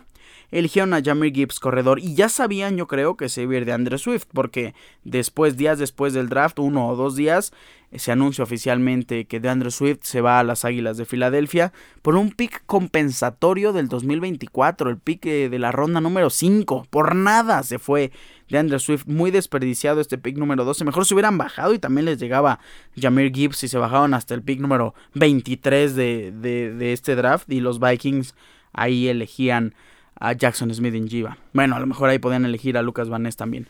eligieron 0.50 0.94
a 0.94 1.02
Jamir 1.02 1.32
Gibbs 1.32 1.60
corredor. 1.60 1.98
Y 2.00 2.14
ya 2.14 2.28
sabían 2.28 2.76
yo 2.76 2.86
creo 2.86 3.16
que 3.16 3.28
se 3.28 3.42
iba 3.42 3.54
a 3.54 3.56
ir 3.58 3.64
de 3.64 3.72
Andre 3.72 3.98
Swift 3.98 4.26
porque 4.32 4.74
después, 5.04 5.56
días 5.56 5.78
después 5.78 6.12
del 6.12 6.28
draft, 6.28 6.58
uno 6.58 6.88
o 6.88 6.96
dos 6.96 7.16
días, 7.16 7.52
se 7.94 8.12
anuncia 8.12 8.44
oficialmente 8.44 9.26
que 9.26 9.40
de 9.40 9.48
Andre 9.48 9.70
Swift 9.70 10.00
se 10.02 10.20
va 10.20 10.40
a 10.40 10.44
las 10.44 10.64
Águilas 10.64 10.96
de 10.96 11.04
Filadelfia 11.04 11.72
por 12.02 12.16
un 12.16 12.30
pick 12.30 12.62
compensatorio 12.66 13.72
del 13.72 13.88
2024, 13.88 14.90
el 14.90 14.98
pick 14.98 15.24
eh, 15.26 15.48
de 15.48 15.58
la 15.58 15.72
ronda 15.72 16.00
número 16.00 16.28
5, 16.28 16.88
por 16.90 17.14
nada 17.14 17.62
se 17.62 17.78
fue 17.78 18.10
de 18.48 18.58
Andre 18.58 18.78
Swift, 18.78 19.06
muy 19.06 19.30
desperdiciado 19.30 20.00
este 20.00 20.18
pick 20.18 20.36
número 20.36 20.64
12, 20.64 20.84
mejor 20.84 21.06
se 21.06 21.14
hubieran 21.14 21.38
bajado 21.38 21.74
y 21.74 21.78
también 21.78 22.06
les 22.06 22.18
llegaba 22.18 22.58
Jamir 23.00 23.32
Gibbs 23.32 23.62
y 23.64 23.68
se 23.68 23.78
bajaban 23.78 24.14
hasta 24.14 24.34
el 24.34 24.42
pick 24.42 24.60
número 24.60 24.94
23 25.14 25.94
de, 25.94 26.32
de 26.32 26.92
este 26.92 27.14
draft 27.14 27.50
y 27.50 27.60
los 27.60 27.80
Vikings 27.80 28.34
ahí 28.72 29.08
elegían 29.08 29.74
a 30.18 30.32
Jackson 30.32 30.72
Smith 30.74 30.94
en 30.94 31.08
Jiva. 31.08 31.38
Bueno, 31.52 31.76
a 31.76 31.80
lo 31.80 31.86
mejor 31.86 32.08
ahí 32.08 32.18
podían 32.18 32.44
elegir 32.44 32.76
a 32.76 32.82
Lucas 32.82 33.08
Van 33.08 33.22
Ness 33.22 33.36
también. 33.36 33.68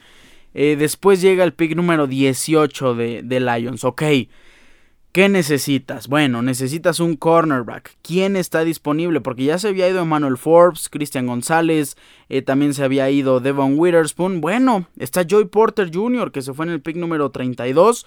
Eh, 0.55 0.77
después 0.79 1.21
llega 1.21 1.45
el 1.45 1.53
pick 1.53 1.77
número 1.77 2.07
18 2.07 2.95
de, 2.95 3.23
de, 3.23 3.41
Lions. 3.41 3.85
Ok. 3.85 4.03
¿Qué 5.13 5.29
necesitas? 5.31 6.09
Bueno, 6.09 6.43
necesitas 6.43 7.01
un 7.01 7.17
cornerback. 7.17 7.97
¿Quién 8.03 8.37
está 8.37 8.65
disponible? 8.65 9.21
Porque 9.23 9.45
ya 9.45 9.59
se 9.59 9.69
había 9.69 9.89
ido 9.89 10.03
Emmanuel 10.03 10.37
Forbes, 10.37 10.91
Cristian 10.91 11.27
González, 11.27 11.97
eh, 12.29 12.43
también 12.43 12.75
se 12.75 12.85
había 12.85 13.09
ido 13.11 13.41
Devon 13.41 13.79
Witherspoon. 13.79 14.43
Bueno, 14.43 14.89
está 14.99 15.27
Joy 15.27 15.47
Porter 15.47 15.91
Jr., 15.93 16.33
que 16.33 16.43
se 16.43 16.53
fue 16.53 16.67
en 16.67 16.73
el 16.73 16.83
pick 16.83 16.97
número 16.97 17.31
32. 17.31 18.07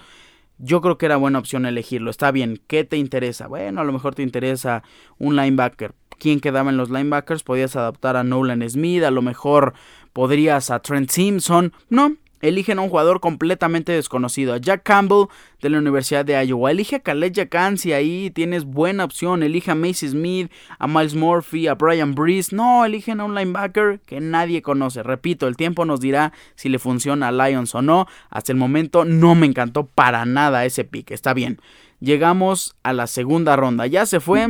Yo 0.59 0.81
creo 0.81 0.97
que 0.97 1.07
era 1.07 1.17
buena 1.17 1.39
opción 1.39 1.65
elegirlo. 1.65 2.11
Está 2.11 2.31
bien, 2.31 2.61
¿qué 2.67 2.83
te 2.83 2.97
interesa? 2.97 3.47
Bueno, 3.47 3.81
a 3.81 3.83
lo 3.85 3.93
mejor 3.93 4.13
te 4.13 4.21
interesa 4.21 4.83
un 5.17 5.35
linebacker 5.35 5.93
quién 6.19 6.39
quedaba 6.39 6.69
en 6.69 6.77
los 6.77 6.89
linebackers, 6.89 7.43
podías 7.43 7.75
adaptar 7.75 8.15
a 8.15 8.23
Nolan 8.23 8.67
Smith, 8.69 9.03
a 9.03 9.11
lo 9.11 9.21
mejor 9.21 9.73
podrías 10.13 10.69
a 10.69 10.79
Trent 10.79 11.09
Simpson, 11.09 11.73
no, 11.89 12.15
eligen 12.41 12.79
a 12.79 12.81
un 12.81 12.89
jugador 12.89 13.19
completamente 13.19 13.91
desconocido, 13.91 14.53
a 14.53 14.57
Jack 14.57 14.83
Campbell 14.83 15.27
de 15.61 15.69
la 15.69 15.79
Universidad 15.79 16.25
de 16.25 16.43
Iowa. 16.45 16.71
Elige 16.71 16.97
a 16.97 16.99
Khaled 16.99 17.33
Jacansi, 17.35 17.93
ahí 17.93 18.31
tienes 18.31 18.65
buena 18.65 19.03
opción. 19.03 19.43
Elige 19.43 19.71
a 19.71 19.75
Macy 19.75 20.09
Smith, 20.09 20.51
a 20.77 20.87
Miles 20.87 21.15
Murphy, 21.15 21.67
a 21.67 21.75
Brian 21.75 22.15
Breeze. 22.15 22.55
No, 22.55 22.85
eligen 22.85 23.19
a 23.19 23.25
un 23.25 23.35
linebacker 23.35 23.99
que 24.05 24.19
nadie 24.21 24.61
conoce. 24.61 25.03
Repito, 25.03 25.47
el 25.47 25.57
tiempo 25.57 25.85
nos 25.85 25.99
dirá 25.99 26.33
si 26.55 26.69
le 26.69 26.79
funciona 26.79 27.27
a 27.27 27.31
Lions 27.31 27.75
o 27.75 27.81
no. 27.81 28.07
Hasta 28.29 28.51
el 28.51 28.57
momento 28.57 29.05
no 29.05 29.35
me 29.35 29.47
encantó 29.47 29.85
para 29.85 30.25
nada 30.25 30.65
ese 30.65 30.83
pick. 30.83 31.11
Está 31.11 31.33
bien. 31.33 31.59
Llegamos 31.99 32.75
a 32.83 32.93
la 32.93 33.07
segunda 33.07 33.57
ronda. 33.57 33.85
Ya 33.85 34.05
se 34.05 34.21
fue 34.21 34.47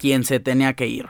quien 0.00 0.24
se 0.24 0.40
tenía 0.40 0.72
que 0.72 0.88
ir. 0.88 1.06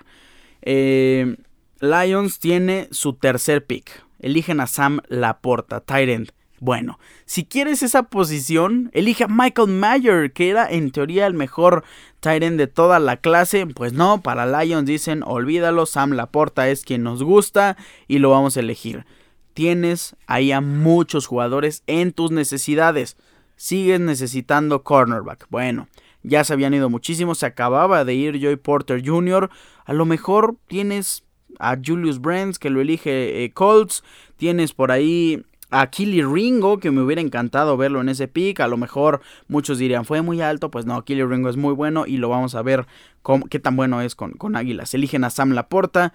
Eh, 0.63 1.37
Lions 1.81 2.39
tiene 2.39 2.89
su 2.91 3.15
tercer 3.15 3.65
pick. 3.65 4.05
Eligen 4.19 4.61
a 4.61 4.67
Sam 4.67 5.01
Laporta, 5.09 5.81
Tyrant. 5.81 6.31
Bueno, 6.59 6.99
si 7.25 7.47
quieres 7.47 7.83
esa 7.83 8.03
posición, 8.03 8.91
elige 8.93 9.25
a 9.25 9.29
Michael 9.29 9.69
Mayer, 9.69 10.31
que 10.33 10.51
era 10.51 10.71
en 10.71 10.91
teoría 10.91 11.27
el 11.27 11.33
mejor 11.33 11.85
Tyrant 12.21 12.59
de 12.59 12.67
toda 12.67 12.99
la 12.99 13.17
clase. 13.17 13.67
Pues 13.67 13.95
no, 13.95 14.21
para 14.21 14.45
Lions 14.45 14.85
dicen, 14.85 15.23
olvídalo, 15.25 15.87
Sam 15.87 16.11
Laporta 16.11 16.69
es 16.69 16.85
quien 16.85 17.03
nos 17.03 17.23
gusta 17.23 17.79
y 18.09 18.19
lo 18.19 18.29
vamos 18.29 18.59
a 18.59 18.61
elegir. 18.61 19.07
Tienes 19.55 20.17
ahí 20.27 20.53
a 20.53 20.61
muchos 20.61 21.27
jugadores 21.27 21.83
en 21.87 22.13
tus 22.13 22.31
necesidades. 22.31 23.17
Sigues 23.57 24.01
necesitando 24.01 24.83
cornerback. 24.83 25.47
Bueno, 25.49 25.89
ya 26.23 26.45
se 26.45 26.53
habían 26.53 26.75
ido 26.75 26.91
muchísimos, 26.91 27.39
se 27.39 27.47
acababa 27.47 28.05
de 28.05 28.15
ir 28.15 28.39
Joy 28.41 28.57
Porter 28.57 29.03
Jr. 29.05 29.51
A 29.85 29.93
lo 29.93 30.05
mejor 30.05 30.57
tienes 30.67 31.25
a 31.59 31.77
Julius 31.85 32.21
Brands 32.21 32.59
que 32.59 32.71
lo 32.71 32.81
elige 32.81 33.45
eh, 33.45 33.53
Colts, 33.53 34.03
tienes 34.37 34.73
por 34.73 34.93
ahí 34.93 35.45
a 35.71 35.87
Killy 35.89 36.23
Ringo, 36.23 36.79
que 36.79 36.91
me 36.91 37.01
hubiera 37.01 37.23
encantado 37.23 37.77
verlo 37.77 38.01
en 38.01 38.09
ese 38.09 38.29
pick. 38.29 38.61
A 38.61 38.69
lo 38.69 38.77
mejor 38.77 39.21
muchos 39.49 39.79
dirían, 39.79 40.05
fue 40.05 40.21
muy 40.23 40.41
alto. 40.41 40.71
Pues 40.71 40.85
no, 40.85 41.03
Killy 41.05 41.25
Ringo 41.25 41.49
es 41.49 41.57
muy 41.57 41.73
bueno 41.75 42.07
y 42.07 42.17
lo 42.17 42.29
vamos 42.29 42.55
a 42.55 42.63
ver 42.63 42.87
qué 43.49 43.59
tan 43.59 43.77
bueno 43.77 44.01
es 44.01 44.15
con, 44.15 44.33
con 44.33 44.57
Águilas. 44.57 44.93
Eligen 44.95 45.25
a 45.25 45.31
Sam 45.31 45.53
Laporta. 45.53 46.13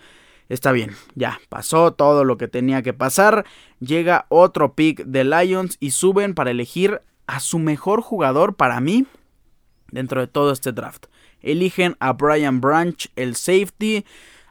Está 0.47 0.71
bien, 0.71 0.91
ya 1.15 1.39
pasó 1.49 1.93
todo 1.93 2.23
lo 2.23 2.37
que 2.37 2.47
tenía 2.47 2.83
que 2.83 2.93
pasar. 2.93 3.45
Llega 3.79 4.25
otro 4.29 4.73
pick 4.73 5.03
de 5.05 5.23
Lions 5.23 5.77
y 5.79 5.91
suben 5.91 6.35
para 6.35 6.51
elegir 6.51 7.01
a 7.25 7.39
su 7.39 7.57
mejor 7.57 8.01
jugador 8.01 8.55
para 8.55 8.79
mí 8.79 9.07
dentro 9.95 10.21
de 10.21 10.27
todo 10.27 10.51
este 10.51 10.71
draft. 10.71 11.07
Eligen 11.41 11.95
a 11.99 12.13
Brian 12.13 12.61
Branch, 12.61 13.09
el 13.15 13.35
safety. 13.35 14.05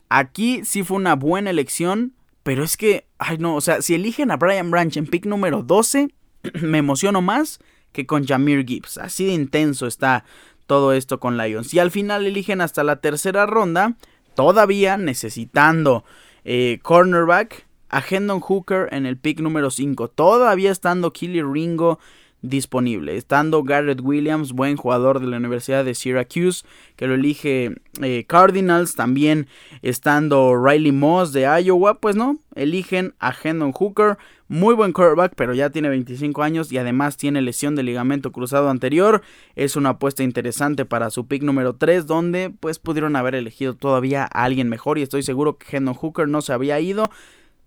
Aquí 0.08 0.64
sí 0.64 0.82
fue 0.82 0.96
una 0.96 1.14
buena 1.14 1.50
elección, 1.50 2.14
pero 2.42 2.64
es 2.64 2.76
que, 2.76 3.06
ay 3.18 3.38
no, 3.38 3.54
o 3.54 3.60
sea, 3.60 3.82
si 3.82 3.94
eligen 3.94 4.30
a 4.30 4.36
Brian 4.36 4.70
Branch 4.70 4.96
en 4.96 5.06
pick 5.06 5.26
número 5.26 5.62
12, 5.62 6.08
me 6.62 6.78
emociono 6.78 7.22
más 7.22 7.60
que 7.92 8.06
con 8.06 8.26
Jamir 8.26 8.66
Gibbs. 8.66 8.98
Así 8.98 9.26
de 9.26 9.32
intenso 9.32 9.86
está 9.86 10.24
todo 10.66 10.92
esto 10.92 11.20
con 11.20 11.36
Lions. 11.36 11.72
Y 11.74 11.78
al 11.78 11.90
final 11.90 12.26
eligen 12.26 12.60
hasta 12.60 12.82
la 12.84 12.96
tercera 12.96 13.46
ronda, 13.46 13.96
todavía 14.34 14.96
necesitando 14.96 16.04
eh, 16.44 16.78
cornerback, 16.82 17.66
a 17.90 18.02
Hendon 18.08 18.40
Hooker 18.40 18.88
en 18.90 19.06
el 19.06 19.16
pick 19.16 19.40
número 19.40 19.70
5. 19.70 20.08
Todavía 20.08 20.72
estando 20.72 21.12
Killy 21.12 21.42
Ringo 21.42 22.00
disponible. 22.44 23.16
Estando 23.16 23.62
Garrett 23.62 24.00
Williams, 24.02 24.52
buen 24.52 24.76
jugador 24.76 25.18
de 25.18 25.26
la 25.26 25.38
Universidad 25.38 25.84
de 25.84 25.94
Syracuse, 25.94 26.64
que 26.96 27.06
lo 27.06 27.14
elige 27.14 27.74
eh, 28.02 28.24
Cardinals. 28.28 28.94
También 28.94 29.48
estando 29.82 30.54
Riley 30.62 30.92
Moss 30.92 31.32
de 31.32 31.42
Iowa, 31.42 31.98
pues 32.00 32.16
no, 32.16 32.38
eligen 32.54 33.14
a 33.18 33.34
Hendon 33.42 33.72
Hooker. 33.72 34.18
Muy 34.46 34.74
buen 34.74 34.92
quarterback, 34.92 35.32
pero 35.34 35.54
ya 35.54 35.70
tiene 35.70 35.88
25 35.88 36.42
años 36.42 36.70
y 36.70 36.76
además 36.76 37.16
tiene 37.16 37.40
lesión 37.40 37.76
de 37.76 37.82
ligamento 37.82 38.30
cruzado 38.30 38.68
anterior. 38.68 39.22
Es 39.56 39.74
una 39.74 39.90
apuesta 39.90 40.22
interesante 40.22 40.84
para 40.84 41.08
su 41.08 41.26
pick 41.26 41.42
número 41.42 41.76
3, 41.76 42.06
donde 42.06 42.52
pues 42.60 42.78
pudieron 42.78 43.16
haber 43.16 43.34
elegido 43.34 43.74
todavía 43.74 44.24
a 44.24 44.44
alguien 44.44 44.68
mejor 44.68 44.98
y 44.98 45.02
estoy 45.02 45.22
seguro 45.22 45.56
que 45.56 45.74
Hendon 45.74 45.94
Hooker 45.94 46.28
no 46.28 46.42
se 46.42 46.52
había 46.52 46.78
ido 46.78 47.10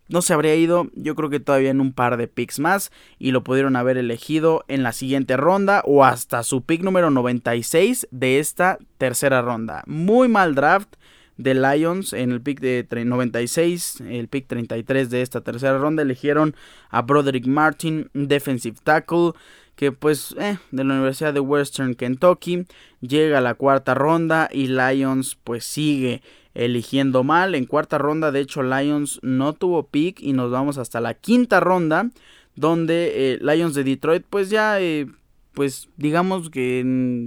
no 0.09 0.21
se 0.21 0.33
habría 0.33 0.55
ido, 0.55 0.89
yo 0.93 1.15
creo 1.15 1.29
que 1.29 1.39
todavía 1.39 1.69
en 1.69 1.81
un 1.81 1.93
par 1.93 2.17
de 2.17 2.27
picks 2.27 2.59
más 2.59 2.91
y 3.19 3.31
lo 3.31 3.43
pudieron 3.43 3.75
haber 3.75 3.97
elegido 3.97 4.63
en 4.67 4.83
la 4.83 4.93
siguiente 4.93 5.37
ronda 5.37 5.81
o 5.85 6.03
hasta 6.03 6.43
su 6.43 6.61
pick 6.61 6.81
número 6.81 7.09
96 7.09 8.07
de 8.11 8.39
esta 8.39 8.77
tercera 8.97 9.41
ronda. 9.41 9.83
Muy 9.85 10.27
mal 10.27 10.55
draft 10.55 10.95
de 11.37 11.53
Lions 11.53 12.13
en 12.13 12.31
el 12.31 12.41
pick 12.41 12.59
de 12.59 12.85
96, 13.05 14.01
el 14.01 14.27
pick 14.27 14.47
33 14.47 15.09
de 15.09 15.21
esta 15.21 15.41
tercera 15.41 15.77
ronda 15.77 16.01
eligieron 16.01 16.55
a 16.89 17.01
Broderick 17.03 17.45
Martin, 17.45 18.09
defensive 18.13 18.77
tackle, 18.83 19.33
que 19.75 19.91
pues 19.91 20.35
eh, 20.39 20.57
de 20.71 20.83
la 20.83 20.95
Universidad 20.95 21.33
de 21.33 21.39
Western 21.39 21.93
Kentucky 21.93 22.65
llega 22.99 23.37
a 23.37 23.41
la 23.41 23.53
cuarta 23.53 23.93
ronda 23.93 24.49
y 24.51 24.67
Lions 24.67 25.37
pues 25.43 25.65
sigue 25.65 26.23
eligiendo 26.57 27.23
mal. 27.23 27.55
En 27.55 27.65
cuarta 27.65 27.97
ronda, 27.97 28.31
de 28.31 28.41
hecho, 28.41 28.63
Lions 28.63 29.19
no 29.21 29.53
tuvo 29.53 29.87
pick 29.87 30.19
y 30.21 30.33
nos 30.33 30.51
vamos 30.51 30.77
hasta 30.77 30.99
la 30.99 31.13
quinta 31.13 31.59
ronda, 31.59 32.09
donde 32.55 33.33
eh, 33.33 33.39
Lions 33.41 33.75
de 33.75 33.83
Detroit, 33.83 34.25
pues 34.27 34.49
ya, 34.49 34.81
eh, 34.81 35.07
pues 35.53 35.87
digamos 35.97 36.49
que 36.49 36.83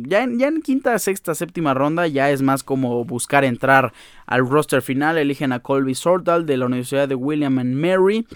ya, 0.06 0.26
ya 0.36 0.48
en 0.48 0.62
quinta, 0.62 0.98
sexta, 0.98 1.34
séptima 1.34 1.74
ronda 1.74 2.06
ya 2.08 2.30
es 2.30 2.42
más 2.42 2.62
como 2.64 3.04
buscar 3.04 3.44
entrar 3.44 3.92
al 4.26 4.48
roster 4.48 4.82
final. 4.82 5.16
Eligen 5.16 5.52
a 5.52 5.60
Colby 5.60 5.94
Sortal 5.94 6.44
de 6.44 6.56
la 6.56 6.66
Universidad 6.66 7.08
de 7.08 7.14
William 7.14 7.58
and 7.58 7.74
Mary. 7.74 8.26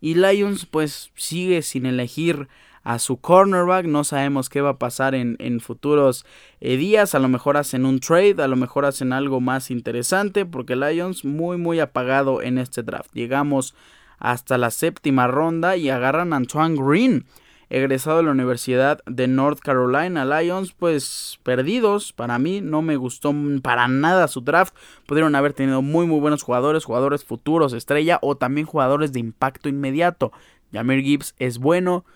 Y 0.00 0.14
Lions 0.14 0.64
pues 0.64 1.10
sigue 1.14 1.60
sin 1.62 1.84
elegir 1.84 2.48
a 2.84 2.98
su 2.98 3.18
cornerback. 3.18 3.86
No 3.86 4.04
sabemos 4.04 4.48
qué 4.48 4.60
va 4.60 4.70
a 4.70 4.78
pasar 4.78 5.14
en, 5.14 5.60
futuros 5.60 6.24
eh, 6.60 6.76
días. 6.76 7.14
A 7.14 7.18
lo 7.18 7.28
mejor 7.28 7.56
hacen 7.56 7.84
un 7.84 8.00
trade, 8.00 8.42
a 8.42 8.48
lo 8.48 8.56
mejor 8.56 8.84
hacen 8.84 9.12
algo 9.12 9.40
más 9.40 9.70
interesante. 9.70 10.46
Porque 10.46 10.76
Lions 10.76 11.24
muy 11.24 11.56
muy 11.56 11.80
apagado 11.80 12.42
en 12.42 12.58
este 12.58 12.82
draft. 12.82 13.10
Llegamos 13.12 13.74
hasta 14.18 14.58
la 14.58 14.70
séptima 14.70 15.26
ronda 15.26 15.76
y 15.76 15.90
agarran 15.90 16.32
a 16.32 16.36
Antoine 16.36 16.76
Green. 16.76 17.26
Egresado 17.70 18.16
de 18.16 18.22
la 18.22 18.30
Universidad 18.30 19.02
de 19.04 19.28
North 19.28 19.58
Carolina, 19.58 20.24
Lions, 20.24 20.72
pues 20.72 21.38
perdidos. 21.42 22.14
Para 22.14 22.38
mí 22.38 22.62
no 22.62 22.80
me 22.80 22.96
gustó 22.96 23.34
para 23.62 23.88
nada 23.88 24.26
su 24.26 24.40
draft. 24.40 24.74
Pudieron 25.06 25.34
haber 25.34 25.52
tenido 25.52 25.82
muy 25.82 26.06
muy 26.06 26.18
buenos 26.18 26.42
jugadores, 26.42 26.86
jugadores 26.86 27.26
futuros, 27.26 27.74
estrella 27.74 28.20
o 28.22 28.38
también 28.38 28.66
jugadores 28.66 29.12
de 29.12 29.20
impacto 29.20 29.68
inmediato. 29.68 30.32
Jamir 30.72 31.02
Gibbs 31.02 31.34
es 31.38 31.58
bueno, 31.58 32.06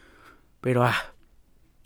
pero 0.62 0.84
ah, 0.84 0.94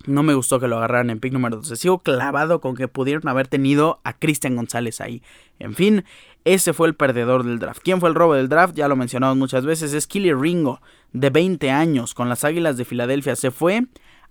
no 0.07 0.23
me 0.23 0.35
gustó 0.35 0.61
que 0.61 0.69
lo 0.69 0.77
agarraran 0.77 1.11
en 1.11 1.19
pick 1.19 1.33
número 1.33 1.57
12. 1.57 1.75
Sigo 1.75 1.99
clavado 1.99 2.61
con 2.61 2.77
que 2.77 2.87
pudieron 2.87 3.27
haber 3.27 3.49
tenido 3.49 4.01
a 4.05 4.13
Cristian 4.13 4.55
González 4.55 5.01
ahí. 5.01 5.23
En 5.59 5.75
fin, 5.75 6.05
ese 6.45 6.73
fue 6.73 6.87
el 6.87 6.95
perdedor 6.95 7.43
del 7.43 7.59
draft. 7.59 7.81
¿Quién 7.83 7.99
fue 7.99 8.09
el 8.09 8.15
robo 8.15 8.35
del 8.35 8.49
draft? 8.49 8.77
Ya 8.77 8.87
lo 8.87 8.95
mencionamos 8.95 9.37
muchas 9.37 9.65
veces. 9.67 9.93
Es 9.93 10.07
Killy 10.07 10.33
Ringo, 10.33 10.81
de 11.13 11.31
20 11.31 11.71
años, 11.73 12.15
con 12.15 12.29
las 12.29 12.45
Águilas 12.45 12.77
de 12.77 12.85
Filadelfia. 12.85 13.35
Se 13.35 13.51
fue 13.51 13.87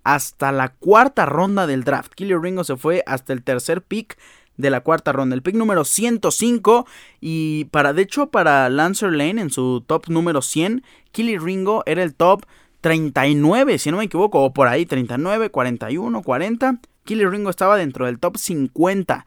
hasta 0.05 0.51
la 0.53 0.69
cuarta 0.69 1.25
ronda 1.25 1.67
del 1.67 1.83
draft. 1.83 2.13
Keely 2.13 2.35
Ringo 2.37 2.63
se 2.63 2.77
fue 2.77 3.03
hasta 3.05 3.33
el 3.33 3.43
tercer 3.43 3.81
pick 3.81 4.17
de 4.55 4.69
la 4.69 4.81
cuarta 4.81 5.11
ronda, 5.11 5.35
el 5.35 5.41
pick 5.41 5.55
número 5.55 5.83
105 5.83 6.85
y 7.19 7.65
para 7.65 7.91
de 7.91 8.03
hecho 8.03 8.27
para 8.27 8.69
Lancer 8.69 9.11
Lane 9.11 9.41
en 9.41 9.49
su 9.49 9.83
top 9.85 10.07
número 10.07 10.41
100, 10.41 10.83
Keely 11.11 11.37
Ringo 11.37 11.83
era 11.85 12.03
el 12.03 12.15
top 12.15 12.45
39, 12.85 13.79
si 13.79 13.89
no 13.89 13.97
me 13.97 14.03
equivoco, 14.03 14.43
o 14.43 14.53
por 14.53 14.67
ahí 14.67 14.85
39, 14.85 15.49
41, 15.49 16.21
40. 16.21 16.81
Keely 17.03 17.25
Ringo 17.25 17.49
estaba 17.49 17.77
dentro 17.77 18.05
del 18.05 18.19
top 18.19 18.37
50 18.37 19.25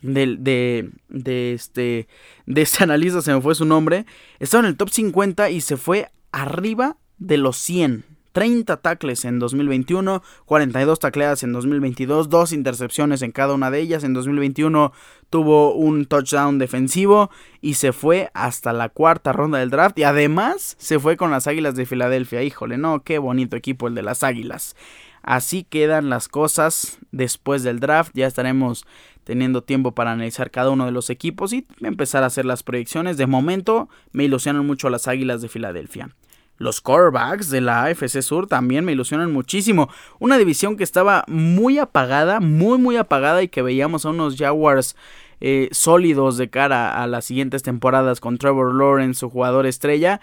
de, 0.00 0.36
de, 0.38 0.90
de, 1.08 1.54
este, 1.54 2.06
de 2.46 2.62
ese 2.62 2.84
analista, 2.84 3.20
se 3.20 3.34
me 3.34 3.40
fue 3.40 3.56
su 3.56 3.64
nombre. 3.64 4.06
Estaba 4.38 4.62
en 4.62 4.68
el 4.68 4.76
top 4.76 4.90
50 4.90 5.50
y 5.50 5.60
se 5.60 5.76
fue 5.76 6.12
arriba 6.30 6.96
de 7.18 7.36
los 7.36 7.56
100. 7.56 8.04
30 8.34 8.78
tackles 8.78 9.24
en 9.24 9.38
2021, 9.38 10.20
42 10.44 10.98
tacleadas 10.98 11.44
en 11.44 11.52
2022, 11.52 12.28
dos 12.28 12.52
intercepciones 12.52 13.22
en 13.22 13.30
cada 13.30 13.54
una 13.54 13.70
de 13.70 13.78
ellas. 13.78 14.02
En 14.02 14.12
2021 14.12 14.92
tuvo 15.30 15.72
un 15.72 16.04
touchdown 16.06 16.58
defensivo 16.58 17.30
y 17.60 17.74
se 17.74 17.92
fue 17.92 18.32
hasta 18.34 18.72
la 18.72 18.88
cuarta 18.88 19.32
ronda 19.32 19.60
del 19.60 19.70
draft 19.70 19.96
y 20.00 20.02
además 20.02 20.74
se 20.80 20.98
fue 20.98 21.16
con 21.16 21.30
las 21.30 21.46
Águilas 21.46 21.76
de 21.76 21.86
Filadelfia. 21.86 22.42
Híjole, 22.42 22.76
no, 22.76 23.04
qué 23.04 23.18
bonito 23.18 23.56
equipo 23.56 23.86
el 23.86 23.94
de 23.94 24.02
las 24.02 24.24
Águilas. 24.24 24.74
Así 25.22 25.62
quedan 25.62 26.10
las 26.10 26.26
cosas 26.26 26.98
después 27.12 27.62
del 27.62 27.78
draft. 27.78 28.10
Ya 28.14 28.26
estaremos 28.26 28.84
teniendo 29.22 29.62
tiempo 29.62 29.92
para 29.92 30.10
analizar 30.10 30.50
cada 30.50 30.70
uno 30.70 30.86
de 30.86 30.92
los 30.92 31.08
equipos 31.08 31.52
y 31.52 31.68
empezar 31.82 32.24
a 32.24 32.26
hacer 32.26 32.46
las 32.46 32.64
proyecciones. 32.64 33.16
De 33.16 33.28
momento 33.28 33.88
me 34.10 34.24
ilusionan 34.24 34.66
mucho 34.66 34.90
las 34.90 35.06
Águilas 35.06 35.40
de 35.40 35.48
Filadelfia. 35.48 36.10
Los 36.56 36.80
quarterbacks 36.80 37.50
de 37.50 37.60
la 37.60 37.84
AFC 37.84 38.22
Sur 38.22 38.46
también 38.46 38.84
me 38.84 38.92
ilusionan 38.92 39.32
muchísimo. 39.32 39.88
Una 40.18 40.38
división 40.38 40.76
que 40.76 40.84
estaba 40.84 41.24
muy 41.26 41.78
apagada, 41.78 42.40
muy 42.40 42.78
muy 42.78 42.96
apagada 42.96 43.42
y 43.42 43.48
que 43.48 43.62
veíamos 43.62 44.04
a 44.04 44.10
unos 44.10 44.36
Jaguars 44.36 44.96
eh, 45.40 45.68
sólidos 45.72 46.36
de 46.36 46.50
cara 46.50 47.02
a 47.02 47.06
las 47.06 47.24
siguientes 47.24 47.62
temporadas 47.62 48.20
con 48.20 48.38
Trevor 48.38 48.74
Lawrence, 48.74 49.20
su 49.20 49.30
jugador 49.30 49.66
estrella. 49.66 50.20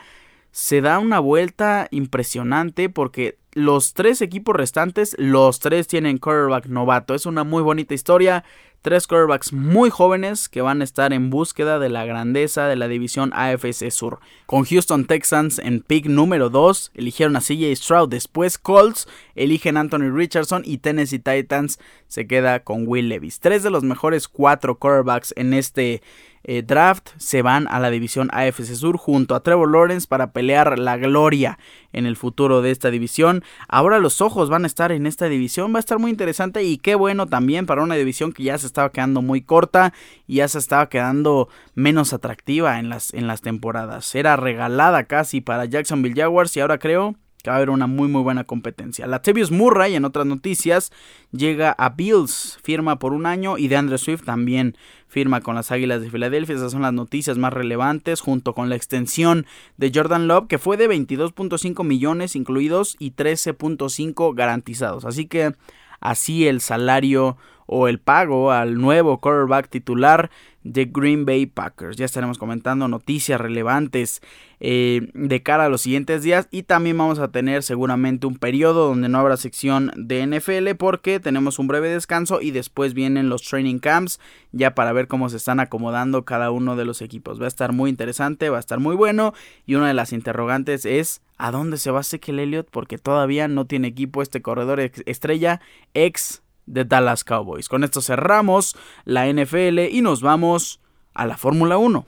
Se 0.51 0.81
da 0.81 0.99
una 0.99 1.19
vuelta 1.19 1.87
impresionante 1.91 2.89
porque 2.89 3.37
los 3.53 3.93
tres 3.93 4.21
equipos 4.21 4.55
restantes, 4.55 5.15
los 5.19 5.59
tres 5.59 5.87
tienen 5.87 6.17
quarterback 6.17 6.67
novato. 6.67 7.13
Es 7.13 7.25
una 7.25 7.43
muy 7.43 7.61
bonita 7.61 7.93
historia. 7.93 8.43
Tres 8.81 9.05
quarterbacks 9.05 9.53
muy 9.53 9.91
jóvenes 9.91 10.49
que 10.49 10.63
van 10.63 10.81
a 10.81 10.83
estar 10.83 11.13
en 11.13 11.29
búsqueda 11.29 11.77
de 11.77 11.89
la 11.89 12.03
grandeza 12.03 12.65
de 12.67 12.75
la 12.75 12.87
división 12.87 13.31
AFC 13.31 13.91
Sur. 13.91 14.17
Con 14.47 14.65
Houston 14.65 15.05
Texans 15.05 15.59
en 15.59 15.81
pick 15.81 16.07
número 16.07 16.49
2, 16.49 16.89
eligieron 16.95 17.35
a 17.35 17.41
CJ 17.41 17.75
Stroud. 17.75 18.09
Después 18.09 18.57
Colts 18.57 19.07
eligen 19.35 19.77
Anthony 19.77 20.09
Richardson 20.11 20.63
y 20.65 20.79
Tennessee 20.79 21.19
Titans 21.19 21.77
se 22.07 22.25
queda 22.25 22.61
con 22.61 22.87
Will 22.87 23.07
Levis. 23.07 23.39
Tres 23.39 23.61
de 23.61 23.69
los 23.69 23.83
mejores 23.83 24.27
cuatro 24.27 24.79
quarterbacks 24.79 25.31
en 25.37 25.53
este 25.53 26.01
eh, 26.43 26.63
draft 26.63 27.09
se 27.17 27.41
van 27.41 27.67
a 27.69 27.79
la 27.79 27.89
división 27.89 28.29
AFC 28.33 28.75
Sur 28.75 28.97
junto 28.97 29.35
a 29.35 29.43
Trevor 29.43 29.71
Lawrence 29.71 30.07
para 30.07 30.31
pelear 30.31 30.79
la 30.79 30.97
gloria 30.97 31.59
en 31.93 32.05
el 32.05 32.15
futuro 32.15 32.61
de 32.61 32.71
esta 32.71 32.91
división. 32.91 33.43
Ahora 33.67 33.99
los 33.99 34.21
ojos 34.21 34.49
van 34.49 34.63
a 34.63 34.67
estar 34.67 34.91
en 34.91 35.05
esta 35.05 35.27
división, 35.27 35.73
va 35.73 35.77
a 35.77 35.79
estar 35.79 35.99
muy 35.99 36.11
interesante 36.11 36.63
y 36.63 36.77
qué 36.77 36.95
bueno 36.95 37.27
también 37.27 37.65
para 37.65 37.83
una 37.83 37.95
división 37.95 38.33
que 38.33 38.43
ya 38.43 38.57
se 38.57 38.67
estaba 38.67 38.91
quedando 38.91 39.21
muy 39.21 39.41
corta 39.41 39.93
y 40.27 40.35
ya 40.35 40.47
se 40.47 40.59
estaba 40.59 40.89
quedando 40.89 41.49
menos 41.75 42.13
atractiva 42.13 42.79
en 42.79 42.89
las, 42.89 43.13
en 43.13 43.27
las 43.27 43.41
temporadas. 43.41 44.13
Era 44.15 44.35
regalada 44.35 45.03
casi 45.05 45.41
para 45.41 45.65
Jacksonville 45.65 46.19
Jaguars 46.19 46.55
y 46.57 46.59
ahora 46.61 46.79
creo 46.79 47.15
que 47.41 47.49
va 47.49 47.55
a 47.55 47.57
haber 47.57 47.69
una 47.69 47.87
muy 47.87 48.07
muy 48.07 48.21
buena 48.21 48.43
competencia. 48.43 49.05
La 49.05 49.17
Latavius 49.17 49.51
Murray, 49.51 49.95
en 49.95 50.05
otras 50.05 50.25
noticias, 50.25 50.91
llega 51.31 51.71
a 51.71 51.89
Bills, 51.89 52.59
firma 52.63 52.99
por 52.99 53.13
un 53.13 53.25
año 53.25 53.57
y 53.57 53.67
DeAndre 53.67 53.97
Swift 53.97 54.23
también 54.23 54.75
firma 55.07 55.41
con 55.41 55.55
las 55.55 55.71
Águilas 55.71 56.01
de 56.01 56.09
Filadelfia. 56.09 56.55
Esas 56.55 56.71
son 56.71 56.81
las 56.81 56.93
noticias 56.93 57.37
más 57.37 57.53
relevantes, 57.53 58.21
junto 58.21 58.53
con 58.53 58.69
la 58.69 58.75
extensión 58.75 59.45
de 59.77 59.91
Jordan 59.93 60.27
Love, 60.27 60.47
que 60.47 60.57
fue 60.57 60.77
de 60.77 60.89
22.5 60.89 61.83
millones 61.83 62.35
incluidos 62.35 62.95
y 62.97 63.11
13.5 63.11 64.33
garantizados. 64.33 65.05
Así 65.05 65.25
que 65.25 65.53
así 65.99 66.47
el 66.47 66.61
salario 66.61 67.37
o 67.73 67.87
el 67.87 67.99
pago 67.99 68.51
al 68.51 68.75
nuevo 68.75 69.21
quarterback 69.21 69.69
titular 69.69 70.29
de 70.63 70.85
Green 70.85 71.25
Bay 71.25 71.45
Packers. 71.45 71.95
Ya 71.95 72.03
estaremos 72.03 72.37
comentando 72.37 72.89
noticias 72.89 73.39
relevantes 73.39 74.21
eh, 74.59 75.09
de 75.13 75.41
cara 75.41 75.65
a 75.65 75.69
los 75.69 75.81
siguientes 75.81 76.21
días 76.21 76.49
y 76.51 76.63
también 76.63 76.97
vamos 76.97 77.19
a 77.19 77.29
tener 77.29 77.63
seguramente 77.63 78.27
un 78.27 78.35
periodo 78.35 78.89
donde 78.89 79.07
no 79.07 79.19
habrá 79.19 79.37
sección 79.37 79.91
de 79.95 80.27
NFL 80.27 80.75
porque 80.77 81.21
tenemos 81.21 81.59
un 81.59 81.67
breve 81.67 81.87
descanso 81.87 82.41
y 82.41 82.51
después 82.51 82.93
vienen 82.93 83.29
los 83.29 83.41
training 83.41 83.79
camps 83.79 84.19
ya 84.51 84.75
para 84.75 84.91
ver 84.91 85.07
cómo 85.07 85.29
se 85.29 85.37
están 85.37 85.61
acomodando 85.61 86.25
cada 86.25 86.51
uno 86.51 86.75
de 86.75 86.83
los 86.83 87.01
equipos. 87.01 87.39
Va 87.39 87.45
a 87.45 87.47
estar 87.47 87.71
muy 87.71 87.89
interesante, 87.89 88.49
va 88.49 88.57
a 88.57 88.59
estar 88.59 88.81
muy 88.81 88.97
bueno 88.97 89.33
y 89.65 89.75
una 89.75 89.87
de 89.87 89.93
las 89.93 90.11
interrogantes 90.11 90.85
es 90.85 91.21
¿a 91.37 91.51
dónde 91.51 91.77
se 91.77 91.89
va 91.89 92.03
Sekel 92.03 92.39
Elliott? 92.39 92.67
Porque 92.69 92.97
todavía 92.97 93.47
no 93.47 93.65
tiene 93.65 93.87
equipo 93.87 94.21
este 94.21 94.41
corredor 94.41 94.81
estrella 94.81 95.61
ex 95.93 96.43
de 96.65 96.85
Dallas 96.85 97.23
Cowboys. 97.23 97.69
Con 97.69 97.83
esto 97.83 98.01
cerramos 98.01 98.75
la 99.05 99.31
NFL 99.31 99.79
y 99.91 100.01
nos 100.01 100.21
vamos 100.21 100.79
a 101.13 101.25
la 101.25 101.37
Fórmula 101.37 101.77
1. 101.77 102.05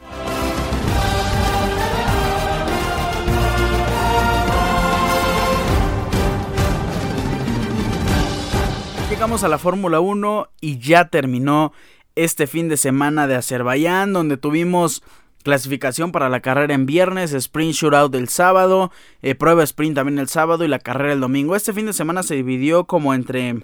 Llegamos 9.10 9.44
a 9.44 9.48
la 9.48 9.58
Fórmula 9.58 10.00
1 10.00 10.50
y 10.60 10.80
ya 10.80 11.08
terminó 11.08 11.72
este 12.16 12.48
fin 12.48 12.68
de 12.68 12.78
semana 12.78 13.28
de 13.28 13.36
Azerbaiyán 13.36 14.12
donde 14.12 14.38
tuvimos 14.38 15.04
clasificación 15.44 16.12
para 16.12 16.30
la 16.30 16.40
carrera 16.40 16.74
en 16.74 16.86
viernes, 16.86 17.34
sprint 17.34 17.74
shootout 17.74 18.16
el 18.16 18.30
sábado, 18.30 18.92
eh, 19.22 19.36
prueba 19.36 19.64
sprint 19.64 19.96
también 19.96 20.20
el 20.20 20.30
sábado 20.30 20.64
y 20.64 20.68
la 20.68 20.80
carrera 20.80 21.14
el 21.14 21.20
domingo. 21.20 21.56
Este 21.56 21.74
fin 21.74 21.86
de 21.86 21.94
semana 21.94 22.24
se 22.24 22.36
dividió 22.36 22.86
como 22.86 23.14
entre 23.14 23.64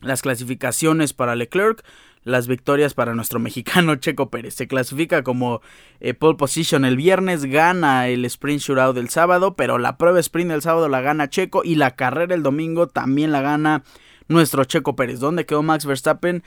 las 0.00 0.22
clasificaciones 0.22 1.12
para 1.12 1.34
Leclerc, 1.34 1.84
las 2.24 2.46
victorias 2.46 2.94
para 2.94 3.14
nuestro 3.14 3.38
mexicano 3.40 3.96
Checo 3.96 4.30
Pérez. 4.30 4.54
Se 4.54 4.68
clasifica 4.68 5.22
como 5.22 5.60
eh, 6.00 6.14
pole 6.14 6.36
position 6.36 6.84
el 6.84 6.96
viernes, 6.96 7.44
gana 7.44 8.08
el 8.08 8.24
sprint 8.24 8.60
shootout 8.60 8.94
del 8.94 9.08
sábado, 9.08 9.54
pero 9.54 9.78
la 9.78 9.96
prueba 9.96 10.20
sprint 10.20 10.50
del 10.50 10.62
sábado 10.62 10.88
la 10.88 11.00
gana 11.00 11.30
Checo 11.30 11.62
y 11.64 11.74
la 11.74 11.96
carrera 11.96 12.34
el 12.34 12.42
domingo 12.42 12.88
también 12.88 13.32
la 13.32 13.40
gana 13.40 13.82
nuestro 14.28 14.64
Checo 14.64 14.94
Pérez. 14.94 15.20
¿Dónde 15.20 15.46
quedó 15.46 15.62
Max 15.62 15.86
Verstappen? 15.86 16.42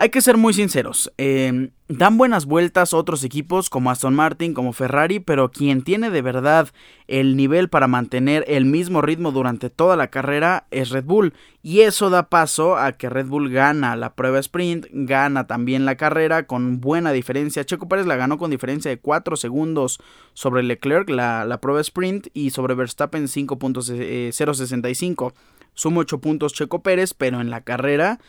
Hay 0.00 0.10
que 0.10 0.20
ser 0.20 0.36
muy 0.36 0.54
sinceros, 0.54 1.12
em, 1.18 1.70
dan 1.88 2.18
buenas 2.18 2.46
vueltas 2.46 2.94
otros 2.94 3.24
equipos 3.24 3.68
como 3.68 3.90
Aston 3.90 4.14
Martin, 4.14 4.54
como 4.54 4.72
Ferrari, 4.72 5.18
pero 5.18 5.50
quien 5.50 5.82
tiene 5.82 6.10
de 6.10 6.22
verdad 6.22 6.68
el 7.08 7.36
nivel 7.36 7.68
para 7.68 7.88
mantener 7.88 8.44
el 8.46 8.64
mismo 8.64 9.02
ritmo 9.02 9.32
durante 9.32 9.70
toda 9.70 9.96
la 9.96 10.06
carrera 10.06 10.68
es 10.70 10.90
Red 10.90 11.02
Bull. 11.02 11.34
Y 11.64 11.80
eso 11.80 12.10
da 12.10 12.28
paso 12.28 12.76
a 12.76 12.92
que 12.92 13.10
Red 13.10 13.26
Bull 13.26 13.50
gana 13.50 13.96
la 13.96 14.14
prueba 14.14 14.38
sprint, 14.38 14.86
gana 14.92 15.48
también 15.48 15.84
la 15.84 15.96
carrera 15.96 16.46
con 16.46 16.80
buena 16.80 17.10
diferencia. 17.10 17.64
Checo 17.64 17.88
Pérez 17.88 18.06
la 18.06 18.14
ganó 18.14 18.38
con 18.38 18.52
diferencia 18.52 18.92
de 18.92 19.00
4 19.00 19.34
segundos 19.34 19.98
sobre 20.32 20.62
Leclerc, 20.62 21.10
la, 21.10 21.44
la 21.44 21.60
prueba 21.60 21.80
sprint, 21.80 22.28
y 22.34 22.50
sobre 22.50 22.76
Verstappen 22.76 23.24
5.065. 23.24 25.32
Suma 25.74 26.02
8 26.02 26.20
puntos 26.20 26.54
Checo 26.54 26.84
Pérez, 26.84 27.14
pero 27.14 27.40
en 27.40 27.50
la 27.50 27.62
carrera 27.62 28.20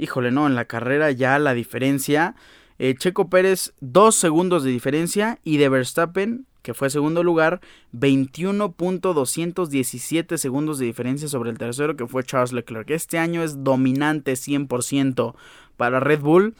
híjole, 0.00 0.30
no, 0.30 0.46
en 0.46 0.54
la 0.54 0.64
carrera 0.64 1.10
ya 1.10 1.38
la 1.38 1.52
diferencia. 1.54 2.34
Eh, 2.78 2.94
Checo 2.96 3.28
Pérez, 3.28 3.74
dos 3.80 4.14
segundos 4.16 4.64
de 4.64 4.70
diferencia 4.70 5.38
y 5.44 5.58
de 5.58 5.68
Verstappen, 5.68 6.46
que 6.62 6.72
fue 6.74 6.90
segundo 6.90 7.22
lugar, 7.22 7.60
21.217 7.92 10.38
segundos 10.38 10.78
de 10.78 10.86
diferencia 10.86 11.28
sobre 11.28 11.50
el 11.50 11.58
tercero, 11.58 11.94
que 11.96 12.06
fue 12.06 12.24
Charles 12.24 12.52
Leclerc. 12.52 12.88
Este 12.90 13.18
año 13.18 13.42
es 13.42 13.62
dominante 13.62 14.32
100% 14.32 15.34
para 15.76 16.00
Red 16.00 16.20
Bull. 16.20 16.54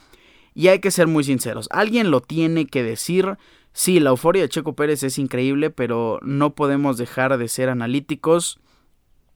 Y 0.53 0.67
hay 0.67 0.79
que 0.79 0.91
ser 0.91 1.07
muy 1.07 1.23
sinceros, 1.23 1.69
alguien 1.71 2.11
lo 2.11 2.21
tiene 2.21 2.67
que 2.67 2.83
decir. 2.83 3.37
Sí, 3.73 4.01
la 4.01 4.09
euforia 4.09 4.41
de 4.41 4.49
Checo 4.49 4.75
Pérez 4.75 5.01
es 5.03 5.17
increíble, 5.17 5.69
pero 5.69 6.19
no 6.23 6.55
podemos 6.55 6.97
dejar 6.97 7.37
de 7.37 7.47
ser 7.47 7.69
analíticos. 7.69 8.59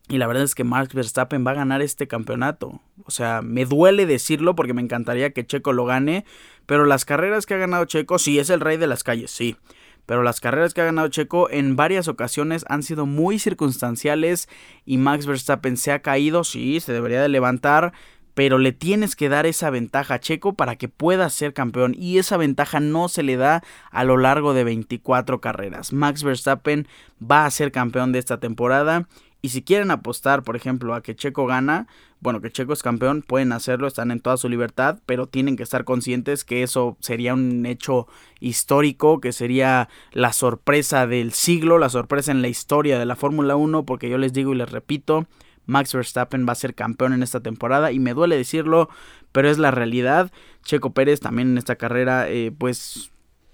Y 0.07 0.19
la 0.19 0.27
verdad 0.27 0.43
es 0.43 0.53
que 0.53 0.63
Max 0.63 0.93
Verstappen 0.93 1.45
va 1.45 1.51
a 1.51 1.55
ganar 1.55 1.81
este 1.81 2.07
campeonato. 2.07 2.81
O 3.05 3.11
sea, 3.11 3.41
me 3.41 3.65
duele 3.65 4.05
decirlo 4.05 4.55
porque 4.55 4.73
me 4.73 4.81
encantaría 4.81 5.31
que 5.31 5.45
Checo 5.45 5.73
lo 5.73 5.85
gane. 5.85 6.25
Pero 6.67 6.85
las 6.85 7.05
carreras 7.05 7.45
que 7.45 7.55
ha 7.55 7.57
ganado 7.57 7.85
Checo, 7.85 8.19
sí, 8.19 8.37
es 8.37 8.49
el 8.49 8.59
rey 8.59 8.77
de 8.77 8.87
las 8.87 9.03
calles, 9.03 9.31
sí. 9.31 9.57
Pero 10.05 10.21
las 10.21 10.39
carreras 10.39 10.73
que 10.73 10.81
ha 10.81 10.85
ganado 10.85 11.07
Checo 11.07 11.49
en 11.49 11.75
varias 11.75 12.07
ocasiones 12.07 12.65
han 12.69 12.83
sido 12.83 13.07
muy 13.07 13.39
circunstanciales 13.39 14.47
y 14.85 14.97
Max 14.97 15.25
Verstappen 15.25 15.77
se 15.77 15.91
ha 15.91 16.03
caído, 16.03 16.43
sí, 16.43 16.79
se 16.79 16.93
debería 16.93 17.21
de 17.21 17.29
levantar, 17.29 17.91
pero 18.35 18.59
le 18.59 18.73
tienes 18.73 19.15
que 19.15 19.29
dar 19.29 19.47
esa 19.47 19.71
ventaja 19.71 20.15
a 20.15 20.19
Checo 20.19 20.53
para 20.53 20.75
que 20.75 20.89
pueda 20.89 21.27
ser 21.29 21.53
campeón 21.53 21.95
y 21.97 22.19
esa 22.19 22.37
ventaja 22.37 22.79
no 22.79 23.07
se 23.07 23.23
le 23.23 23.37
da 23.37 23.63
a 23.89 24.03
lo 24.03 24.17
largo 24.17 24.53
de 24.53 24.65
24 24.65 25.41
carreras. 25.41 25.93
Max 25.93 26.21
Verstappen 26.21 26.87
va 27.19 27.45
a 27.45 27.51
ser 27.51 27.71
campeón 27.71 28.11
de 28.11 28.19
esta 28.19 28.39
temporada 28.39 29.07
Y 29.45 29.49
si 29.49 29.61
quieren 29.61 29.91
apostar, 29.91 30.41
por 30.41 30.55
ejemplo, 30.55 30.95
a 30.95 31.03
que 31.03 31.15
Checo 31.15 31.45
gana, 31.45 31.85
bueno, 32.19 32.41
que 32.41 32.49
Checo 32.49 32.73
es 32.73 32.81
campeón, 32.81 33.21
pueden 33.21 33.51
hacerlo, 33.51 33.85
están 33.85 34.09
en 34.09 34.19
toda 34.19 34.37
su 34.37 34.49
libertad, 34.49 34.97
pero 35.05 35.27
tienen 35.27 35.55
que 35.55 35.61
estar 35.61 35.83
conscientes 35.83 36.43
que 36.43 36.63
eso 36.63 36.97
sería 36.99 37.35
un 37.35 37.63
hecho 37.67 38.07
histórico, 38.39 39.21
que 39.21 39.31
sería 39.31 39.87
la 40.13 40.33
sorpresa 40.33 41.05
del 41.05 41.31
siglo, 41.31 41.77
la 41.77 41.89
sorpresa 41.89 42.31
en 42.31 42.41
la 42.41 42.47
historia 42.47 42.97
de 42.97 43.05
la 43.05 43.15
Fórmula 43.15 43.55
1, 43.55 43.85
porque 43.85 44.09
yo 44.09 44.17
les 44.17 44.33
digo 44.33 44.51
y 44.51 44.57
les 44.57 44.71
repito, 44.71 45.27
Max 45.67 45.93
Verstappen 45.93 46.47
va 46.47 46.53
a 46.53 46.55
ser 46.55 46.73
campeón 46.73 47.13
en 47.13 47.21
esta 47.21 47.41
temporada 47.41 47.91
y 47.91 47.99
me 47.99 48.15
duele 48.15 48.37
decirlo, 48.37 48.89
pero 49.31 49.47
es 49.47 49.59
la 49.59 49.69
realidad. 49.69 50.31
Checo 50.63 50.91
Pérez 50.91 51.19
también 51.19 51.49
en 51.49 51.59
esta 51.59 51.75
carrera, 51.75 52.27
eh, 52.31 52.51
pues 52.51 53.11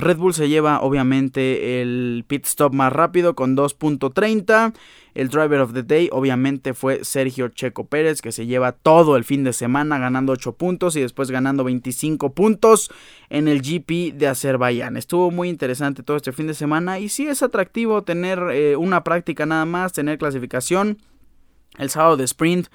Red 0.00 0.16
Bull 0.16 0.34
se 0.34 0.48
lleva 0.48 0.80
obviamente 0.80 1.82
el 1.82 2.24
pit 2.26 2.46
stop 2.46 2.72
más 2.74 2.92
rápido 2.92 3.34
con 3.34 3.56
2.30. 3.56 4.72
El 5.14 5.28
driver 5.28 5.60
of 5.60 5.72
the 5.72 5.82
day 5.82 6.08
obviamente 6.12 6.72
fue 6.72 7.04
Sergio 7.04 7.48
Checo 7.48 7.86
Pérez 7.86 8.22
que 8.22 8.32
se 8.32 8.46
lleva 8.46 8.72
todo 8.72 9.16
el 9.16 9.24
fin 9.24 9.44
de 9.44 9.52
semana 9.52 9.98
ganando 9.98 10.32
8 10.32 10.52
puntos 10.52 10.96
y 10.96 11.00
después 11.00 11.30
ganando 11.30 11.64
25 11.64 12.32
puntos 12.32 12.90
en 13.28 13.48
el 13.48 13.60
GP 13.60 14.14
de 14.14 14.28
Azerbaiyán. 14.28 14.96
Estuvo 14.96 15.30
muy 15.30 15.48
interesante 15.48 16.02
todo 16.02 16.16
este 16.16 16.32
fin 16.32 16.46
de 16.46 16.54
semana 16.54 16.98
y 16.98 17.08
sí 17.08 17.26
es 17.26 17.42
atractivo 17.42 18.02
tener 18.02 18.38
eh, 18.52 18.76
una 18.76 19.02
práctica 19.04 19.46
nada 19.46 19.64
más, 19.64 19.92
tener 19.92 20.18
clasificación. 20.18 20.98
El 21.78 21.90
sábado 21.90 22.16
de 22.16 22.24
sprint 22.24 22.68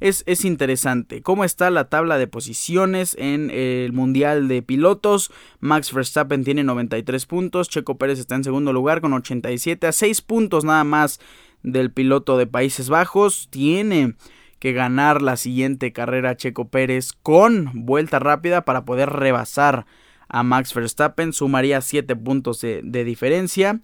es, 0.00 0.44
interesante. 0.44 1.20
¿Cómo 1.22 1.44
está 1.44 1.70
la 1.70 1.88
tabla 1.88 2.16
de 2.16 2.26
posiciones 2.26 3.14
en 3.18 3.50
el 3.50 3.92
Mundial 3.92 4.48
de 4.48 4.62
Pilotos? 4.62 5.30
Max 5.60 5.92
Verstappen 5.92 6.42
tiene 6.42 6.64
93 6.64 7.26
puntos, 7.26 7.68
Checo 7.68 7.98
Pérez 7.98 8.18
está 8.18 8.34
en 8.34 8.44
segundo 8.44 8.72
lugar 8.72 9.02
con 9.02 9.12
87, 9.12 9.86
a 9.86 9.92
6 9.92 10.22
puntos 10.22 10.64
nada 10.64 10.84
más 10.84 11.20
del 11.62 11.92
piloto 11.92 12.38
de 12.38 12.46
Países 12.46 12.88
Bajos. 12.88 13.48
Tiene 13.50 14.14
que 14.58 14.72
ganar 14.72 15.20
la 15.20 15.36
siguiente 15.36 15.92
carrera 15.92 16.36
Checo 16.36 16.68
Pérez 16.68 17.12
con 17.22 17.70
vuelta 17.74 18.18
rápida 18.18 18.64
para 18.64 18.86
poder 18.86 19.10
rebasar 19.10 19.84
a 20.28 20.42
Max 20.42 20.72
Verstappen. 20.72 21.34
Sumaría 21.34 21.82
7 21.82 22.16
puntos 22.16 22.62
de 22.62 23.04
diferencia. 23.04 23.80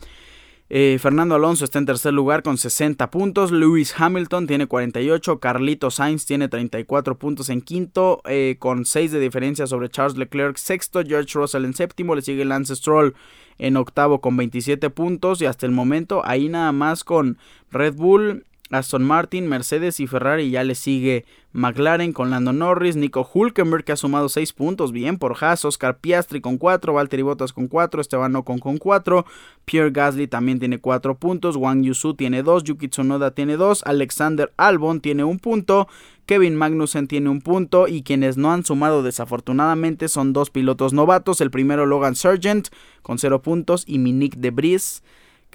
Eh, 0.69 0.99
Fernando 1.01 1.37
Alonso 1.37 1.64
está 1.64 1.79
en 1.79 1.87
tercer 1.87 2.12
lugar 2.12 2.43
con 2.43 2.59
60 2.59 3.11
puntos. 3.11 3.53
Lewis 3.53 3.95
Hamilton 3.97 4.47
tiene 4.47 4.67
48. 4.67 5.39
Carlito 5.39 5.91
Sainz 5.91 6.27
tiene 6.27 6.49
34 6.49 7.17
puntos 7.19 7.51
en 7.51 7.61
quinto, 7.61 8.21
eh, 8.25 8.57
con 8.59 8.85
6 8.85 9.12
de 9.12 9.21
diferencia 9.21 9.67
sobre 9.67 9.89
Charles 9.89 10.17
Leclerc. 10.19 10.57
Sexto, 10.57 11.03
George 11.05 11.39
Russell 11.39 11.64
en 11.64 11.75
séptimo. 11.75 12.14
Le 12.14 12.23
sigue 12.23 12.45
Lance 12.45 12.75
Stroll 12.75 13.14
en 13.59 13.77
octavo 13.77 14.21
con 14.21 14.37
27 14.37 14.91
puntos. 14.91 15.41
Y 15.41 15.47
hasta 15.47 15.67
el 15.67 15.73
momento, 15.73 16.23
ahí 16.25 16.49
nada 16.49 16.73
más 16.73 17.05
con 17.05 17.39
Red 17.71 17.95
Bull, 17.95 18.45
Aston 18.71 19.05
Martin, 19.05 19.49
Mercedes 19.49 20.01
y 20.01 20.07
Ferrari 20.07 20.51
ya 20.51 20.64
le 20.64 20.75
sigue 20.75 21.25
McLaren 21.53 22.12
con 22.12 22.31
Lando 22.31 22.53
Norris, 22.53 22.97
Nico 22.97 23.29
Hulkenberg 23.33 23.85
que 23.85 23.93
ha 23.93 23.97
sumado 23.97 24.29
6 24.29 24.53
puntos, 24.53 24.93
bien 24.93 25.19
por 25.19 25.37
Haas, 25.41 25.64
Oscar 25.64 25.99
Piastri 25.99 26.41
con 26.41 26.59
4, 26.59 26.93
Valtteri 26.93 27.23
Bottas 27.23 27.53
con 27.53 27.69
4, 27.69 28.01
Esteban 28.01 28.37
Ocon 28.37 28.59
con 28.59 28.77
4, 28.77 29.25
Pierre 29.64 29.91
Gasly 29.91 30.27
también 30.27 30.59
tiene 30.59 30.79
4 30.79 31.17
puntos, 31.17 31.57
Wang 31.57 31.83
Yusu 31.83 32.14
tiene 32.14 32.43
2, 32.43 32.64
Yuki 32.64 32.89
Tsunoda 32.89 33.31
tiene 33.31 33.57
2, 33.57 33.85
Alexander 33.87 34.53
Albon 34.57 35.01
tiene 35.01 35.25
1 35.25 35.39
punto, 35.39 35.89
Kevin 36.27 36.57
Magnussen 36.57 37.07
tiene 37.07 37.31
un 37.31 37.41
punto 37.41 37.87
y 37.87 38.03
quienes 38.03 38.37
no 38.37 38.53
han 38.53 38.64
sumado 38.64 39.03
desafortunadamente 39.03 40.09
son 40.09 40.33
dos 40.33 40.51
pilotos 40.51 40.93
novatos, 40.93 41.41
el 41.41 41.53
primero 41.53 41.87
Logan 41.87 42.17
Sargent 42.17 42.69
con 43.03 43.19
0 43.19 43.43
puntos 43.43 43.85
y 43.87 43.99
Minik 43.99 44.37
de 44.37 44.51
Bris 44.51 45.03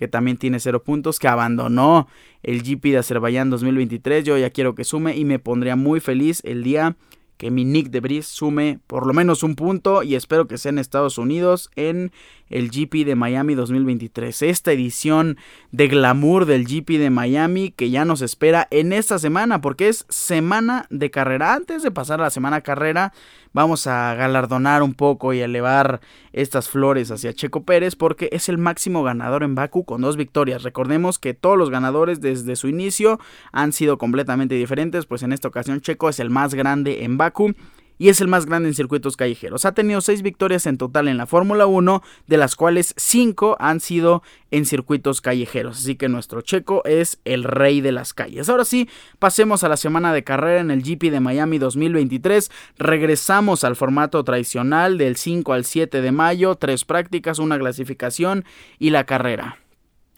que 0.01 0.07
también 0.07 0.37
tiene 0.37 0.59
0 0.59 0.81
puntos, 0.81 1.19
que 1.19 1.27
abandonó 1.27 2.07
el 2.41 2.63
GP 2.63 2.85
de 2.85 2.97
Azerbaiyán 2.97 3.51
2023. 3.51 4.23
Yo 4.23 4.35
ya 4.35 4.49
quiero 4.49 4.73
que 4.73 4.83
sume 4.83 5.15
y 5.15 5.25
me 5.25 5.37
pondría 5.37 5.75
muy 5.75 5.99
feliz 5.99 6.41
el 6.43 6.63
día 6.63 6.95
que 7.37 7.51
mi 7.51 7.65
Nick 7.65 7.91
de 7.91 7.99
Bris 7.99 8.25
sume 8.25 8.79
por 8.87 9.05
lo 9.05 9.13
menos 9.13 9.43
un 9.43 9.55
punto 9.55 10.01
y 10.01 10.15
espero 10.15 10.47
que 10.47 10.57
sea 10.57 10.71
en 10.71 10.79
Estados 10.79 11.19
Unidos 11.19 11.69
en 11.75 12.11
el 12.51 12.69
GP 12.69 13.05
de 13.05 13.15
Miami 13.15 13.55
2023. 13.55 14.43
Esta 14.43 14.71
edición 14.71 15.37
de 15.71 15.87
glamour 15.87 16.45
del 16.45 16.65
GP 16.65 16.99
de 16.99 17.09
Miami 17.09 17.71
que 17.71 17.89
ya 17.89 18.05
nos 18.05 18.21
espera 18.21 18.67
en 18.69 18.93
esta 18.93 19.17
semana 19.19 19.61
porque 19.61 19.87
es 19.87 20.05
semana 20.09 20.85
de 20.89 21.09
carrera. 21.09 21.53
Antes 21.53 21.83
de 21.83 21.91
pasar 21.91 22.19
a 22.19 22.25
la 22.25 22.29
semana 22.29 22.61
carrera 22.61 23.13
vamos 23.53 23.87
a 23.87 24.13
galardonar 24.15 24.83
un 24.83 24.93
poco 24.93 25.33
y 25.33 25.39
elevar 25.39 26.01
estas 26.33 26.69
flores 26.69 27.11
hacia 27.11 27.33
Checo 27.33 27.63
Pérez 27.63 27.95
porque 27.95 28.29
es 28.31 28.49
el 28.49 28.57
máximo 28.57 29.03
ganador 29.03 29.43
en 29.43 29.55
Baku 29.55 29.83
con 29.83 30.01
dos 30.01 30.17
victorias. 30.17 30.63
Recordemos 30.63 31.19
que 31.19 31.33
todos 31.33 31.57
los 31.57 31.69
ganadores 31.69 32.21
desde 32.21 32.55
su 32.55 32.67
inicio 32.67 33.19
han 33.51 33.73
sido 33.73 33.97
completamente 33.97 34.55
diferentes, 34.55 35.05
pues 35.05 35.23
en 35.23 35.33
esta 35.33 35.47
ocasión 35.47 35.81
Checo 35.81 36.09
es 36.09 36.19
el 36.19 36.29
más 36.29 36.53
grande 36.53 37.03
en 37.03 37.17
Baku 37.17 37.53
y 38.01 38.09
es 38.09 38.19
el 38.19 38.27
más 38.27 38.47
grande 38.47 38.67
en 38.67 38.73
circuitos 38.73 39.15
callejeros. 39.15 39.63
Ha 39.63 39.73
tenido 39.73 40.01
6 40.01 40.23
victorias 40.23 40.65
en 40.65 40.79
total 40.79 41.07
en 41.07 41.17
la 41.17 41.27
Fórmula 41.27 41.67
1, 41.67 42.01
de 42.25 42.37
las 42.37 42.55
cuales 42.55 42.95
5 42.97 43.57
han 43.59 43.79
sido 43.79 44.23
en 44.49 44.65
circuitos 44.65 45.21
callejeros. 45.21 45.77
Así 45.77 45.95
que 45.97 46.09
nuestro 46.09 46.41
checo 46.41 46.83
es 46.85 47.19
el 47.25 47.43
rey 47.43 47.79
de 47.79 47.91
las 47.91 48.15
calles. 48.15 48.49
Ahora 48.49 48.65
sí, 48.65 48.89
pasemos 49.19 49.63
a 49.63 49.69
la 49.69 49.77
semana 49.77 50.15
de 50.15 50.23
carrera 50.23 50.61
en 50.61 50.71
el 50.71 50.81
GP 50.81 51.11
de 51.11 51.19
Miami 51.19 51.59
2023. 51.59 52.49
Regresamos 52.79 53.63
al 53.63 53.75
formato 53.75 54.23
tradicional 54.23 54.97
del 54.97 55.15
5 55.15 55.53
al 55.53 55.63
7 55.63 56.01
de 56.01 56.11
mayo, 56.11 56.55
tres 56.55 56.85
prácticas, 56.85 57.37
una 57.37 57.59
clasificación 57.59 58.45
y 58.79 58.89
la 58.89 59.03
carrera. 59.03 59.59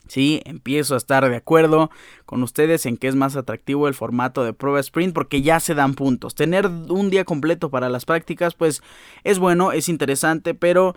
Sí, 0.07 0.41
empiezo 0.45 0.95
a 0.95 0.97
estar 0.97 1.27
de 1.29 1.35
acuerdo 1.35 1.89
con 2.25 2.43
ustedes 2.43 2.85
en 2.85 2.97
que 2.97 3.07
es 3.07 3.15
más 3.15 3.35
atractivo 3.37 3.87
el 3.87 3.93
formato 3.93 4.43
de 4.43 4.53
prueba 4.53 4.79
sprint 4.81 5.13
porque 5.13 5.41
ya 5.41 5.59
se 5.59 5.75
dan 5.75 5.93
puntos. 5.93 6.35
Tener 6.35 6.67
un 6.67 7.09
día 7.09 7.23
completo 7.23 7.69
para 7.69 7.89
las 7.89 8.05
prácticas 8.05 8.53
pues 8.53 8.81
es 9.23 9.39
bueno, 9.39 9.71
es 9.71 9.87
interesante, 9.87 10.53
pero 10.53 10.95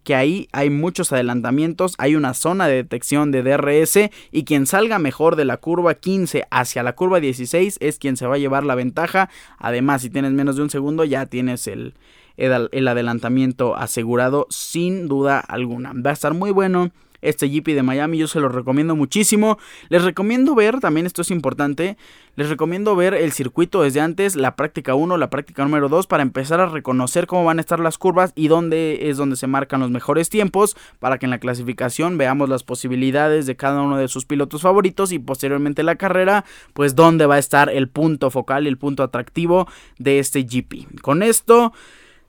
que 0.04 0.14
ahí 0.14 0.48
hay 0.52 0.70
muchos 0.70 1.12
adelantamientos, 1.12 1.96
hay 1.98 2.16
una 2.16 2.36
zona 2.36 2.68
de 2.68 2.76
detección 2.76 3.32
de 3.32 3.42
DRS 3.42 4.12
y 4.32 4.44
quien 4.44 4.68
salga 4.68 5.00
mejor 5.00 5.36
de 5.36 5.46
la 5.46 5.58
curva 5.58 5.96
15 5.96 6.46
hacia 6.52 6.84
la 6.84 6.94
curva 6.94 7.20
16 7.20 7.78
es 7.80 7.98
quien 7.98 8.16
se 8.16 8.28
va 8.28 8.36
a 8.36 8.40
llevar 8.40 8.64
la 8.64 8.76
ventaja. 8.76 9.32
Además, 9.58 10.04
si 10.04 10.12
tienes 10.12 10.34
menos 10.34 10.58
de 10.58 10.62
un 10.62 10.70
segundo 10.70 11.04
ya 11.04 11.26
tienes 11.26 11.66
el, 11.66 11.96
el 12.38 12.88
adelantamiento 12.88 13.76
asegurado 13.76 14.46
sin 14.52 15.08
duda 15.08 15.40
alguna. 15.40 15.94
Va 15.94 16.12
a 16.12 16.14
estar 16.14 16.36
muy 16.36 16.52
bueno 16.52 16.92
este 17.22 17.48
GP 17.48 17.76
de 17.76 17.84
Miami. 17.84 18.18
Yo 18.18 18.28
se 18.28 18.40
lo 18.40 18.50
recomiendo 18.50 18.96
muchísimo. 18.96 19.58
Les 19.90 20.04
recomiendo 20.04 20.56
ver, 20.56 20.80
también 20.80 21.06
esto 21.06 21.22
es 21.22 21.32
importante, 21.32 21.98
les 22.36 22.50
recomiendo 22.50 22.96
ver 22.96 23.14
el 23.14 23.32
circuito 23.32 23.82
desde 23.82 24.00
antes, 24.00 24.36
la 24.36 24.56
práctica 24.56 24.96
1, 24.96 25.18
la 25.18 25.30
práctica 25.30 25.64
número 25.64 25.90
2, 25.90 26.08
para 26.08 26.24
empezar 26.24 26.60
a 26.60 26.68
reconocer 26.68 27.28
cómo 27.28 27.44
van 27.44 27.58
a 27.58 27.62
estar 27.62 27.80
las 27.80 27.98
curvas 27.98 28.32
y 28.36 28.48
dónde 28.48 29.10
es 29.10 29.18
donde 29.18 29.36
se 29.36 29.48
marcan 29.48 29.82
los 29.82 29.92
mejores 29.92 30.30
tiempos, 30.30 30.78
para 31.00 31.18
que 31.18 31.26
en 31.26 31.32
la 31.32 31.40
clasificación 31.40 32.18
veamos 32.18 32.50
las 32.50 32.64
posibilidades 32.64 33.46
de 33.46 33.56
cada 33.56 33.82
uno 33.82 33.98
de 33.98 34.08
sus 34.08 34.26
pilotos 34.26 34.62
favoritos 34.62 35.12
y 35.12 35.20
posteriormente 35.20 35.84
la 35.84 35.96
carrera, 35.96 36.46
pues 36.74 36.96
dónde 36.96 37.26
va 37.26 37.36
a 37.36 37.40
estar 37.40 37.70
el 37.70 37.90
punto 37.90 38.30
focal 38.32 38.68
el 38.68 38.78
punto 38.78 39.04
atractivo 39.04 39.68
de 39.98 40.20
este 40.20 40.44
GP. 40.44 41.02
Con 41.02 41.24
esto... 41.24 41.74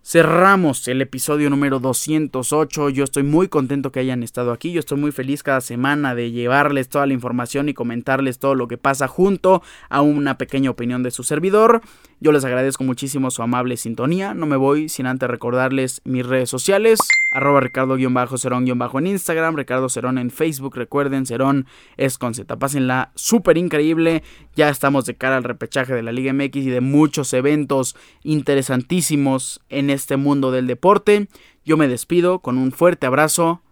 Cerramos 0.04 0.88
el 0.88 1.00
episodio 1.00 1.48
número 1.48 1.78
208. 1.78 2.90
Yo 2.90 3.04
estoy 3.04 3.22
muy 3.22 3.46
contento 3.46 3.92
que 3.92 4.00
hayan 4.00 4.24
estado 4.24 4.50
aquí. 4.50 4.72
Yo 4.72 4.80
estoy 4.80 4.98
muy 4.98 5.12
feliz 5.12 5.44
cada 5.44 5.60
semana 5.60 6.16
de 6.16 6.32
llevarles 6.32 6.88
toda 6.88 7.06
la 7.06 7.12
información 7.12 7.68
y 7.68 7.74
comentarles 7.74 8.40
todo 8.40 8.56
lo 8.56 8.66
que 8.66 8.78
pasa 8.78 9.06
junto 9.06 9.62
a 9.88 10.02
una 10.02 10.38
pequeña 10.38 10.70
opinión 10.70 11.04
de 11.04 11.12
su 11.12 11.22
servidor. 11.22 11.82
Yo 12.22 12.30
les 12.30 12.44
agradezco 12.44 12.84
muchísimo 12.84 13.32
su 13.32 13.42
amable 13.42 13.76
sintonía. 13.76 14.32
No 14.32 14.46
me 14.46 14.54
voy 14.54 14.88
sin 14.88 15.06
antes 15.06 15.28
recordarles 15.28 16.00
mis 16.04 16.24
redes 16.24 16.48
sociales. 16.48 17.00
Arroba 17.34 17.58
Ricardo-Cerón- 17.60 18.68
en 19.00 19.06
Instagram. 19.08 19.56
Ricardo 19.56 19.88
Cerón 19.88 20.18
en 20.18 20.30
Facebook. 20.30 20.76
Recuerden, 20.76 21.26
Cerón 21.26 21.66
es 21.96 22.18
con 22.18 22.34
Z. 22.34 22.56
Pásenla 22.60 23.10
súper 23.16 23.58
increíble. 23.58 24.22
Ya 24.54 24.68
estamos 24.68 25.04
de 25.06 25.16
cara 25.16 25.36
al 25.36 25.42
repechaje 25.42 25.94
de 25.94 26.02
la 26.04 26.12
Liga 26.12 26.32
MX 26.32 26.56
y 26.58 26.70
de 26.70 26.80
muchos 26.80 27.32
eventos 27.32 27.96
interesantísimos 28.22 29.60
en 29.68 29.90
este 29.90 30.16
mundo 30.16 30.52
del 30.52 30.68
deporte. 30.68 31.26
Yo 31.64 31.76
me 31.76 31.88
despido 31.88 32.38
con 32.38 32.56
un 32.56 32.70
fuerte 32.70 33.06
abrazo. 33.06 33.62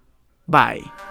Bye. 0.46 1.09